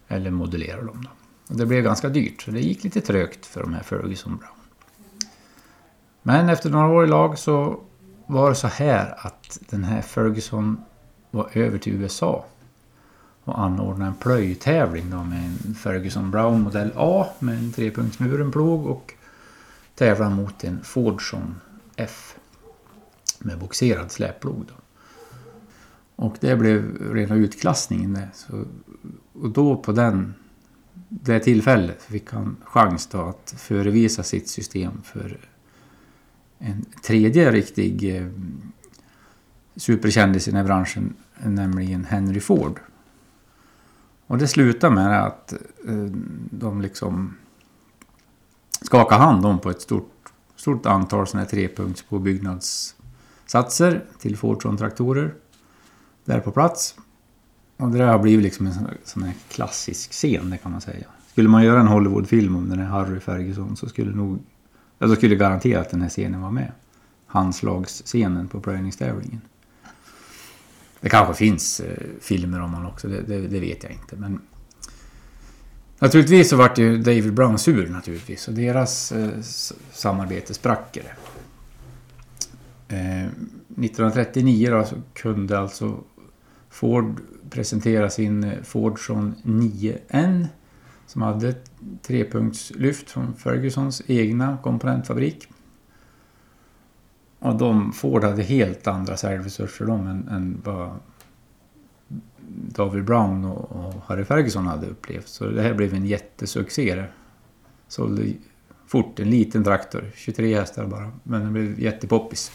Eller 0.08 0.30
modellera 0.30 0.82
dem. 0.82 1.02
Då. 1.04 1.10
Och 1.48 1.56
det 1.56 1.66
blev 1.66 1.84
ganska 1.84 2.08
dyrt 2.08 2.42
så 2.42 2.50
det 2.50 2.60
gick 2.60 2.84
lite 2.84 3.00
trögt 3.00 3.46
för 3.46 3.60
de 3.60 3.74
här 3.74 3.82
Ferguson 3.82 4.36
Brown. 4.36 4.52
Men 6.22 6.48
efter 6.48 6.70
några 6.70 6.88
år 6.88 7.04
i 7.04 7.08
lag 7.08 7.38
så 7.38 7.80
var 8.26 8.48
det 8.48 8.54
så 8.54 8.68
här 8.68 9.14
att 9.18 9.58
den 9.70 9.84
här 9.84 10.02
Ferguson 10.02 10.84
var 11.30 11.50
över 11.52 11.78
till 11.78 11.92
USA 11.92 12.44
och 13.44 13.60
anordnade 13.60 14.10
en 14.10 14.14
plöjtävling 14.14 15.10
då 15.10 15.24
med 15.24 15.44
en 15.44 15.74
Ferguson 15.74 16.30
Brown 16.30 16.60
modell 16.60 16.92
A 16.96 17.26
med 17.38 17.58
en 17.58 17.72
trepunktsmuren 17.72 18.52
plog 18.52 18.86
och 18.86 19.14
tävlade 19.94 20.34
mot 20.34 20.64
en 20.64 20.84
Fordson 20.84 21.54
F 21.96 22.36
med 23.38 23.58
boxerad 23.58 24.10
släpplog. 24.10 24.64
Då. 24.66 24.74
Och 26.16 26.36
det 26.40 26.56
blev 26.56 27.12
rena 27.12 27.34
utklassningen. 27.34 28.14
det. 28.14 28.28
Så, 28.34 28.64
och 29.32 29.50
då 29.50 29.76
på 29.76 29.92
den, 29.92 30.34
det 31.08 31.40
tillfället 31.40 32.02
fick 32.02 32.32
han 32.32 32.56
chans 32.64 33.06
då 33.06 33.20
att 33.20 33.54
förevisa 33.58 34.22
sitt 34.22 34.48
system 34.48 35.02
för 35.04 35.38
en 36.58 36.84
tredje 37.02 37.50
riktig 37.52 38.16
eh, 38.16 38.28
superkändis 39.78 40.48
i 40.48 40.50
den 40.50 40.58
här 40.58 40.64
branschen, 40.64 41.14
nämligen 41.42 42.04
Henry 42.04 42.40
Ford. 42.40 42.80
Och 44.26 44.38
det 44.38 44.48
slutar 44.48 44.90
med 44.90 45.24
att 45.24 45.52
eh, 45.52 45.58
de 46.50 46.80
liksom 46.80 47.34
skakar 48.82 49.18
hand 49.18 49.46
om 49.46 49.58
på 49.58 49.70
ett 49.70 49.80
stort, 49.80 50.32
stort 50.56 50.86
antal 50.86 51.26
sådana 51.26 51.44
här 51.44 51.50
treppunktspåbyggnadssatser 51.50 54.04
till 54.18 54.36
Fordson-traktorer 54.36 55.34
där 56.24 56.40
på 56.40 56.50
plats. 56.50 56.94
Och 57.76 57.90
det 57.90 57.98
där 57.98 58.06
har 58.06 58.18
blivit 58.18 58.42
liksom 58.42 58.66
en 58.66 58.74
sån, 59.04 59.22
här 59.22 59.34
klassisk 59.48 60.12
scen, 60.12 60.50
det 60.50 60.58
kan 60.58 60.72
man 60.72 60.80
säga. 60.80 61.06
Skulle 61.30 61.48
man 61.48 61.64
göra 61.64 61.80
en 61.80 61.86
Hollywoodfilm 61.86 62.56
om 62.56 62.68
den 62.68 62.78
här 62.78 62.86
Harry 62.86 63.20
Ferguson 63.20 63.76
så 63.76 63.88
skulle 63.88 64.16
nog... 64.16 64.38
Ja, 64.98 65.06
då 65.06 65.16
skulle 65.16 65.36
garanterat 65.36 65.86
att 65.86 65.90
den 65.90 66.02
här 66.02 66.08
scenen 66.08 66.40
vara 66.40 66.50
med. 66.50 66.72
Handslagsscenen 67.26 68.48
på 68.48 68.60
plöjningstävlingen. 68.60 69.40
Det 71.00 71.08
kanske 71.08 71.34
finns 71.34 71.80
eh, 71.80 72.06
filmer 72.20 72.60
om 72.60 72.74
honom 72.74 72.92
också, 72.92 73.08
det, 73.08 73.22
det, 73.22 73.40
det, 73.40 73.60
vet 73.60 73.82
jag 73.82 73.92
inte. 73.92 74.16
Men 74.16 74.40
naturligtvis 75.98 76.50
så 76.50 76.56
vart 76.56 76.78
ju 76.78 76.98
David 76.98 77.34
Brown 77.34 77.58
sur 77.58 77.88
naturligtvis. 77.88 78.48
Och 78.48 78.54
deras 78.54 79.12
eh, 79.12 79.40
samarbete 79.92 80.54
sprack 80.54 80.96
eh, 80.96 81.04
1939 83.26 84.70
då, 84.70 84.84
så 84.84 84.96
kunde 85.14 85.58
alltså 85.58 86.04
Ford 86.70 87.20
presentera 87.50 88.10
sin 88.10 88.44
eh, 88.44 88.62
Fordson 88.62 89.34
9N 89.42 90.46
som 91.06 91.22
hade 91.22 91.48
ett 91.48 91.70
trepunktslyft 92.02 93.10
från 93.10 93.34
Fergusons 93.34 94.02
egna 94.06 94.58
komponentfabrik. 94.62 95.48
Och 97.38 97.58
de, 97.58 97.92
Ford 97.92 98.24
hade 98.24 98.42
helt 98.42 98.86
andra 98.86 99.16
säljresurser 99.16 99.84
de 99.84 100.06
än, 100.06 100.28
än 100.28 100.60
vad 100.64 100.90
David 102.48 103.04
Brown 103.04 103.44
och, 103.44 103.72
och, 103.72 103.94
Harry 104.06 104.24
Ferguson 104.24 104.66
hade 104.66 104.86
upplevt. 104.86 105.28
Så 105.28 105.44
det 105.44 105.62
här 105.62 105.74
blev 105.74 105.94
en 105.94 106.06
jättesuccé. 106.06 106.94
Det 106.94 107.08
sålde 107.88 108.32
fort, 108.86 109.20
en 109.20 109.30
liten 109.30 109.64
traktor, 109.64 110.04
23 110.14 110.54
hästar 110.54 110.86
bara, 110.86 111.12
men 111.22 111.40
den 111.40 111.52
blev 111.52 111.80
jättepoppis. 111.80 112.52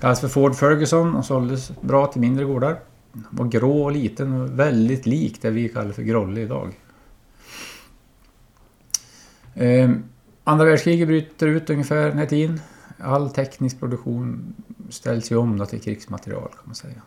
Kallades 0.00 0.20
för 0.20 0.28
Ford 0.28 0.54
Ferguson 0.56 1.16
och 1.16 1.24
såldes 1.24 1.72
bra 1.80 2.06
till 2.06 2.20
mindre 2.20 2.44
gårdar. 2.44 2.78
Den 3.12 3.24
Var 3.30 3.46
grå 3.46 3.82
och 3.82 3.92
liten 3.92 4.32
och 4.32 4.58
väldigt 4.58 5.06
lik 5.06 5.42
det 5.42 5.50
vi 5.50 5.68
kallar 5.68 5.92
för 5.92 6.02
grolle 6.02 6.40
idag. 6.40 6.78
Eh, 9.54 9.90
andra 10.44 10.64
världskriget 10.64 11.08
bryter 11.08 11.46
ut 11.46 11.70
ungefär 11.70 12.08
den 12.08 12.18
här 12.18 12.26
tiden. 12.26 12.60
All 12.98 13.30
teknisk 13.30 13.78
produktion 13.78 14.54
ställs 14.88 15.32
ju 15.32 15.36
om 15.36 15.66
till 15.66 15.80
krigsmaterial 15.80 16.48
kan 16.48 16.62
man 16.64 16.74
säga. 16.74 17.02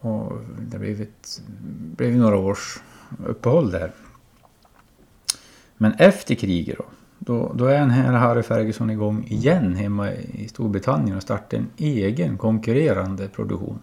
Och 0.00 0.32
det 0.70 0.78
blev, 0.78 1.00
ett, 1.00 1.42
blev 1.96 2.16
några 2.16 2.36
års 2.36 2.82
uppehåll 3.26 3.70
där. 3.70 3.92
Men 5.76 5.92
efter 5.92 6.34
kriget 6.34 6.78
då, 6.78 6.84
då, 7.18 7.52
då 7.54 7.64
är 7.64 7.78
den 7.78 7.90
här 7.90 8.12
Harry 8.12 8.42
Ferguson 8.42 8.90
igång 8.90 9.24
igen 9.28 9.74
hemma 9.74 10.12
i 10.12 10.48
Storbritannien 10.48 11.16
och 11.16 11.22
startar 11.22 11.58
en 11.58 11.68
egen 11.76 12.38
konkurrerande 12.38 13.28
produktion. 13.28 13.78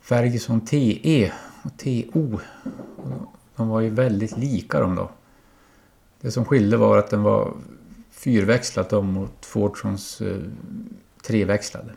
Ferguson 0.00 0.60
TE 0.60 1.32
och 1.62 1.76
TO. 1.76 2.38
De 3.56 3.68
var 3.68 3.80
ju 3.80 3.90
väldigt 3.90 4.36
lika 4.36 4.80
de 4.80 4.94
då. 4.94 5.10
Det 6.20 6.30
som 6.30 6.44
skilde 6.44 6.76
var 6.76 6.98
att 6.98 7.10
den 7.10 7.22
var 7.22 7.54
fyrväxlat 8.24 8.90
dem 8.90 9.12
mot 9.12 9.46
Fordsons 9.46 10.20
eh, 10.20 10.42
treväxlade. 11.22 11.92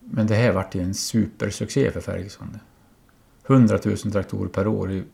Men 0.00 0.26
det 0.26 0.34
här 0.34 0.52
vart 0.52 0.74
ju 0.74 0.80
en 0.80 0.94
supersuccé 0.94 1.90
för 1.90 2.00
Ferguson. 2.00 2.58
100 3.46 3.78
000 3.84 3.96
traktorer 3.96 4.48
per 4.48 4.66
år 4.66 5.04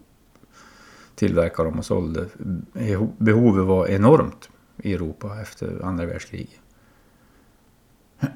tillverkade 1.14 1.70
de 1.70 1.78
och 1.78 1.84
sålde. 1.84 2.26
Behovet 3.18 3.66
var 3.66 3.86
enormt 3.86 4.48
i 4.76 4.94
Europa 4.94 5.40
efter 5.40 5.84
andra 5.84 6.06
världskriget. 6.06 6.60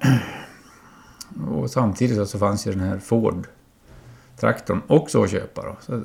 Och 1.48 1.70
samtidigt 1.70 2.28
så 2.28 2.38
fanns 2.38 2.66
ju 2.66 2.70
den 2.70 2.80
här 2.80 2.98
Ford-traktorn 2.98 4.82
också 4.86 5.22
att 5.22 5.30
köpa. 5.30 5.62
Då. 5.62 5.76
Så 5.80 6.02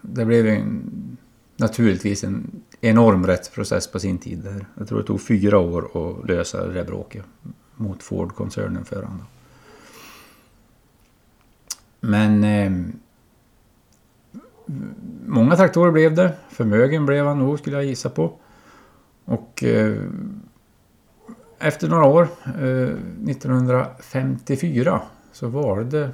det 0.00 0.24
blev 0.24 0.46
en, 0.46 1.16
naturligtvis 1.56 2.24
en 2.24 2.62
enorm 2.84 3.26
rättsprocess 3.26 3.86
på 3.86 4.00
sin 4.00 4.18
tid. 4.18 4.38
Där. 4.38 4.66
Jag 4.78 4.88
tror 4.88 4.98
det 4.98 5.04
tog 5.04 5.20
fyra 5.20 5.58
år 5.58 5.90
att 5.94 6.28
lösa 6.28 6.66
det 6.66 6.72
där 6.72 6.84
bråket 6.84 7.24
mot 7.76 8.02
Ford-koncernen 8.02 8.84
för 8.84 9.02
honom. 9.02 9.26
Men 12.00 12.44
eh, 12.44 12.72
många 15.26 15.56
traktorer 15.56 15.92
blev 15.92 16.14
det. 16.14 16.32
Förmögen 16.48 17.06
blev 17.06 17.26
han 17.26 17.38
nog 17.38 17.58
skulle 17.58 17.76
jag 17.76 17.84
gissa 17.84 18.10
på. 18.10 18.32
Och 19.24 19.64
eh, 19.64 19.96
efter 21.58 21.88
några 21.88 22.04
år, 22.04 22.28
eh, 22.44 22.88
1954, 23.28 25.00
så 25.32 25.48
valde 25.48 26.10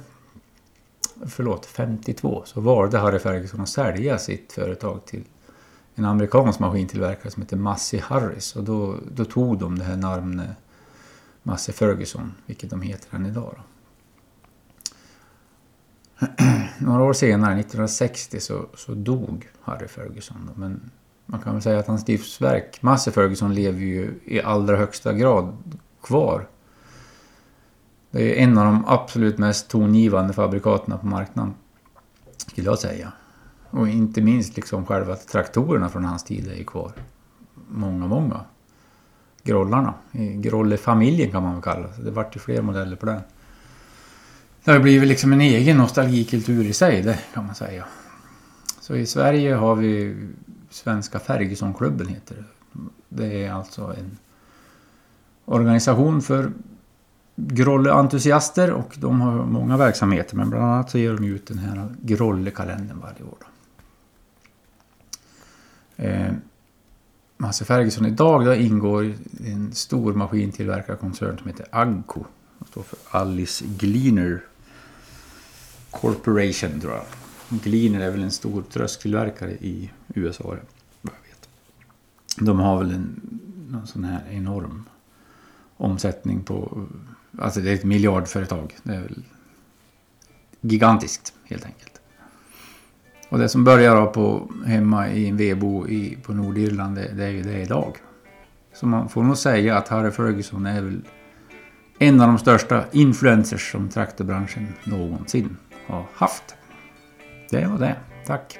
förlåt, 1.25 1.65
52, 1.65 2.43
så 2.45 2.61
valde 2.61 2.97
Harry 2.97 3.19
Ferguson 3.19 3.61
att 3.61 3.69
sälja 3.69 4.17
sitt 4.17 4.51
företag 4.51 5.05
till 5.05 5.23
en 5.99 6.05
amerikansk 6.05 6.59
maskintillverkare 6.59 7.31
som 7.31 7.41
heter 7.43 7.57
Massey 7.57 7.99
Harris. 7.99 8.55
Och 8.55 8.63
då, 8.63 8.97
då 9.11 9.25
tog 9.25 9.59
de 9.59 9.79
det 9.79 9.85
här 9.85 9.97
namnet 9.97 10.49
Massey 11.43 11.75
Ferguson, 11.75 12.33
vilket 12.45 12.69
de 12.69 12.81
heter 12.81 13.15
än 13.15 13.25
idag. 13.25 13.55
Då. 13.57 13.63
Några 16.85 17.03
år 17.03 17.13
senare, 17.13 17.51
1960, 17.59 18.39
så, 18.39 18.65
så 18.75 18.93
dog 18.93 19.47
Harry 19.61 19.87
Ferguson. 19.87 20.37
Då. 20.47 20.59
Men 20.59 20.91
man 21.25 21.41
kan 21.41 21.53
väl 21.53 21.61
säga 21.61 21.79
att 21.79 21.87
hans 21.87 22.07
livsverk, 22.07 22.81
Massey 22.81 23.13
Ferguson, 23.13 23.55
lever 23.55 23.79
ju 23.79 24.19
i 24.25 24.41
allra 24.41 24.77
högsta 24.77 25.13
grad 25.13 25.57
kvar. 26.03 26.47
Det 28.11 28.39
är 28.39 28.43
en 28.43 28.57
av 28.57 28.65
de 28.65 28.85
absolut 28.87 29.37
mest 29.37 29.69
tongivande 29.69 30.33
fabrikaterna 30.33 30.97
på 30.97 31.07
marknaden, 31.07 31.53
skulle 32.47 32.67
jag 32.67 32.79
säga. 32.79 33.11
Och 33.69 33.87
inte 33.87 34.21
minst 34.21 34.55
liksom 34.55 34.85
själva 34.85 35.15
traktorerna 35.15 35.89
från 35.89 36.05
hans 36.05 36.23
tid 36.23 36.47
är 36.47 36.55
ju 36.55 36.63
kvar. 36.63 36.91
Många, 37.67 38.07
många. 38.07 38.41
Grollarna. 39.43 39.93
Grollefamiljen 40.35 41.31
kan 41.31 41.43
man 41.43 41.53
väl 41.53 41.61
kalla 41.61 41.87
det. 41.87 42.03
Det 42.03 42.11
vart 42.11 42.35
ju 42.35 42.39
fler 42.39 42.61
modeller 42.61 42.95
på 42.95 43.05
den. 43.05 43.21
Det 44.63 44.71
har 44.71 44.79
blivit 44.79 45.09
liksom 45.09 45.33
en 45.33 45.41
egen 45.41 45.77
nostalgikultur 45.77 46.65
i 46.65 46.73
sig, 46.73 47.01
det 47.01 47.19
kan 47.33 47.45
man 47.45 47.55
säga. 47.55 47.85
Så 48.81 48.95
i 48.95 49.05
Sverige 49.05 49.53
har 49.53 49.75
vi 49.75 50.17
Svenska 50.69 51.19
Fergusonklubben 51.19 52.07
heter 52.07 52.35
det. 52.35 52.43
Det 53.09 53.45
är 53.45 53.51
alltså 53.51 53.81
en 53.81 54.17
organisation 55.45 56.21
för 56.21 56.51
Grolle-entusiaster 57.35 58.71
och 58.71 58.95
de 58.97 59.21
har 59.21 59.45
många 59.45 59.77
verksamheter 59.77 60.35
men 60.35 60.49
bland 60.49 60.65
annat 60.65 60.89
så 60.89 60.97
ger 60.97 61.13
de 61.13 61.25
ut 61.25 61.47
den 61.47 61.57
här 61.57 61.87
Grolle-kalendern 62.01 62.99
varje 63.01 63.23
år. 63.23 63.37
Eh, 65.99 66.33
Massey 67.37 67.65
Ferguson 67.65 68.05
idag 68.05 68.45
då 68.45 68.55
ingår 68.55 69.05
i 69.05 69.15
en 69.51 69.73
stor 69.73 70.13
maskintillverkarkoncern 70.13 71.37
som 71.37 71.47
heter 71.47 71.65
Agco. 71.71 72.25
Det 72.59 72.67
står 72.67 72.83
för 72.83 72.99
Alice 73.09 73.65
Gleaner 73.67 74.43
Corporation 75.91 76.81
tror 76.81 76.93
jag. 76.93 77.05
Gleaner 77.49 77.99
är 77.99 78.11
väl 78.11 78.23
en 78.23 78.31
stor 78.31 78.61
trösktillverkare 78.61 79.51
i 79.51 79.91
USA. 80.07 80.43
Vad 80.43 80.57
jag 81.01 81.29
vet. 81.29 81.49
De 82.37 82.59
har 82.59 82.77
väl 82.77 82.91
en 82.91 83.39
någon 83.69 83.87
sån 83.87 84.03
här 84.03 84.23
enorm 84.29 84.89
omsättning 85.77 86.43
på... 86.43 86.87
Alltså 87.39 87.59
det 87.59 87.71
är 87.71 87.75
ett 87.75 87.83
miljardföretag. 87.83 88.75
Det 88.83 88.95
är 88.95 89.01
väl 89.01 89.23
gigantiskt 90.61 91.33
helt 91.43 91.65
enkelt. 91.65 91.98
Och 93.29 93.39
det 93.39 93.49
som 93.49 93.63
börjar 93.63 94.05
på, 94.05 94.51
hemma 94.65 95.09
i 95.09 95.27
en 95.27 95.37
vedbo 95.37 95.87
i, 95.87 96.17
på 96.23 96.33
Nordirland, 96.33 96.95
det, 96.95 97.11
det 97.13 97.23
är 97.23 97.29
ju 97.29 97.41
det 97.41 97.61
idag. 97.61 97.97
Så 98.73 98.85
man 98.85 99.09
får 99.09 99.23
nog 99.23 99.37
säga 99.37 99.77
att 99.77 99.87
Harry 99.87 100.11
Ferguson 100.11 100.65
är 100.65 100.81
väl 100.81 101.01
en 101.99 102.21
av 102.21 102.27
de 102.27 102.37
största 102.37 102.83
influencers 102.91 103.71
som 103.71 103.89
traktorbranschen 103.89 104.67
någonsin 104.83 105.57
har 105.87 106.05
haft. 106.13 106.55
Det 107.49 107.67
var 107.67 107.77
det. 107.79 107.95
Tack! 108.25 108.59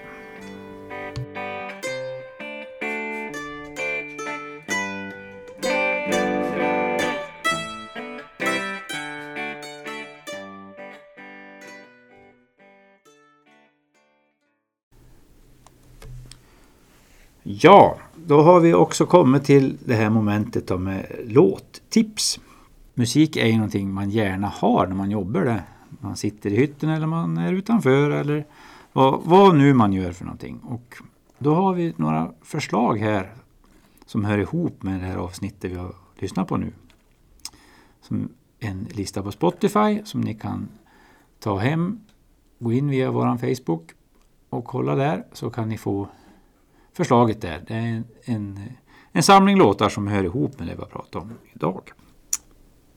Ja, 17.61 17.97
då 18.15 18.41
har 18.41 18.59
vi 18.59 18.73
också 18.73 19.05
kommit 19.05 19.43
till 19.43 19.77
det 19.85 19.93
här 19.93 20.09
momentet 20.09 20.67
då 20.67 20.77
med 20.77 21.05
låttips. 21.25 22.39
Musik 22.93 23.35
är 23.35 23.45
ju 23.45 23.53
någonting 23.53 23.93
man 23.93 24.09
gärna 24.09 24.47
har 24.47 24.87
när 24.87 24.95
man 24.95 25.11
jobbar 25.11 25.41
där. 25.41 25.61
Man 25.89 26.15
sitter 26.15 26.53
i 26.53 26.55
hytten 26.55 26.89
eller 26.89 27.07
man 27.07 27.37
är 27.37 27.53
utanför 27.53 28.11
eller 28.11 28.45
vad, 28.93 29.21
vad 29.23 29.55
nu 29.55 29.73
man 29.73 29.93
gör 29.93 30.11
för 30.11 30.25
någonting. 30.25 30.59
Och 30.59 30.95
då 31.37 31.55
har 31.55 31.73
vi 31.73 31.93
några 31.97 32.31
förslag 32.41 32.97
här 32.97 33.33
som 34.05 34.25
hör 34.25 34.37
ihop 34.37 34.83
med 34.83 34.99
det 34.99 35.05
här 35.05 35.17
avsnittet 35.17 35.71
vi 35.71 35.75
har 35.75 35.95
lyssnat 36.19 36.47
på 36.47 36.57
nu. 36.57 36.71
Som 38.01 38.29
en 38.59 38.87
lista 38.91 39.23
på 39.23 39.31
Spotify 39.31 40.01
som 40.03 40.21
ni 40.21 40.33
kan 40.33 40.67
ta 41.39 41.57
hem, 41.57 41.99
gå 42.59 42.73
in 42.73 42.89
via 42.89 43.11
vår 43.11 43.37
Facebook 43.37 43.91
och 44.49 44.65
kolla 44.65 44.95
där 44.95 45.23
så 45.33 45.49
kan 45.49 45.69
ni 45.69 45.77
få 45.77 46.07
förslaget 46.99 47.41
där. 47.41 47.63
Det 47.67 47.73
är 47.73 47.77
en, 47.77 48.05
en, 48.25 48.59
en 49.11 49.23
samling 49.23 49.57
låtar 49.57 49.89
som 49.89 50.07
hör 50.07 50.23
ihop 50.23 50.59
med 50.59 50.67
det 50.67 50.73
vi 50.75 50.81
har 50.81 50.87
pratat 50.87 51.15
om 51.15 51.33
idag. 51.53 51.81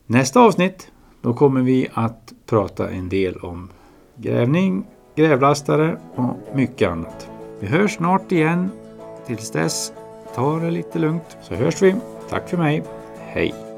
Nästa 0.06 0.40
avsnitt 0.40 0.92
då 1.20 1.34
kommer 1.34 1.62
vi 1.62 1.88
att 1.94 2.32
prata 2.46 2.90
en 2.90 3.08
del 3.08 3.36
om 3.36 3.70
grävning, 4.16 4.86
grävlastare 5.14 5.98
och 6.14 6.56
mycket 6.56 6.88
annat. 6.90 7.30
Vi 7.60 7.66
hörs 7.66 7.96
snart 7.96 8.32
igen. 8.32 8.70
Tills 9.26 9.50
dess, 9.50 9.92
ta 10.34 10.58
det 10.58 10.70
lite 10.70 10.98
lugnt 10.98 11.36
så 11.42 11.54
hörs 11.54 11.82
vi. 11.82 11.94
Tack 12.28 12.48
för 12.48 12.56
mig. 12.56 12.82
Hej! 13.18 13.71